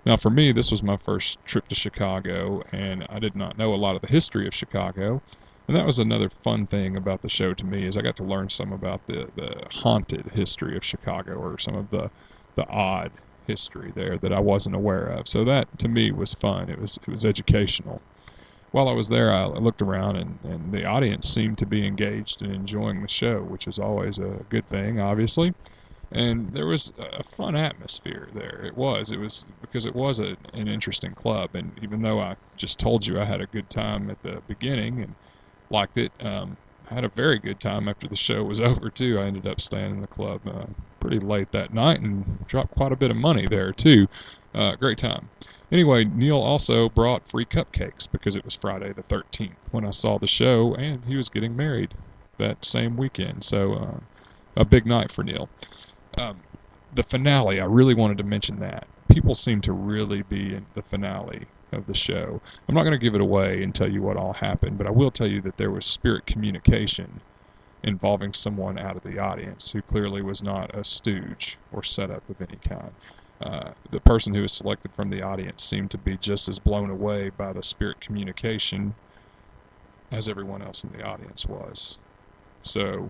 Now, 0.05 0.17
for 0.17 0.29
me, 0.29 0.51
this 0.51 0.69
was 0.69 0.83
my 0.83 0.97
first 0.97 1.39
trip 1.45 1.67
to 1.69 1.75
Chicago, 1.75 2.61
and 2.71 3.05
I 3.09 3.17
did 3.19 3.35
not 3.35 3.57
know 3.57 3.73
a 3.73 3.75
lot 3.75 3.95
of 3.95 4.01
the 4.01 4.07
history 4.07 4.47
of 4.47 4.53
Chicago. 4.53 5.21
And 5.67 5.75
that 5.75 5.85
was 5.85 5.97
another 5.97 6.29
fun 6.43 6.67
thing 6.67 6.95
about 6.95 7.21
the 7.23 7.29
show 7.29 7.55
to 7.55 7.65
me 7.65 7.87
is 7.87 7.97
I 7.97 8.01
got 8.01 8.15
to 8.17 8.23
learn 8.23 8.49
some 8.49 8.71
about 8.71 9.01
the, 9.07 9.29
the 9.35 9.65
haunted 9.71 10.29
history 10.33 10.77
of 10.77 10.85
Chicago 10.85 11.33
or 11.33 11.57
some 11.57 11.75
of 11.75 11.89
the, 11.89 12.11
the 12.55 12.67
odd 12.67 13.13
history 13.47 13.91
there 13.95 14.17
that 14.19 14.33
I 14.33 14.39
wasn't 14.39 14.75
aware 14.75 15.07
of. 15.07 15.27
So 15.27 15.43
that 15.45 15.67
to 15.79 15.87
me 15.87 16.11
was 16.11 16.33
fun. 16.35 16.69
It 16.69 16.79
was 16.79 16.97
it 16.97 17.07
was 17.11 17.25
educational. 17.25 18.03
While 18.71 18.89
I 18.89 18.93
was 18.93 19.09
there, 19.09 19.33
I 19.33 19.45
looked 19.47 19.81
around 19.81 20.17
and, 20.17 20.39
and 20.43 20.71
the 20.73 20.85
audience 20.85 21.27
seemed 21.29 21.57
to 21.59 21.65
be 21.65 21.85
engaged 21.87 22.41
and 22.41 22.53
enjoying 22.53 23.01
the 23.01 23.07
show, 23.09 23.43
which 23.43 23.67
is 23.67 23.79
always 23.79 24.17
a 24.19 24.45
good 24.49 24.67
thing, 24.69 24.99
obviously 24.99 25.53
and 26.11 26.53
there 26.53 26.67
was 26.67 26.91
a 26.97 27.23
fun 27.23 27.55
atmosphere 27.55 28.29
there. 28.33 28.61
It 28.65 28.75
was. 28.77 29.11
It 29.11 29.17
was 29.19 29.43
because 29.61 29.85
it 29.85 29.95
was 29.95 30.19
a, 30.19 30.37
an 30.53 30.67
interesting 30.67 31.13
club, 31.15 31.51
and 31.55 31.77
even 31.81 32.01
though 32.01 32.19
I 32.19 32.35
just 32.55 32.79
told 32.79 33.05
you 33.05 33.19
I 33.19 33.25
had 33.25 33.41
a 33.41 33.47
good 33.47 33.69
time 33.69 34.09
at 34.09 34.21
the 34.21 34.41
beginning 34.47 35.01
and 35.01 35.15
liked 35.69 35.97
it, 35.97 36.13
um, 36.21 36.57
I 36.89 36.93
had 36.95 37.03
a 37.05 37.11
very 37.15 37.39
good 37.39 37.59
time 37.59 37.87
after 37.89 38.07
the 38.07 38.15
show 38.15 38.43
was 38.43 38.61
over 38.69 38.89
too. 38.91 39.19
I 39.19 39.25
ended 39.25 39.47
up 39.47 39.61
staying 39.61 39.95
in 39.95 40.01
the 40.01 40.07
club 40.07 40.41
uh, 40.47 40.67
pretty 41.05 41.23
late 41.23 41.51
that 41.51 41.71
night 41.71 42.01
and 42.01 42.47
dropped 42.47 42.73
quite 42.73 42.91
a 42.91 42.95
bit 42.95 43.11
of 43.11 43.17
money 43.17 43.45
there 43.45 43.71
too. 43.71 44.07
Uh, 44.55 44.75
great 44.75 44.97
time. 44.97 45.29
Anyway, 45.71 46.03
Neil 46.03 46.39
also 46.39 46.89
brought 46.89 47.29
free 47.29 47.45
cupcakes 47.45 48.07
because 48.11 48.35
it 48.35 48.43
was 48.43 48.55
Friday 48.55 48.91
the 48.91 49.03
13th 49.03 49.53
when 49.69 49.85
I 49.85 49.91
saw 49.91 50.17
the 50.17 50.25
show, 50.25 50.73
and 50.73 51.05
he 51.05 51.15
was 51.15 51.29
getting 51.29 51.55
married 51.55 51.93
that 52.39 52.65
same 52.65 52.97
weekend. 52.97 53.43
So, 53.43 53.73
uh, 53.73 53.99
a 54.57 54.65
big 54.65 54.87
night 54.87 55.11
for 55.11 55.23
Neil. 55.23 55.47
Um, 56.17 56.39
the 56.95 57.03
finale, 57.03 57.59
I 57.59 57.65
really 57.65 57.93
wanted 57.93 58.17
to 58.17 58.23
mention 58.23 58.59
that. 58.61 58.87
People 59.07 59.35
seem 59.35 59.61
to 59.61 59.73
really 59.73 60.23
be 60.23 60.55
in 60.55 60.65
the 60.73 60.81
finale 60.81 61.45
of 61.71 61.85
the 61.85 61.93
show. 61.93 62.41
I'm 62.67 62.73
not 62.73 62.81
going 62.81 62.97
to 62.97 63.03
give 63.03 63.13
it 63.13 63.21
away 63.21 63.61
and 63.61 63.75
tell 63.75 63.91
you 63.91 64.01
what 64.01 64.17
all 64.17 64.33
happened, 64.33 64.79
but 64.79 64.87
I 64.87 64.91
will 64.91 65.11
tell 65.11 65.27
you 65.27 65.41
that 65.41 65.57
there 65.57 65.71
was 65.71 65.85
spirit 65.85 66.25
communication 66.25 67.21
involving 67.85 68.33
someone 68.33 68.77
out 68.77 68.97
of 68.97 69.03
the 69.03 69.19
audience 69.19 69.71
who 69.71 69.81
clearly 69.83 70.21
was 70.21 70.43
not 70.43 70.75
a 70.75 70.83
stooge 70.83 71.57
or 71.71 71.83
setup 71.83 72.27
of 72.29 72.41
any 72.41 72.59
kind. 72.67 72.91
Uh, 73.41 73.71
the 73.91 73.99
person 74.01 74.33
who 74.33 74.41
was 74.41 74.53
selected 74.53 74.91
from 74.95 75.09
the 75.09 75.21
audience 75.21 75.63
seemed 75.63 75.91
to 75.91 75.97
be 75.97 76.17
just 76.17 76.49
as 76.49 76.59
blown 76.59 76.89
away 76.89 77.29
by 77.37 77.53
the 77.53 77.63
spirit 77.63 77.99
communication 78.01 78.93
as 80.11 80.27
everyone 80.27 80.61
else 80.61 80.83
in 80.83 80.91
the 80.91 81.03
audience 81.03 81.45
was. 81.45 81.97
So 82.63 83.09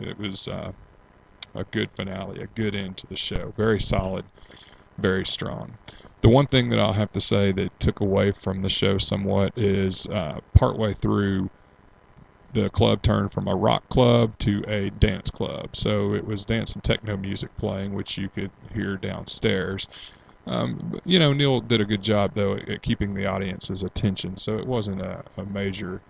it 0.00 0.18
was 0.18 0.48
uh, 0.48 0.72
a 1.54 1.64
good 1.72 1.90
finale, 1.96 2.40
a 2.40 2.46
good 2.48 2.74
end 2.74 2.96
to 2.98 3.06
the 3.06 3.16
show. 3.16 3.52
Very 3.56 3.80
solid, 3.80 4.24
very 4.98 5.26
strong. 5.26 5.72
The 6.22 6.28
one 6.28 6.46
thing 6.46 6.68
that 6.70 6.80
I'll 6.80 6.92
have 6.92 7.12
to 7.12 7.20
say 7.20 7.52
that 7.52 7.80
took 7.80 8.00
away 8.00 8.32
from 8.32 8.62
the 8.62 8.68
show 8.68 8.98
somewhat 8.98 9.52
is 9.56 10.06
uh, 10.06 10.40
partway 10.54 10.94
through, 10.94 11.50
the 12.56 12.70
club 12.70 13.02
turned 13.02 13.32
from 13.32 13.48
a 13.48 13.54
rock 13.54 13.86
club 13.90 14.36
to 14.38 14.64
a 14.66 14.88
dance 14.90 15.30
club. 15.30 15.76
So 15.76 16.14
it 16.14 16.26
was 16.26 16.46
dance 16.46 16.72
and 16.72 16.82
techno 16.82 17.16
music 17.16 17.50
playing, 17.58 17.92
which 17.92 18.16
you 18.16 18.30
could 18.30 18.50
hear 18.72 18.96
downstairs. 18.96 19.86
Um, 20.46 20.98
you 21.04 21.18
know, 21.18 21.34
Neil 21.34 21.60
did 21.60 21.82
a 21.82 21.84
good 21.84 22.02
job 22.02 22.32
though 22.34 22.56
at 22.56 22.82
keeping 22.82 23.12
the 23.12 23.26
audience's 23.26 23.82
attention, 23.82 24.38
so 24.38 24.56
it 24.56 24.66
wasn't 24.66 25.02
a, 25.02 25.22
a 25.36 25.44
major 25.44 26.00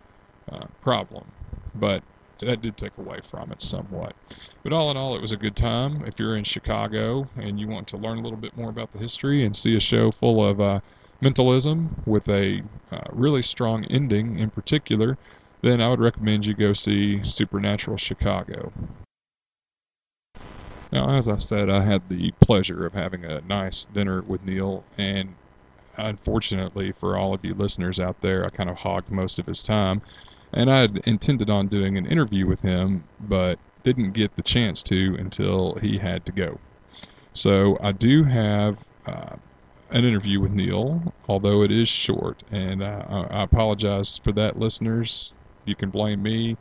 uh, 0.52 0.66
problem. 0.80 1.32
But 1.74 2.04
that 2.40 2.60
did 2.60 2.76
take 2.76 2.96
away 2.96 3.18
from 3.28 3.50
it 3.50 3.60
somewhat. 3.60 4.14
But 4.62 4.72
all 4.72 4.90
in 4.92 4.96
all, 4.96 5.16
it 5.16 5.22
was 5.22 5.32
a 5.32 5.36
good 5.36 5.56
time. 5.56 6.04
If 6.06 6.14
you're 6.20 6.36
in 6.36 6.44
Chicago 6.44 7.28
and 7.36 7.58
you 7.58 7.66
want 7.66 7.88
to 7.88 7.96
learn 7.96 8.18
a 8.18 8.22
little 8.22 8.38
bit 8.38 8.56
more 8.56 8.70
about 8.70 8.92
the 8.92 9.00
history 9.00 9.44
and 9.44 9.56
see 9.56 9.74
a 9.74 9.80
show 9.80 10.12
full 10.12 10.46
of 10.46 10.60
uh, 10.60 10.80
mentalism 11.20 12.02
with 12.04 12.28
a 12.28 12.62
uh, 12.92 13.00
really 13.10 13.42
strong 13.42 13.84
ending 13.86 14.38
in 14.38 14.50
particular, 14.50 15.18
then 15.66 15.80
I 15.80 15.88
would 15.88 16.00
recommend 16.00 16.46
you 16.46 16.54
go 16.54 16.72
see 16.72 17.24
Supernatural 17.24 17.96
Chicago. 17.96 18.72
Now, 20.92 21.16
as 21.16 21.28
I 21.28 21.38
said, 21.38 21.68
I 21.68 21.82
had 21.82 22.08
the 22.08 22.32
pleasure 22.40 22.86
of 22.86 22.92
having 22.92 23.24
a 23.24 23.40
nice 23.40 23.84
dinner 23.86 24.22
with 24.22 24.44
Neil, 24.44 24.84
and 24.96 25.34
unfortunately 25.96 26.92
for 26.92 27.16
all 27.16 27.34
of 27.34 27.44
you 27.44 27.54
listeners 27.54 27.98
out 27.98 28.20
there, 28.20 28.46
I 28.46 28.50
kind 28.50 28.70
of 28.70 28.76
hogged 28.76 29.10
most 29.10 29.38
of 29.38 29.46
his 29.46 29.62
time. 29.62 30.02
And 30.52 30.70
I 30.70 30.82
had 30.82 31.02
intended 31.04 31.50
on 31.50 31.66
doing 31.66 31.98
an 31.98 32.06
interview 32.06 32.46
with 32.46 32.60
him, 32.60 33.02
but 33.20 33.58
didn't 33.82 34.12
get 34.12 34.36
the 34.36 34.42
chance 34.42 34.82
to 34.84 35.16
until 35.18 35.74
he 35.82 35.98
had 35.98 36.24
to 36.26 36.32
go. 36.32 36.58
So 37.32 37.76
I 37.82 37.92
do 37.92 38.22
have 38.24 38.78
uh, 39.06 39.36
an 39.90 40.04
interview 40.04 40.40
with 40.40 40.52
Neil, 40.52 41.12
although 41.28 41.62
it 41.62 41.72
is 41.72 41.88
short, 41.88 42.42
and 42.52 42.82
uh, 42.82 43.26
I 43.30 43.42
apologize 43.42 44.18
for 44.22 44.32
that, 44.32 44.58
listeners. 44.58 45.32
You 45.66 45.74
can 45.74 45.90
blame 45.90 46.22
me 46.22 46.56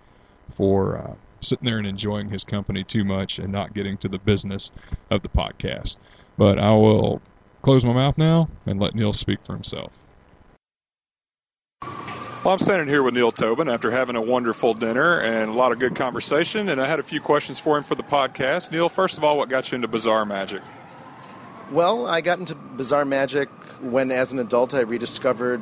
for 0.52 0.98
uh, 0.98 1.14
sitting 1.42 1.66
there 1.66 1.78
and 1.78 1.88
enjoying 1.88 2.30
his 2.30 2.44
company 2.44 2.84
too 2.84 3.04
much 3.04 3.40
and 3.40 3.52
not 3.52 3.74
getting 3.74 3.98
to 4.00 4.10
the 4.10 4.20
business 4.20 4.72
of 5.12 5.22
the 5.22 5.30
podcast. 5.30 5.98
But 6.38 6.60
I 6.60 6.72
will 6.72 7.22
close 7.62 7.86
my 7.86 7.94
mouth 7.94 8.18
now 8.18 8.50
and 8.66 8.80
let 8.80 8.96
Neil 8.96 9.14
speak 9.14 9.40
for 9.44 9.54
himself. 9.54 9.92
Well, 11.82 12.54
I'm 12.54 12.60
standing 12.60 12.88
here 12.88 13.02
with 13.02 13.16
Neil 13.16 13.32
Tobin 13.32 13.68
after 13.68 13.90
having 13.90 14.16
a 14.16 14.22
wonderful 14.22 14.76
dinner 14.76 15.20
and 15.20 15.50
a 15.50 15.54
lot 15.54 15.72
of 15.72 15.80
good 15.80 15.96
conversation, 15.96 16.70
and 16.70 16.80
I 16.80 16.86
had 16.86 17.00
a 17.00 17.04
few 17.04 17.20
questions 17.20 17.60
for 17.60 17.76
him 17.76 17.84
for 17.84 17.96
the 17.96 18.04
podcast. 18.04 18.72
Neil, 18.72 18.88
first 18.88 19.18
of 19.18 19.24
all, 19.24 19.40
what 19.40 19.50
got 19.50 19.72
you 19.72 19.78
into 19.78 19.88
bizarre 19.88 20.28
magic? 20.28 20.62
Well, 21.72 22.06
I 22.06 22.22
got 22.22 22.38
into 22.38 22.54
bizarre 22.54 23.04
magic 23.04 23.50
when, 23.82 24.12
as 24.12 24.32
an 24.32 24.38
adult, 24.38 24.76
I 24.76 24.82
rediscovered 24.82 25.60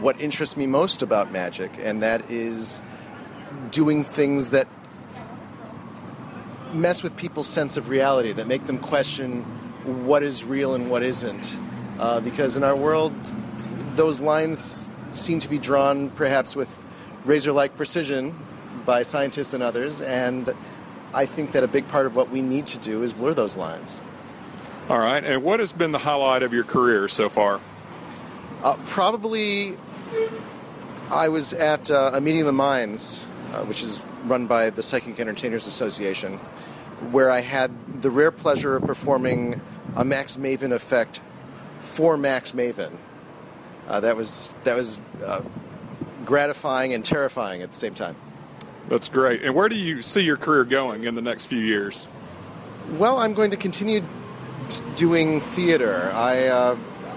what 0.00 0.20
interests 0.20 0.56
me 0.56 0.66
most 0.66 1.02
about 1.02 1.32
magic, 1.32 1.72
and 1.80 2.02
that 2.02 2.30
is 2.30 2.80
doing 3.70 4.04
things 4.04 4.50
that 4.50 4.68
mess 6.72 7.02
with 7.02 7.16
people's 7.16 7.46
sense 7.46 7.76
of 7.76 7.88
reality, 7.88 8.32
that 8.32 8.46
make 8.46 8.66
them 8.66 8.78
question 8.78 9.42
what 10.06 10.22
is 10.22 10.44
real 10.44 10.74
and 10.74 10.90
what 10.90 11.02
isn't. 11.02 11.58
Uh, 11.98 12.20
because 12.20 12.56
in 12.56 12.64
our 12.64 12.74
world, 12.74 13.12
those 13.94 14.20
lines 14.20 14.90
seem 15.12 15.38
to 15.40 15.48
be 15.48 15.58
drawn 15.58 16.10
perhaps 16.10 16.56
with 16.56 16.84
razor 17.24 17.52
like 17.52 17.76
precision 17.76 18.36
by 18.84 19.02
scientists 19.02 19.54
and 19.54 19.62
others, 19.62 20.00
and 20.00 20.52
I 21.14 21.26
think 21.26 21.52
that 21.52 21.62
a 21.62 21.68
big 21.68 21.86
part 21.88 22.06
of 22.06 22.16
what 22.16 22.30
we 22.30 22.42
need 22.42 22.66
to 22.66 22.78
do 22.78 23.02
is 23.02 23.12
blur 23.12 23.34
those 23.34 23.56
lines. 23.56 24.02
All 24.88 24.98
right, 24.98 25.24
and 25.24 25.42
what 25.42 25.60
has 25.60 25.72
been 25.72 25.92
the 25.92 25.98
highlight 25.98 26.42
of 26.42 26.52
your 26.52 26.64
career 26.64 27.08
so 27.08 27.28
far? 27.28 27.60
Uh, 28.62 28.76
probably, 28.86 29.78
I 31.10 31.28
was 31.28 31.52
at 31.52 31.90
uh, 31.90 32.12
a 32.14 32.20
meeting 32.20 32.40
of 32.40 32.46
the 32.46 32.52
minds, 32.52 33.26
uh, 33.52 33.64
which 33.64 33.82
is 33.82 34.02
run 34.24 34.46
by 34.46 34.70
the 34.70 34.82
Psychic 34.82 35.20
Entertainers 35.20 35.66
Association, 35.66 36.38
where 37.10 37.30
I 37.30 37.40
had 37.40 38.02
the 38.02 38.10
rare 38.10 38.30
pleasure 38.30 38.76
of 38.76 38.84
performing 38.84 39.60
a 39.96 40.04
Max 40.04 40.36
Maven 40.36 40.72
effect 40.72 41.20
for 41.80 42.16
Max 42.16 42.52
Maven. 42.52 42.96
Uh, 43.86 44.00
that 44.00 44.16
was 44.16 44.52
that 44.64 44.74
was 44.74 44.98
uh, 45.24 45.42
gratifying 46.24 46.94
and 46.94 47.04
terrifying 47.04 47.62
at 47.62 47.70
the 47.70 47.76
same 47.76 47.94
time. 47.94 48.16
That's 48.88 49.08
great. 49.08 49.42
And 49.42 49.54
where 49.54 49.68
do 49.68 49.76
you 49.76 50.02
see 50.02 50.22
your 50.22 50.36
career 50.36 50.64
going 50.64 51.04
in 51.04 51.14
the 51.14 51.22
next 51.22 51.46
few 51.46 51.58
years? 51.58 52.06
Well, 52.92 53.18
I'm 53.18 53.34
going 53.34 53.50
to 53.50 53.56
continue 53.56 54.02
t- 54.68 54.82
doing 54.96 55.40
theater. 55.40 56.10
I 56.14 56.46
uh, 56.46 56.76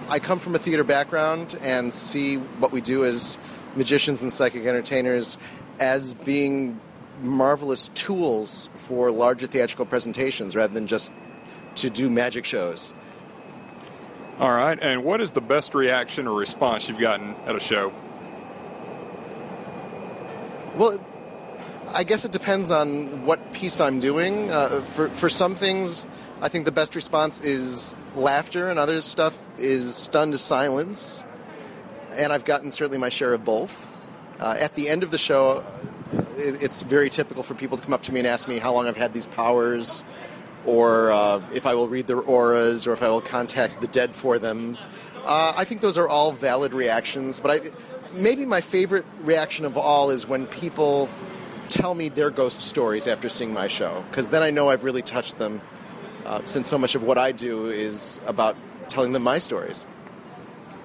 I 0.09 0.19
come 0.19 0.39
from 0.39 0.55
a 0.55 0.59
theater 0.59 0.85
background 0.85 1.57
and 1.61 1.93
see 1.93 2.37
what 2.37 2.71
we 2.71 2.79
do 2.79 3.03
as 3.03 3.37
magicians 3.75 4.21
and 4.21 4.31
psychic 4.31 4.65
entertainers 4.65 5.37
as 5.79 6.13
being 6.13 6.79
marvelous 7.21 7.89
tools 7.89 8.69
for 8.75 9.11
larger 9.11 9.47
theatrical 9.47 9.85
presentations 9.85 10.55
rather 10.55 10.73
than 10.73 10.87
just 10.87 11.11
to 11.75 11.89
do 11.89 12.09
magic 12.09 12.45
shows. 12.45 12.93
All 14.39 14.51
right, 14.51 14.79
and 14.81 15.03
what 15.03 15.19
is 15.19 15.33
the 15.33 15.41
best 15.41 15.75
reaction 15.75 16.27
or 16.27 16.37
response 16.37 16.87
you've 16.87 16.99
gotten 16.99 17.35
at 17.45 17.55
a 17.55 17.59
show? 17.59 17.91
Well, 20.75 21.03
I 21.91 22.03
guess 22.03 22.23
it 22.23 22.31
depends 22.31 22.71
on 22.71 23.25
what 23.25 23.51
piece 23.51 23.81
I'm 23.81 23.99
doing. 23.99 24.51
Uh, 24.51 24.81
for 24.81 25.09
for 25.09 25.27
some 25.27 25.55
things, 25.55 26.05
I 26.39 26.49
think 26.49 26.65
the 26.65 26.71
best 26.71 26.95
response 26.95 27.41
is 27.41 27.95
laughter, 28.15 28.69
and 28.69 28.77
other 28.77 29.01
stuff 29.01 29.35
is 29.57 29.95
stunned 29.95 30.39
silence. 30.39 31.23
And 32.11 32.33
I've 32.33 32.45
gotten 32.45 32.71
certainly 32.71 32.97
my 32.97 33.09
share 33.09 33.33
of 33.33 33.45
both. 33.45 33.93
Uh, 34.39 34.55
at 34.59 34.75
the 34.75 34.89
end 34.89 35.03
of 35.03 35.11
the 35.11 35.17
show, 35.17 35.63
it, 36.37 36.63
it's 36.63 36.81
very 36.81 37.09
typical 37.09 37.43
for 37.43 37.53
people 37.53 37.77
to 37.77 37.83
come 37.83 37.93
up 37.93 38.03
to 38.03 38.11
me 38.11 38.19
and 38.19 38.27
ask 38.27 38.47
me 38.47 38.59
how 38.59 38.73
long 38.73 38.87
I've 38.87 38.97
had 38.97 39.13
these 39.13 39.27
powers, 39.27 40.03
or 40.65 41.11
uh, 41.11 41.41
if 41.53 41.65
I 41.65 41.75
will 41.75 41.87
read 41.87 42.07
their 42.07 42.21
auras, 42.21 42.87
or 42.87 42.93
if 42.93 43.01
I 43.01 43.09
will 43.09 43.21
contact 43.21 43.81
the 43.81 43.87
dead 43.87 44.15
for 44.15 44.39
them. 44.39 44.77
Uh, 45.25 45.53
I 45.55 45.65
think 45.65 45.81
those 45.81 45.97
are 45.97 46.07
all 46.07 46.31
valid 46.31 46.73
reactions, 46.73 47.39
but 47.39 47.51
I, 47.51 47.69
maybe 48.13 48.45
my 48.45 48.61
favorite 48.61 49.05
reaction 49.21 49.65
of 49.65 49.77
all 49.77 50.09
is 50.09 50.27
when 50.27 50.47
people 50.47 51.09
tell 51.67 51.93
me 51.93 52.09
their 52.09 52.29
ghost 52.29 52.61
stories 52.61 53.07
after 53.07 53.29
seeing 53.29 53.53
my 53.53 53.67
show, 53.67 54.03
because 54.09 54.29
then 54.29 54.41
I 54.41 54.51
know 54.51 54.69
I've 54.69 54.83
really 54.83 55.01
touched 55.01 55.37
them, 55.37 55.61
uh, 56.25 56.41
since 56.45 56.67
so 56.67 56.77
much 56.77 56.95
of 56.95 57.03
what 57.03 57.17
I 57.17 57.31
do 57.31 57.69
is 57.69 58.19
about 58.25 58.55
telling 58.89 59.13
them 59.13 59.23
my 59.23 59.37
stories. 59.37 59.85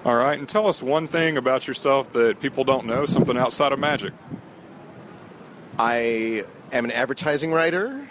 All 0.05 0.15
right, 0.15 0.37
and 0.37 0.47
tell 0.49 0.67
us 0.67 0.81
one 0.81 1.07
thing 1.07 1.37
about 1.37 1.67
yourself 1.67 2.11
that 2.13 2.41
people 2.41 2.63
don't 2.63 2.85
know, 2.85 3.05
something 3.05 3.37
outside 3.37 3.71
of 3.71 3.79
magic. 3.79 4.13
I 5.79 6.43
am 6.71 6.85
an 6.85 6.91
advertising 6.91 7.51
writer. 7.51 8.07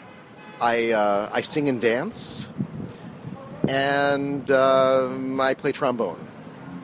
I, 0.61 0.93
uh, 0.93 1.31
I 1.33 1.43
sing 1.43 1.69
and 1.69 1.81
dance. 1.81 2.49
And 3.69 4.51
um, 4.51 5.41
I 5.41 5.55
play 5.55 5.73
trombone. 5.73 6.27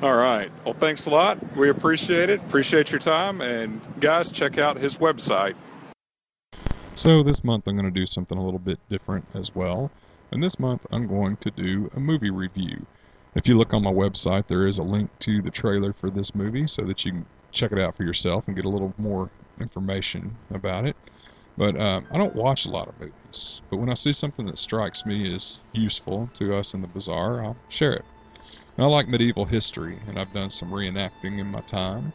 All 0.00 0.14
right. 0.14 0.50
Well, 0.64 0.74
thanks 0.74 1.06
a 1.06 1.10
lot. 1.10 1.56
We 1.56 1.70
appreciate 1.70 2.30
it. 2.30 2.40
Appreciate 2.40 2.92
your 2.92 3.00
time. 3.00 3.40
And 3.40 3.80
guys, 3.98 4.30
check 4.30 4.56
out 4.56 4.76
his 4.76 4.98
website. 4.98 5.54
So, 6.94 7.22
this 7.22 7.42
month 7.42 7.66
I'm 7.66 7.76
going 7.76 7.92
to 7.92 8.00
do 8.00 8.06
something 8.06 8.38
a 8.38 8.44
little 8.44 8.60
bit 8.60 8.78
different 8.88 9.24
as 9.34 9.54
well. 9.54 9.90
And 10.30 10.42
this 10.42 10.58
month 10.58 10.86
I'm 10.92 11.08
going 11.08 11.36
to 11.38 11.50
do 11.50 11.90
a 11.96 12.00
movie 12.00 12.30
review. 12.30 12.86
If 13.38 13.46
you 13.46 13.56
look 13.56 13.72
on 13.72 13.84
my 13.84 13.92
website, 13.92 14.48
there 14.48 14.66
is 14.66 14.78
a 14.78 14.82
link 14.82 15.10
to 15.20 15.40
the 15.42 15.50
trailer 15.50 15.94
for 15.94 16.10
this 16.10 16.34
movie 16.34 16.66
so 16.66 16.84
that 16.84 17.04
you 17.04 17.12
can 17.12 17.26
check 17.52 17.72
it 17.72 17.78
out 17.78 17.96
for 17.96 18.02
yourself 18.02 18.44
and 18.48 18.56
get 18.56 18.66
a 18.66 18.68
little 18.68 18.92
more 18.98 19.30
information 19.60 20.38
about 20.50 20.86
it. 20.86 20.96
But 21.56 21.80
um, 21.80 22.08
I 22.10 22.18
don't 22.18 22.34
watch 22.34 22.66
a 22.66 22.70
lot 22.70 22.88
of 22.88 22.98
movies. 22.98 23.62
But 23.70 23.78
when 23.78 23.90
I 23.90 23.94
see 23.94 24.12
something 24.12 24.46
that 24.46 24.58
strikes 24.58 25.06
me 25.06 25.32
as 25.34 25.60
useful 25.72 26.30
to 26.34 26.56
us 26.56 26.74
in 26.74 26.82
the 26.82 26.88
bizarre, 26.88 27.44
I'll 27.44 27.60
share 27.68 27.94
it. 27.94 28.06
And 28.76 28.84
I 28.84 28.88
like 28.88 29.08
medieval 29.08 29.46
history, 29.46 30.02
and 30.06 30.18
I've 30.18 30.32
done 30.32 30.50
some 30.50 30.70
reenacting 30.70 31.38
in 31.40 31.46
my 31.48 31.60
time. 31.62 32.14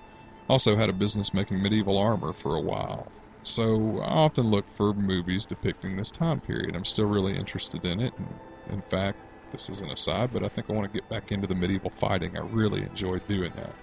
Also 0.50 0.76
had 0.76 0.90
a 0.90 0.94
business 0.94 1.34
making 1.34 1.62
medieval 1.62 1.98
armor 1.98 2.34
for 2.34 2.56
a 2.56 2.62
while. 2.62 3.14
So 3.44 4.00
I 4.02 4.10
often 4.10 4.48
look 4.48 4.68
for 4.76 4.94
movies 4.94 5.46
depicting 5.46 5.96
this 5.98 6.12
time 6.12 6.42
period. 6.42 6.76
I'm 6.76 6.86
still 6.86 7.06
really 7.06 7.38
interested 7.38 7.86
in 7.86 8.02
it. 8.02 8.14
And 8.18 8.42
in 8.68 8.82
fact, 8.84 9.20
this 9.54 9.70
is 9.70 9.80
an 9.80 9.90
aside, 9.92 10.32
but 10.34 10.44
I 10.44 10.50
think 10.50 10.70
I 10.70 10.74
want 10.74 10.92
to 10.92 11.00
get 11.00 11.08
back 11.10 11.32
into 11.32 11.48
the 11.48 11.56
medieval 11.56 11.92
fighting. 12.00 12.36
I 12.36 12.42
really 12.42 12.82
enjoyed 12.82 13.26
doing 13.30 13.54
that. 13.56 13.74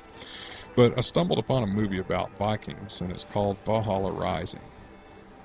But 0.76 0.98
I 0.98 1.00
stumbled 1.00 1.38
upon 1.38 1.62
a 1.62 1.66
movie 1.66 2.00
about 2.00 2.36
Vikings, 2.38 3.00
and 3.00 3.10
it's 3.10 3.24
called 3.24 3.56
Valhalla 3.64 4.10
Rising. 4.10 4.60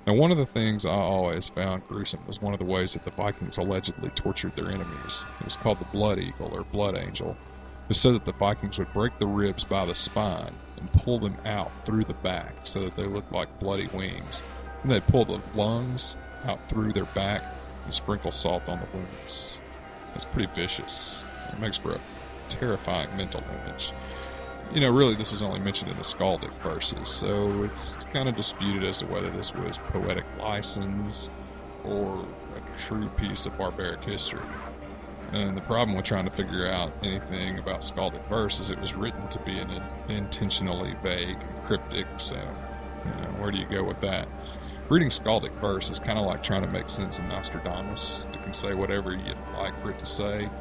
Now, 0.05 0.13
one 0.13 0.31
of 0.31 0.37
the 0.37 0.45
things 0.45 0.85
I 0.85 0.91
always 0.91 1.49
found 1.49 1.87
gruesome 1.87 2.19
was 2.27 2.41
one 2.41 2.53
of 2.53 2.59
the 2.59 2.65
ways 2.65 2.93
that 2.93 3.05
the 3.05 3.11
Vikings 3.11 3.57
allegedly 3.57 4.09
tortured 4.11 4.51
their 4.51 4.67
enemies. 4.67 5.23
It 5.39 5.45
was 5.45 5.55
called 5.55 5.79
the 5.79 5.97
Blood 5.97 6.19
Eagle 6.19 6.51
or 6.53 6.63
Blood 6.63 6.97
Angel. 6.97 7.35
It 7.89 7.95
said 7.95 8.13
that 8.13 8.25
the 8.25 8.33
Vikings 8.33 8.79
would 8.79 8.91
break 8.93 9.17
the 9.19 9.27
ribs 9.27 9.63
by 9.63 9.85
the 9.85 9.95
spine 9.95 10.53
and 10.77 10.91
pull 10.91 11.19
them 11.19 11.35
out 11.45 11.71
through 11.85 12.03
the 12.05 12.13
back 12.15 12.53
so 12.63 12.83
that 12.83 12.95
they 12.95 13.05
looked 13.05 13.31
like 13.31 13.59
bloody 13.59 13.87
wings. 13.93 14.43
And 14.81 14.91
they'd 14.91 15.05
pull 15.07 15.25
the 15.25 15.41
lungs 15.55 16.17
out 16.45 16.67
through 16.69 16.93
their 16.93 17.05
back 17.05 17.43
and 17.83 17.93
sprinkle 17.93 18.31
salt 18.31 18.67
on 18.67 18.79
the 18.79 18.97
wounds. 18.97 19.54
That's 20.15 20.25
pretty 20.25 20.51
vicious. 20.55 21.23
It 21.53 21.59
makes 21.59 21.77
for 21.77 21.91
a 21.91 21.99
terrifying 22.49 23.15
mental 23.15 23.43
image 23.63 23.91
you 24.73 24.79
know, 24.79 24.91
really 24.91 25.15
this 25.15 25.31
is 25.31 25.43
only 25.43 25.59
mentioned 25.59 25.91
in 25.91 25.97
the 25.97 26.03
skaldic 26.03 26.51
verses, 26.61 27.09
so 27.09 27.63
it's 27.63 27.97
kind 28.11 28.27
of 28.27 28.35
disputed 28.35 28.83
as 28.83 28.99
to 28.99 29.05
whether 29.05 29.29
this 29.29 29.53
was 29.53 29.77
poetic 29.77 30.25
license 30.37 31.29
or 31.83 32.25
a 32.55 32.79
true 32.79 33.07
piece 33.09 33.45
of 33.45 33.57
barbaric 33.57 34.03
history. 34.03 34.41
And 35.31 35.55
the 35.55 35.61
problem 35.61 35.95
with 35.95 36.05
trying 36.05 36.25
to 36.25 36.31
figure 36.31 36.67
out 36.67 36.93
anything 37.03 37.59
about 37.59 37.81
skaldic 37.81 38.27
verse 38.27 38.59
is 38.59 38.69
it 38.69 38.79
was 38.79 38.93
written 38.93 39.27
to 39.29 39.39
be 39.39 39.59
an 39.59 39.81
intentionally 40.09 40.95
vague 41.03 41.37
and 41.39 41.65
cryptic, 41.65 42.07
so, 42.17 42.35
you 42.35 43.11
know, 43.11 43.27
where 43.39 43.51
do 43.51 43.57
you 43.57 43.67
go 43.67 43.83
with 43.83 44.01
that? 44.01 44.27
Reading 44.89 45.09
skaldic 45.09 45.51
verse 45.59 45.91
is 45.91 45.99
kind 45.99 46.17
of 46.17 46.25
like 46.25 46.41
trying 46.41 46.61
to 46.63 46.67
make 46.67 46.89
sense 46.89 47.19
of 47.19 47.25
Nostradamus. 47.25 48.25
It 48.33 48.41
can 48.41 48.51
say 48.53 48.73
whatever 48.73 49.13
you'd 49.15 49.37
like 49.47 49.77
for 49.79 49.91
it 49.91 49.99
to 49.99 50.07
say, 50.07 50.51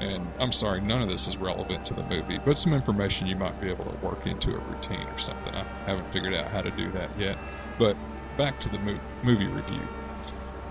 And 0.00 0.34
I'm 0.38 0.52
sorry, 0.52 0.80
none 0.80 1.02
of 1.02 1.08
this 1.08 1.28
is 1.28 1.38
relevant 1.38 1.84
to 1.86 1.94
the 1.94 2.02
movie, 2.04 2.38
but 2.38 2.58
some 2.58 2.74
information 2.74 3.26
you 3.26 3.36
might 3.36 3.58
be 3.58 3.70
able 3.70 3.84
to 3.86 3.96
work 4.00 4.26
into 4.26 4.52
a 4.54 4.60
routine 4.60 5.08
or 5.10 5.18
something. 5.18 5.54
I 5.54 5.66
haven't 5.86 6.12
figured 6.12 6.34
out 6.34 6.52
how 6.52 6.62
to 6.62 6.72
do 6.72 6.92
that 6.92 7.12
yet. 7.14 7.38
But 7.78 7.98
back 8.30 8.58
to 8.60 8.68
the 8.70 8.78
mo- 8.78 9.00
movie 9.22 9.48
review. 9.48 9.90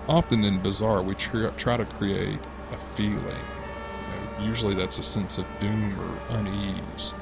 Often 0.06 0.44
in 0.44 0.60
Bizarre, 0.60 1.02
we 1.04 1.16
tr- 1.16 1.48
try 1.56 1.76
to 1.76 1.86
create 1.86 2.46
a 2.70 2.78
feeling. 2.78 3.54
You 3.98 4.06
know, 4.08 4.26
usually 4.36 4.74
that's 4.74 4.98
a 4.98 5.02
sense 5.02 5.38
of 5.38 5.58
doom 5.58 6.00
or 6.00 6.20
unease. 6.28 7.14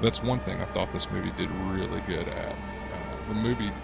That's 0.00 0.22
one 0.22 0.40
thing 0.40 0.60
I 0.60 0.66
thought 0.66 0.90
this 0.92 1.10
movie 1.10 1.32
did 1.32 1.50
really 1.52 2.02
good 2.02 2.28
at. 2.28 2.58
Uh, 2.90 3.16
the 3.26 3.34
movie 3.34 3.74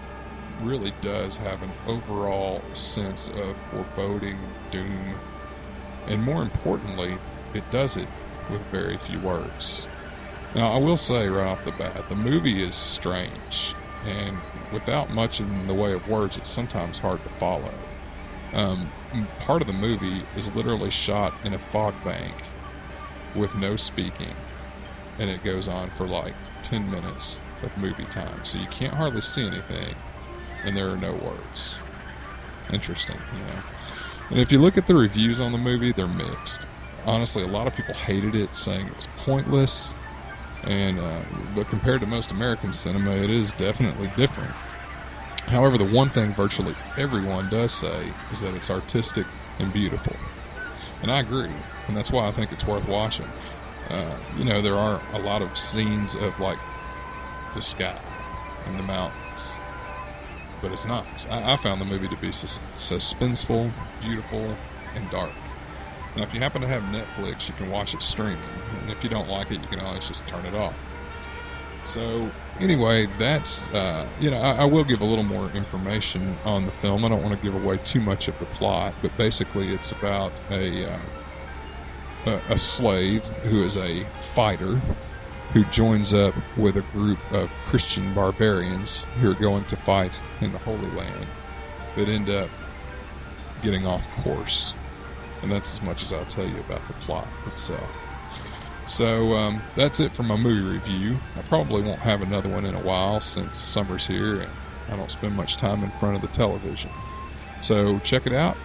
really 0.57 0.91
does 0.91 1.37
have 1.37 1.61
an 1.61 1.73
overall 1.85 2.71
sense 2.75 3.27
of 3.27 3.57
foreboding, 3.69 4.55
doom, 4.71 5.21
and 6.05 6.23
more 6.23 6.41
importantly, 6.41 7.21
it 7.53 7.69
does 7.69 7.97
it 7.97 8.11
with 8.47 8.69
very 8.71 8.97
few 8.97 9.19
words. 9.21 9.89
Now, 10.53 10.73
I 10.73 10.79
will 10.79 10.97
say 10.97 11.27
right 11.29 11.47
off 11.47 11.63
the 11.63 11.71
bat, 11.73 12.07
the 12.09 12.15
movie 12.15 12.63
is 12.63 12.77
strange, 12.77 13.77
and 14.01 14.43
without 14.69 15.09
much 15.09 15.39
in 15.39 15.67
the 15.67 15.75
way 15.75 15.93
of 15.93 16.05
words, 16.05 16.37
it's 16.37 16.51
sometimes 16.51 16.99
hard 16.99 17.23
to 17.23 17.29
follow. 17.31 17.91
Um, 18.53 18.93
part 19.39 19.61
of 19.63 19.67
the 19.67 19.73
movie 19.73 20.27
is 20.33 20.53
literally 20.53 20.91
shot 20.91 21.35
in 21.43 21.53
a 21.53 21.59
fog 21.59 22.03
bank 22.03 22.55
with 23.33 23.55
no 23.55 23.75
speaking, 23.75 24.45
and 25.17 25.29
it 25.29 25.43
goes 25.43 25.67
on 25.67 25.91
for 25.91 26.07
like 26.07 26.37
10 26.63 26.89
minutes 26.89 27.39
of 27.61 27.75
movie 27.77 28.07
time, 28.07 28.43
so 28.45 28.57
you 28.57 28.69
can't 28.69 28.95
hardly 28.95 29.21
see 29.21 29.45
anything, 29.45 30.03
and 30.65 30.75
there 30.77 30.91
are 30.91 30.97
no 30.97 31.15
words. 31.15 31.81
Interesting, 32.71 33.25
you 33.31 33.43
know. 33.43 33.61
And 34.29 34.39
if 34.39 34.51
you 34.51 34.59
look 34.59 34.77
at 34.77 34.87
the 34.87 34.95
reviews 34.95 35.39
on 35.39 35.51
the 35.51 35.57
movie, 35.59 35.93
they're 35.93 36.07
mixed. 36.07 36.67
Honestly, 37.03 37.43
a 37.43 37.47
lot 37.47 37.67
of 37.67 37.73
people 37.73 37.95
hated 37.95 38.35
it, 38.35 38.55
saying 38.55 38.87
it 38.87 38.95
was 38.95 39.07
pointless. 39.17 39.95
And 40.63 40.99
uh, 40.99 41.25
but 41.49 41.69
compared 41.69 42.01
to 42.01 42.07
most 42.07 42.31
American 42.31 42.71
cinema, 42.73 43.11
it 43.17 43.31
is 43.31 43.53
definitely 43.53 44.09
different. 44.09 44.57
However, 45.49 45.77
the 45.77 45.85
one 45.85 46.11
thing 46.11 46.35
virtually 46.35 46.75
everyone 46.95 47.49
does 47.49 47.73
say 47.73 48.15
is 48.29 48.41
that 48.41 48.55
it's 48.55 48.69
artistic 48.69 49.27
and 49.59 49.73
beautiful, 49.73 50.21
and 51.01 51.11
I 51.11 51.21
agree, 51.21 51.63
and 51.87 51.95
that's 51.97 52.11
why 52.11 52.27
I 52.27 52.31
think 52.33 52.51
it's 52.51 52.65
worth 52.65 52.85
watching. 52.85 53.33
Uh, 53.89 54.19
you 54.31 54.45
know, 54.45 54.61
there 54.61 54.77
are 54.79 55.01
a 55.09 55.19
lot 55.19 55.41
of 55.41 55.57
scenes 55.57 56.15
of 56.15 56.39
like 56.39 56.59
the 57.53 57.61
sky 57.61 58.01
and 58.61 58.79
the 58.79 58.83
mountains, 58.83 59.61
but 60.65 60.71
it's 60.71 60.87
not. 60.87 61.05
I, 61.29 61.53
I 61.53 61.57
found 61.57 61.79
the 61.79 61.85
movie 61.85 62.07
to 62.07 62.17
be 62.17 62.31
sus- 62.31 62.59
suspenseful, 62.75 63.71
beautiful, 64.01 64.57
and 64.95 65.07
dark. 65.11 65.35
Now, 66.15 66.23
if 66.23 66.33
you 66.33 66.39
happen 66.39 66.59
to 66.61 66.67
have 66.67 66.81
Netflix, 66.81 67.47
you 67.47 67.53
can 67.53 67.69
watch 67.69 67.93
it 67.93 68.01
streaming, 68.01 68.49
and 68.79 68.89
if 68.89 69.03
you 69.03 69.09
don't 69.11 69.27
like 69.27 69.51
it, 69.51 69.61
you 69.61 69.67
can 69.67 69.79
always 69.79 70.07
just 70.07 70.25
turn 70.25 70.43
it 70.43 70.55
off. 70.55 70.73
So, 71.83 72.31
anyway, 72.59 73.05
that's 73.19 73.69
uh, 73.75 74.09
you 74.19 74.31
know, 74.31 74.39
I, 74.39 74.63
I 74.63 74.65
will 74.65 74.85
give 74.85 75.01
a 75.01 75.05
little 75.05 75.23
more 75.23 75.51
information 75.51 76.35
on 76.45 76.65
the 76.65 76.71
film. 76.71 77.05
I 77.05 77.09
don't 77.09 77.21
want 77.21 77.39
to 77.39 77.45
give 77.45 77.53
away 77.53 77.77
too 77.77 77.99
much 77.99 78.27
of 78.27 78.39
the 78.39 78.47
plot, 78.47 78.95
but 79.03 79.15
basically, 79.17 79.71
it's 79.71 79.91
about 79.91 80.33
a 80.49 80.91
uh, 80.91 80.99
a, 82.25 82.53
a 82.53 82.57
slave 82.57 83.23
who 83.43 83.63
is 83.63 83.77
a 83.77 84.03
fighter 84.33 84.81
who 85.55 85.63
joins 85.71 86.13
up 86.13 86.35
with 86.57 86.75
a 86.75 86.81
group 86.91 87.17
of 87.31 87.49
Christian 87.67 88.13
barbarians 88.13 89.03
who 89.21 89.31
are 89.31 89.35
going 89.35 89.63
to 89.63 89.77
fight 89.77 90.21
in 90.41 90.51
the 90.51 90.57
Holy 90.57 90.91
Land 90.91 91.25
that 91.95 92.09
end 92.09 92.29
up 92.29 92.49
getting 93.63 93.87
off 93.87 94.05
course. 94.21 94.73
And 95.41 95.49
that's 95.49 95.73
as 95.73 95.81
much 95.81 96.03
as 96.03 96.11
I'll 96.11 96.25
tell 96.25 96.45
you 96.45 96.59
about 96.59 96.85
the 96.89 96.93
plot 96.95 97.29
itself. 97.47 97.89
So 98.85 99.33
um, 99.33 99.61
that's 99.77 100.01
it 100.01 100.13
for 100.13 100.23
my 100.23 100.35
movie 100.35 100.59
review. 100.59 101.17
I 101.37 101.41
probably 101.43 101.83
won't 101.83 102.01
have 102.01 102.21
another 102.21 102.49
one 102.49 102.65
in 102.65 102.75
a 102.75 102.81
while 102.81 103.21
since 103.21 103.57
summer's 103.57 104.05
here 104.05 104.41
and 104.41 104.51
I 104.89 104.97
don't 104.97 105.09
spend 105.09 105.37
much 105.37 105.55
time 105.55 105.85
in 105.85 105.91
front 105.91 106.17
of 106.17 106.21
the 106.21 106.27
television. 106.27 106.89
So 107.61 107.97
check 107.99 108.27
it 108.27 108.33
out, 108.33 108.57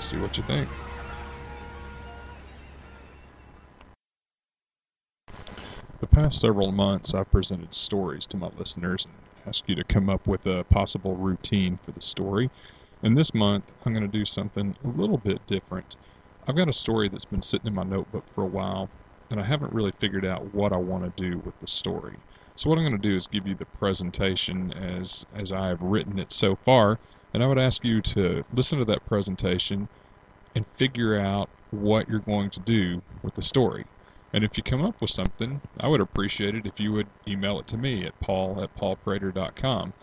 see 0.00 0.16
what 0.16 0.38
you 0.38 0.44
think. 0.44 0.70
Past 6.18 6.40
several 6.40 6.72
months, 6.72 7.14
I've 7.14 7.30
presented 7.30 7.72
stories 7.72 8.26
to 8.26 8.36
my 8.36 8.48
listeners 8.58 9.04
and 9.04 9.14
asked 9.46 9.68
you 9.68 9.76
to 9.76 9.84
come 9.84 10.10
up 10.10 10.26
with 10.26 10.44
a 10.46 10.64
possible 10.64 11.14
routine 11.14 11.78
for 11.84 11.92
the 11.92 12.02
story. 12.02 12.50
And 13.04 13.16
this 13.16 13.32
month, 13.34 13.70
I'm 13.86 13.92
going 13.92 14.04
to 14.04 14.18
do 14.18 14.24
something 14.24 14.74
a 14.84 14.88
little 14.88 15.18
bit 15.18 15.46
different. 15.46 15.94
I've 16.48 16.56
got 16.56 16.68
a 16.68 16.72
story 16.72 17.08
that's 17.08 17.24
been 17.24 17.42
sitting 17.42 17.68
in 17.68 17.74
my 17.74 17.84
notebook 17.84 18.24
for 18.34 18.42
a 18.42 18.48
while, 18.48 18.90
and 19.30 19.38
I 19.38 19.44
haven't 19.44 19.72
really 19.72 19.92
figured 20.00 20.26
out 20.26 20.52
what 20.52 20.72
I 20.72 20.76
want 20.76 21.04
to 21.04 21.22
do 21.22 21.38
with 21.38 21.54
the 21.60 21.68
story. 21.68 22.16
So 22.56 22.68
what 22.68 22.78
I'm 22.78 22.84
going 22.84 23.00
to 23.00 23.08
do 23.08 23.14
is 23.14 23.28
give 23.28 23.46
you 23.46 23.54
the 23.54 23.66
presentation 23.78 24.72
as 24.72 25.24
as 25.36 25.52
I 25.52 25.68
have 25.68 25.80
written 25.80 26.18
it 26.18 26.32
so 26.32 26.56
far, 26.64 26.98
and 27.32 27.44
I 27.44 27.46
would 27.46 27.60
ask 27.60 27.84
you 27.84 28.02
to 28.02 28.42
listen 28.52 28.80
to 28.80 28.84
that 28.86 29.06
presentation 29.06 29.88
and 30.56 30.66
figure 30.78 31.16
out 31.16 31.48
what 31.70 32.08
you're 32.08 32.18
going 32.18 32.50
to 32.50 32.60
do 32.60 33.02
with 33.22 33.34
the 33.34 33.42
story. 33.42 33.84
And 34.32 34.44
if 34.44 34.56
you 34.56 34.62
come 34.62 34.84
up 34.84 35.00
with 35.00 35.10
something, 35.10 35.60
I 35.80 35.88
would 35.88 36.00
appreciate 36.00 36.54
it 36.54 36.66
if 36.66 36.78
you 36.78 36.92
would 36.92 37.08
email 37.26 37.58
it 37.60 37.66
to 37.68 37.78
me 37.78 38.04
at 38.04 38.18
paul 38.20 38.62
at 38.62 38.74
paulprater.com. 38.74 39.94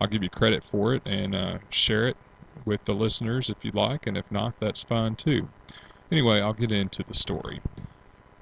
I'll 0.00 0.08
give 0.08 0.22
you 0.22 0.30
credit 0.30 0.64
for 0.64 0.94
it 0.94 1.02
and 1.06 1.34
uh, 1.34 1.58
share 1.70 2.08
it 2.08 2.16
with 2.64 2.84
the 2.84 2.94
listeners 2.94 3.50
if 3.50 3.64
you'd 3.64 3.74
like, 3.74 4.06
and 4.06 4.16
if 4.16 4.30
not, 4.30 4.54
that's 4.60 4.82
fine 4.84 5.16
too. 5.16 5.48
Anyway, 6.10 6.40
I'll 6.40 6.54
get 6.54 6.72
into 6.72 7.04
the 7.06 7.14
story. 7.14 7.60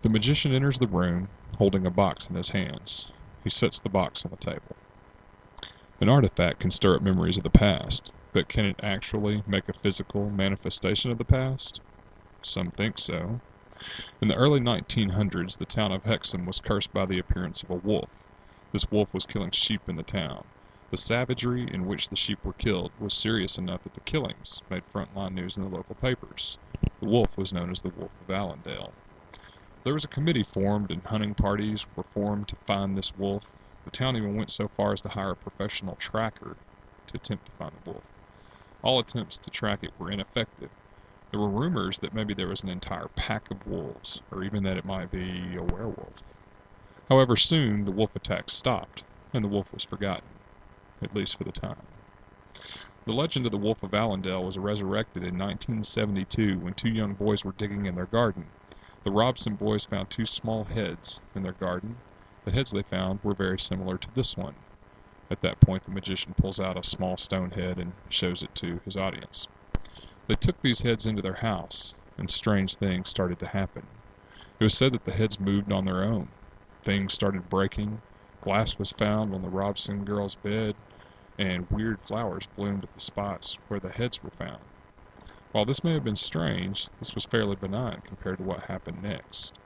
The 0.03 0.09
magician 0.09 0.53
enters 0.53 0.79
the 0.79 0.87
room 0.87 1.29
holding 1.57 1.87
a 1.87 1.91
box 1.91 2.29
in 2.29 2.37
his 2.37 2.51
hands. 2.51 3.11
He 3.45 3.51
sets 3.51 3.81
the 3.81 3.89
box 3.89 4.25
on 4.25 4.31
the 4.31 4.37
table. 4.37 4.77
An 6.01 6.09
artifact 6.09 6.61
can 6.61 6.71
stir 6.71 6.97
up 6.97 7.03
memories 7.03 7.37
of 7.37 7.45
the 7.45 7.51
past, 7.51 8.13
but 8.33 8.49
can 8.49 8.65
it 8.65 8.81
actually 8.83 9.43
make 9.47 9.69
a 9.69 9.73
physical 9.73 10.31
manifestation 10.31 11.11
of 11.11 11.19
the 11.19 11.25
past? 11.25 11.81
Some 12.43 12.71
think 12.71 12.99
so. 12.99 13.41
In 14.21 14.29
the 14.29 14.37
early 14.37 14.61
1900s, 14.61 15.59
the 15.59 15.67
town 15.67 15.91
of 15.91 16.05
Hexham 16.05 16.47
was 16.47 16.61
cursed 16.61 16.93
by 16.93 17.05
the 17.05 17.19
appearance 17.19 17.65
of 17.65 17.71
a 17.71 17.75
wolf. 17.75 18.11
This 18.71 18.87
wolf 18.93 19.13
was 19.13 19.27
killing 19.27 19.51
sheep 19.51 19.89
in 19.89 19.97
the 19.97 20.05
town. 20.05 20.53
The 20.93 20.97
savagery 20.97 21.67
in 21.69 21.85
which 21.87 22.09
the 22.09 22.15
sheep 22.15 22.39
were 22.45 22.53
killed 22.53 22.93
was 22.97 23.13
serious 23.13 23.59
enough 23.59 23.83
that 23.83 23.95
the 23.95 24.01
killings 24.03 24.63
made 24.71 24.85
frontline 24.95 25.33
news 25.33 25.57
in 25.57 25.65
the 25.65 25.69
local 25.69 25.97
papers. 25.97 26.59
The 27.01 27.09
wolf 27.09 27.37
was 27.37 27.53
known 27.53 27.73
as 27.73 27.81
the 27.81 27.89
Wolf 27.91 28.13
of 28.21 28.31
Allendale. 28.31 28.95
There 29.83 29.95
was 29.95 30.05
a 30.05 30.09
committee 30.09 30.45
formed 30.45 30.93
and 30.93 31.05
hunting 31.05 31.35
parties 31.35 31.85
were 31.97 32.05
formed 32.15 32.47
to 32.51 32.57
find 32.69 32.97
this 32.97 33.13
wolf. 33.13 33.43
The 33.85 33.91
town 33.91 34.17
even 34.17 34.37
went 34.37 34.53
so 34.53 34.69
far 34.77 34.93
as 34.93 35.03
to 35.03 35.09
hire 35.09 35.33
a 35.33 35.37
professional 35.37 35.97
tracker 35.97 36.57
to 37.09 37.17
attempt 37.17 37.47
to 37.47 37.53
find 37.59 37.73
the 37.73 37.91
wolf. 37.91 38.05
All 38.81 39.01
attempts 39.01 39.41
to 39.41 39.51
track 39.51 39.81
it 39.83 39.91
were 39.99 40.09
ineffective. 40.13 40.71
There 41.33 41.41
were 41.41 41.49
rumors 41.49 41.99
that 42.01 42.13
maybe 42.13 42.35
there 42.35 42.49
was 42.49 42.63
an 42.63 42.69
entire 42.69 43.09
pack 43.17 43.51
of 43.51 43.67
wolves, 43.67 44.21
or 44.31 44.45
even 44.45 44.65
that 44.65 44.77
it 44.77 44.85
might 44.85 45.11
be 45.11 45.57
a 45.57 45.63
werewolf. 45.63 46.17
However, 47.09 47.37
soon 47.39 47.87
the 47.87 47.91
wolf 47.91 48.15
attacks 48.15 48.53
stopped, 48.53 49.03
and 49.33 49.43
the 49.43 49.49
wolf 49.49 49.73
was 49.73 49.83
forgotten, 49.85 50.29
at 51.01 51.15
least 51.15 51.39
for 51.39 51.45
the 51.45 51.51
time. 51.53 51.87
The 53.07 53.15
legend 53.15 53.47
of 53.47 53.53
the 53.53 53.57
Wolf 53.57 53.83
of 53.83 53.95
Allendale 53.95 54.45
was 54.45 54.59
resurrected 54.59 55.23
in 55.23 55.39
1972 55.39 56.59
when 56.59 56.75
two 56.75 56.91
young 56.91 57.15
boys 57.15 57.45
were 57.47 57.53
digging 57.53 57.87
in 57.87 57.95
their 57.95 58.07
garden. 58.07 58.53
The 59.03 59.11
Robson 59.11 59.57
boys 59.57 59.87
found 59.87 60.11
two 60.11 60.27
small 60.27 60.65
heads 60.65 61.19
in 61.35 61.43
their 61.43 61.55
garden. 61.55 61.97
The 62.45 62.53
heads 62.53 62.73
they 62.73 62.83
found 62.83 63.21
were 63.23 63.35
very 63.35 63.59
similar 63.59 63.97
to 63.97 64.09
this 64.15 64.37
one. 64.37 64.55
At 65.31 65.41
that 65.41 65.61
point, 65.61 65.83
the 65.85 65.93
magician 65.93 66.35
pulls 66.35 66.61
out 66.61 66.77
a 66.77 66.85
small 66.85 67.17
stone 67.17 67.53
head 67.53 67.79
and 67.79 67.95
shows 68.11 68.43
it 68.43 68.55
to 68.57 68.83
his 68.85 68.99
audience. 68.99 69.49
They 70.29 70.37
took 70.37 70.61
these 70.61 70.83
heads 70.83 71.05
into 71.05 71.21
their 71.21 71.35
house, 71.35 71.97
and 72.17 72.31
strange 72.31 72.77
things 72.77 73.09
started 73.09 73.41
to 73.41 73.49
happen. 73.49 74.03
It 74.61 74.63
was 74.63 74.79
said 74.79 74.93
that 74.93 75.03
the 75.03 75.11
heads 75.11 75.41
moved 75.41 75.73
on 75.73 75.85
their 75.85 76.05
own. 76.05 76.37
Things 76.85 77.13
started 77.13 77.49
breaking. 77.49 78.05
Glass 78.41 78.79
was 78.79 78.93
found 78.93 79.35
on 79.35 79.43
the 79.43 79.49
Robson 79.51 80.05
girl's 80.05 80.37
bed, 80.37 80.77
and 81.37 81.69
weird 81.71 82.01
flowers 82.05 82.47
bloomed 82.55 82.85
at 82.85 82.93
the 82.93 83.01
spots 83.01 83.59
where 83.67 83.81
the 83.81 83.91
heads 83.91 84.23
were 84.23 84.31
found. 84.31 84.71
While 85.51 85.65
this 85.65 85.83
may 85.83 85.95
have 85.95 86.05
been 86.05 86.15
strange, 86.15 86.89
this 87.01 87.17
was 87.17 87.25
fairly 87.25 87.57
benign 87.57 88.03
compared 88.03 88.39
to 88.39 88.45
what 88.45 88.67
happened 88.67 89.03
next. 89.03 89.59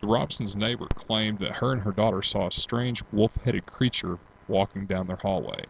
The 0.00 0.06
Robsons' 0.06 0.54
neighbor 0.54 0.86
claimed 0.94 1.40
that 1.40 1.56
her 1.56 1.72
and 1.72 1.82
her 1.82 1.90
daughter 1.90 2.22
saw 2.22 2.46
a 2.46 2.52
strange 2.52 3.02
wolf-headed 3.10 3.66
creature 3.66 4.20
walking 4.46 4.86
down 4.86 5.08
their 5.08 5.16
hallway. 5.16 5.64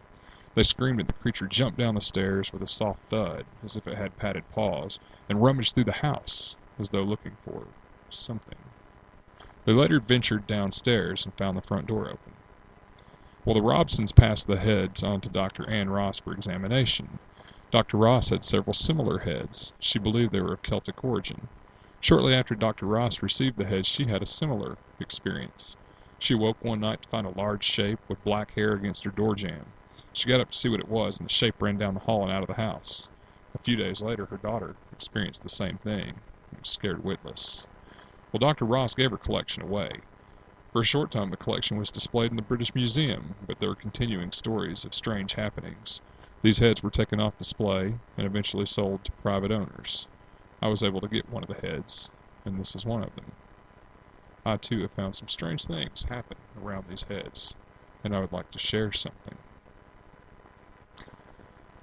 They 0.57 0.63
screamed 0.63 0.99
and 0.99 1.07
the 1.07 1.13
creature 1.13 1.45
jumped 1.47 1.77
down 1.77 1.93
the 1.93 2.01
stairs 2.01 2.51
with 2.51 2.63
a 2.63 2.67
soft 2.67 2.99
thud, 3.11 3.45
as 3.61 3.75
if 3.77 3.85
it 3.85 3.95
had 3.95 4.15
padded 4.15 4.49
paws, 4.49 4.99
and 5.29 5.39
rummaged 5.39 5.75
through 5.75 5.83
the 5.83 5.91
house, 5.91 6.55
as 6.79 6.89
though 6.89 7.03
looking 7.03 7.37
for 7.43 7.75
something. 8.09 8.73
They 9.65 9.73
later 9.73 9.99
ventured 9.99 10.47
downstairs 10.47 11.25
and 11.25 11.37
found 11.37 11.57
the 11.57 11.61
front 11.61 11.85
door 11.85 12.09
open. 12.09 12.37
Well, 13.45 13.53
the 13.53 13.61
Robsons 13.61 14.11
passed 14.11 14.47
the 14.47 14.57
heads 14.57 15.03
on 15.03 15.21
to 15.21 15.29
Dr. 15.29 15.69
Anne 15.69 15.91
Ross 15.91 16.19
for 16.19 16.33
examination. 16.33 17.19
Dr. 17.69 17.97
Ross 17.97 18.29
had 18.29 18.43
several 18.43 18.73
similar 18.73 19.19
heads. 19.19 19.73
She 19.79 19.99
believed 19.99 20.31
they 20.31 20.41
were 20.41 20.53
of 20.53 20.63
Celtic 20.63 21.03
origin. 21.03 21.49
Shortly 21.99 22.33
after 22.33 22.55
Dr. 22.55 22.87
Ross 22.87 23.21
received 23.21 23.57
the 23.57 23.65
heads, 23.67 23.87
she 23.87 24.07
had 24.07 24.23
a 24.23 24.25
similar 24.25 24.79
experience. 24.99 25.75
She 26.17 26.33
awoke 26.33 26.65
one 26.65 26.79
night 26.79 27.03
to 27.03 27.09
find 27.09 27.27
a 27.27 27.37
large 27.37 27.63
shape 27.63 27.99
with 28.07 28.23
black 28.23 28.53
hair 28.55 28.73
against 28.73 29.03
her 29.03 29.11
door 29.11 29.35
jamb. 29.35 29.75
She 30.17 30.27
got 30.29 30.41
up 30.41 30.49
to 30.49 30.57
see 30.57 30.67
what 30.67 30.79
it 30.79 30.87
was, 30.87 31.19
and 31.19 31.29
the 31.29 31.31
shape 31.31 31.61
ran 31.61 31.77
down 31.77 31.93
the 31.93 31.99
hall 31.99 32.23
and 32.23 32.31
out 32.31 32.41
of 32.41 32.47
the 32.47 32.55
house. 32.55 33.07
A 33.53 33.59
few 33.59 33.75
days 33.75 34.01
later, 34.01 34.25
her 34.25 34.39
daughter 34.39 34.75
experienced 34.91 35.43
the 35.43 35.49
same 35.49 35.77
thing 35.77 36.21
and 36.49 36.59
was 36.59 36.69
scared 36.69 37.03
witless. 37.03 37.67
Well, 38.31 38.39
Dr. 38.39 38.65
Ross 38.65 38.95
gave 38.95 39.11
her 39.11 39.19
collection 39.19 39.61
away. 39.61 40.01
For 40.71 40.81
a 40.81 40.85
short 40.85 41.11
time, 41.11 41.29
the 41.29 41.37
collection 41.37 41.77
was 41.77 41.91
displayed 41.91 42.31
in 42.31 42.35
the 42.35 42.41
British 42.41 42.73
Museum, 42.73 43.35
but 43.45 43.59
there 43.59 43.69
were 43.69 43.75
continuing 43.75 44.31
stories 44.31 44.85
of 44.85 44.95
strange 44.95 45.33
happenings. 45.33 46.01
These 46.41 46.57
heads 46.57 46.81
were 46.81 46.89
taken 46.89 47.19
off 47.19 47.37
display 47.37 47.99
and 48.17 48.25
eventually 48.25 48.65
sold 48.65 49.05
to 49.05 49.11
private 49.21 49.51
owners. 49.51 50.07
I 50.63 50.67
was 50.69 50.81
able 50.81 51.01
to 51.01 51.07
get 51.07 51.29
one 51.29 51.43
of 51.43 51.49
the 51.49 51.61
heads, 51.67 52.11
and 52.43 52.59
this 52.59 52.75
is 52.75 52.87
one 52.87 53.03
of 53.03 53.13
them. 53.13 53.33
I 54.43 54.57
too 54.57 54.81
have 54.81 54.93
found 54.93 55.15
some 55.15 55.27
strange 55.27 55.65
things 55.65 56.05
happen 56.09 56.39
around 56.59 56.87
these 56.87 57.03
heads, 57.03 57.53
and 58.03 58.15
I 58.15 58.19
would 58.19 58.31
like 58.31 58.49
to 58.49 58.57
share 58.57 58.91
something. 58.91 59.37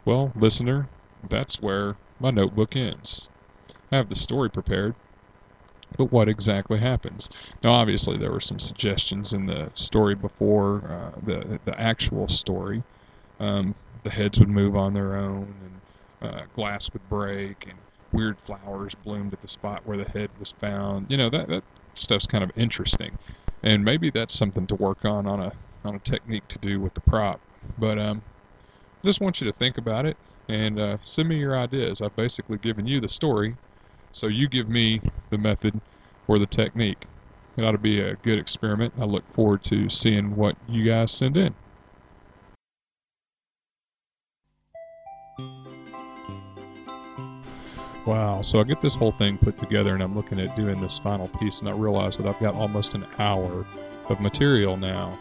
Well, 0.07 0.33
listener, 0.35 0.89
that's 1.23 1.61
where 1.61 1.99
my 2.19 2.31
notebook 2.31 2.75
ends. 2.75 3.29
I 3.93 3.97
have 3.97 4.09
the 4.09 4.15
story 4.17 4.51
prepared, 4.51 4.97
but 5.97 6.11
what 6.13 6.29
exactly 6.29 6.79
happens? 6.81 7.29
Now, 7.63 7.73
obviously, 7.73 8.17
there 8.17 8.33
were 8.33 8.41
some 8.41 8.59
suggestions 8.59 9.33
in 9.33 9.47
the 9.47 9.71
story 9.75 10.15
before 10.15 10.91
uh, 10.91 11.21
the 11.23 11.61
the 11.65 11.79
actual 11.81 12.29
story. 12.29 12.85
Um, 13.41 13.77
the 14.05 14.11
heads 14.11 14.39
would 14.41 14.49
move 14.49 14.77
on 14.77 14.95
their 14.95 15.17
own, 15.17 15.61
and 15.65 15.83
uh, 16.33 16.47
glass 16.53 16.91
would 16.93 17.09
break, 17.09 17.67
and 17.69 17.81
weird 18.13 18.41
flowers 18.41 18.95
bloomed 18.97 19.35
at 19.35 19.41
the 19.43 19.49
spot 19.49 19.87
where 19.87 19.99
the 19.99 20.11
head 20.11 20.31
was 20.39 20.53
found. 20.61 21.11
You 21.11 21.19
know 21.19 21.31
that 21.31 21.49
that 21.49 21.65
stuff's 21.95 22.27
kind 22.27 22.45
of 22.45 22.51
interesting, 22.57 23.19
and 23.63 23.85
maybe 23.85 24.11
that's 24.11 24.35
something 24.35 24.67
to 24.69 24.77
work 24.77 25.05
on 25.05 25.27
on 25.27 25.41
a 25.41 25.53
on 25.85 25.95
a 25.97 26.01
technique 26.01 26.49
to 26.49 26.59
do 26.59 26.81
with 26.81 26.95
the 26.95 27.03
prop. 27.03 27.41
But 27.79 27.99
um, 27.99 28.23
just 29.05 29.21
want 29.21 29.41
you 29.41 29.47
to 29.47 29.57
think 29.59 29.79
about 29.79 30.07
it 30.07 30.17
and 30.49 30.81
uh, 30.81 30.97
send 31.03 31.29
me 31.29 31.37
your 31.37 31.59
ideas. 31.59 32.03
I've 32.03 32.17
basically 32.17 32.59
given 32.59 32.87
you 32.87 33.01
the 33.01 33.09
story, 33.09 33.55
so 34.13 34.27
you 34.27 34.49
give 34.49 34.69
me 34.69 35.01
the 35.31 35.39
method 35.39 35.81
or 36.27 36.39
the 36.39 36.47
technique. 36.47 37.05
It 37.57 37.65
ought 37.65 37.73
to 37.73 37.79
be 37.79 38.01
a 38.01 38.17
good 38.17 38.39
experiment. 38.39 38.95
I 38.99 39.05
look 39.05 39.25
forward 39.33 39.63
to 39.65 39.89
seeing 39.89 40.35
what 40.35 40.57
you 40.69 40.85
guys 40.85 41.13
send 41.13 41.37
in. 41.37 41.55
Wow, 48.07 48.43
so 48.43 48.61
I 48.61 48.65
get 48.65 48.83
this 48.83 48.95
whole 48.95 49.13
thing 49.13 49.39
put 49.39 49.57
together 49.57 49.95
and 49.95 50.03
I'm 50.03 50.15
looking 50.15 50.39
at 50.39 50.55
doing 50.57 50.79
this 50.79 50.99
final 50.99 51.29
piece 51.29 51.61
and 51.61 51.69
I 51.69 51.73
realize 51.73 52.19
that 52.19 52.27
I've 52.27 52.39
got 52.39 52.55
almost 52.55 52.93
an 52.93 53.07
hour 53.19 53.65
of 54.11 54.21
material 54.21 54.77
now. 54.77 55.19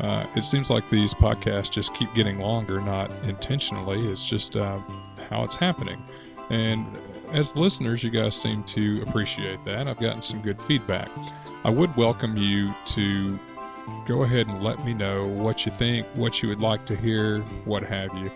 Uh, 0.00 0.26
it 0.36 0.44
seems 0.44 0.70
like 0.70 0.88
these 0.90 1.14
podcasts 1.14 1.70
just 1.70 1.94
keep 1.94 2.12
getting 2.14 2.38
longer, 2.38 2.80
not 2.80 3.10
intentionally. 3.24 4.00
It's 4.10 4.28
just 4.28 4.56
uh, 4.56 4.78
how 5.30 5.44
it's 5.44 5.54
happening. 5.54 6.02
And 6.50 6.86
as 7.32 7.56
listeners, 7.56 8.02
you 8.02 8.10
guys 8.10 8.36
seem 8.36 8.62
to 8.64 9.02
appreciate 9.02 9.64
that. 9.64 9.88
I've 9.88 9.98
gotten 9.98 10.22
some 10.22 10.42
good 10.42 10.60
feedback. 10.62 11.08
I 11.64 11.70
would 11.70 11.94
welcome 11.96 12.36
you 12.36 12.74
to 12.86 13.38
go 14.06 14.22
ahead 14.22 14.46
and 14.46 14.62
let 14.62 14.84
me 14.84 14.94
know 14.94 15.26
what 15.26 15.64
you 15.64 15.72
think, 15.78 16.06
what 16.14 16.42
you 16.42 16.48
would 16.48 16.60
like 16.60 16.86
to 16.86 16.96
hear, 16.96 17.40
what 17.64 17.82
have 17.82 18.14
you. 18.14 18.30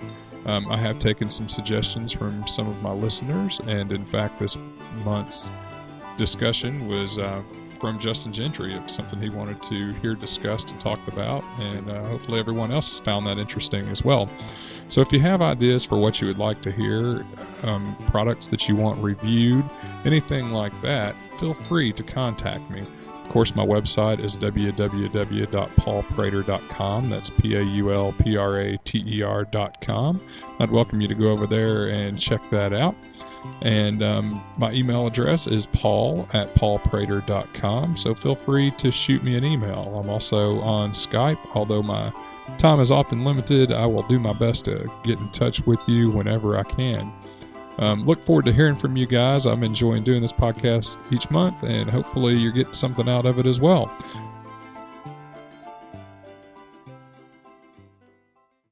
Um, 0.47 0.71
I 0.71 0.79
have 0.79 0.99
taken 0.99 1.29
some 1.29 1.49
suggestions 1.49 2.13
from 2.13 2.47
some 2.47 2.69
of 2.69 2.81
my 2.83 2.93
listeners, 2.93 3.61
and 3.67 3.93
in 3.93 4.07
fact, 4.07 4.39
this 4.39 4.57
month's 5.05 5.51
discussion 6.17 6.89
was 6.89 7.19
uh, 7.19 7.43
from 7.81 7.99
Justin 7.99 8.33
Gentry 8.33 8.77
of 8.77 8.89
something 8.91 9.21
he 9.21 9.31
wanted 9.31 9.63
to 9.65 9.93
hear 9.95 10.15
discussed 10.15 10.71
and 10.71 10.81
talked 10.81 11.09
about, 11.09 11.43
and 11.59 11.91
uh, 11.91 12.05
hopefully 12.05 12.39
everyone 12.39 12.71
else 12.71 13.01
found 13.01 13.27
that 13.27 13.39
interesting 13.39 13.89
as 13.89 14.05
well. 14.05 14.29
So 14.89 15.01
if 15.01 15.11
you 15.13 15.21
have 15.21 15.41
ideas 15.41 15.83
for 15.85 15.99
what 15.99 16.21
you 16.21 16.27
would 16.27 16.39
like 16.39 16.61
to 16.63 16.73
hear, 16.73 17.25
um, 17.63 17.97
products 18.09 18.49
that 18.49 18.69
you 18.69 18.75
want 18.77 19.03
reviewed, 19.03 19.65
anything 20.05 20.51
like 20.51 20.79
that, 20.83 21.15
feel 21.39 21.55
free 21.55 21.93
to 21.93 22.03
contact 22.03 22.69
me. 22.71 22.81
Of 22.81 23.29
course, 23.31 23.55
my 23.55 23.65
website 23.65 24.19
is 24.19 24.37
www.paulprater.com. 24.37 27.09
That's 27.09 27.31
P 27.31 27.55
A 27.55 27.63
U 27.63 27.93
L 27.93 28.13
P 28.13 28.37
R 28.37 28.61
A 28.61 28.77
T 28.79 29.05
E 29.07 29.23
R.com. 29.23 30.21
I'd 30.59 30.73
welcome 30.73 31.01
you 31.01 31.07
to 31.07 31.15
go 31.15 31.31
over 31.31 31.47
there 31.47 31.91
and 31.91 32.19
check 32.19 32.43
that 32.51 32.73
out. 32.73 32.97
And 33.63 34.03
um, 34.03 34.43
my 34.57 34.73
email 34.73 35.07
address 35.07 35.47
is 35.47 35.67
paul 35.67 36.29
at 36.33 36.55
paulprater.com. 36.55 37.97
So 37.97 38.15
feel 38.15 38.37
free 38.37 38.71
to 38.73 38.91
shoot 38.91 39.23
me 39.23 39.37
an 39.37 39.45
email. 39.45 40.01
I'm 40.01 40.11
also 40.11 40.61
on 40.61 40.93
Skype, 40.93 41.39
although 41.55 41.83
my 41.83 42.13
time 42.59 42.81
is 42.81 42.91
often 42.91 43.25
limited. 43.25 43.73
I 43.73 43.87
will 43.87 44.03
do 44.05 44.19
my 44.19 44.33
best 44.33 44.65
to 44.67 44.91
get 45.05 45.21
in 45.21 45.31
touch 45.31 45.67
with 45.67 45.81
you 45.89 46.11
whenever 46.11 46.59
I 46.59 46.65
can. 46.65 47.13
Um, 47.79 48.05
look 48.05 48.25
forward 48.27 48.45
to 48.45 48.53
hearing 48.53 48.77
from 48.77 48.97
you 48.97 49.07
guys. 49.07 49.47
I'm 49.47 49.63
enjoying 49.63 50.05
doing 50.05 50.21
this 50.21 50.33
podcast 50.33 50.99
each 51.13 51.31
month, 51.31 51.63
and 51.63 51.89
hopefully, 51.89 52.35
you're 52.35 52.53
getting 52.53 52.75
something 52.75 53.09
out 53.09 53.25
of 53.25 53.39
it 53.39 53.47
as 53.47 53.59
well. 53.59 53.91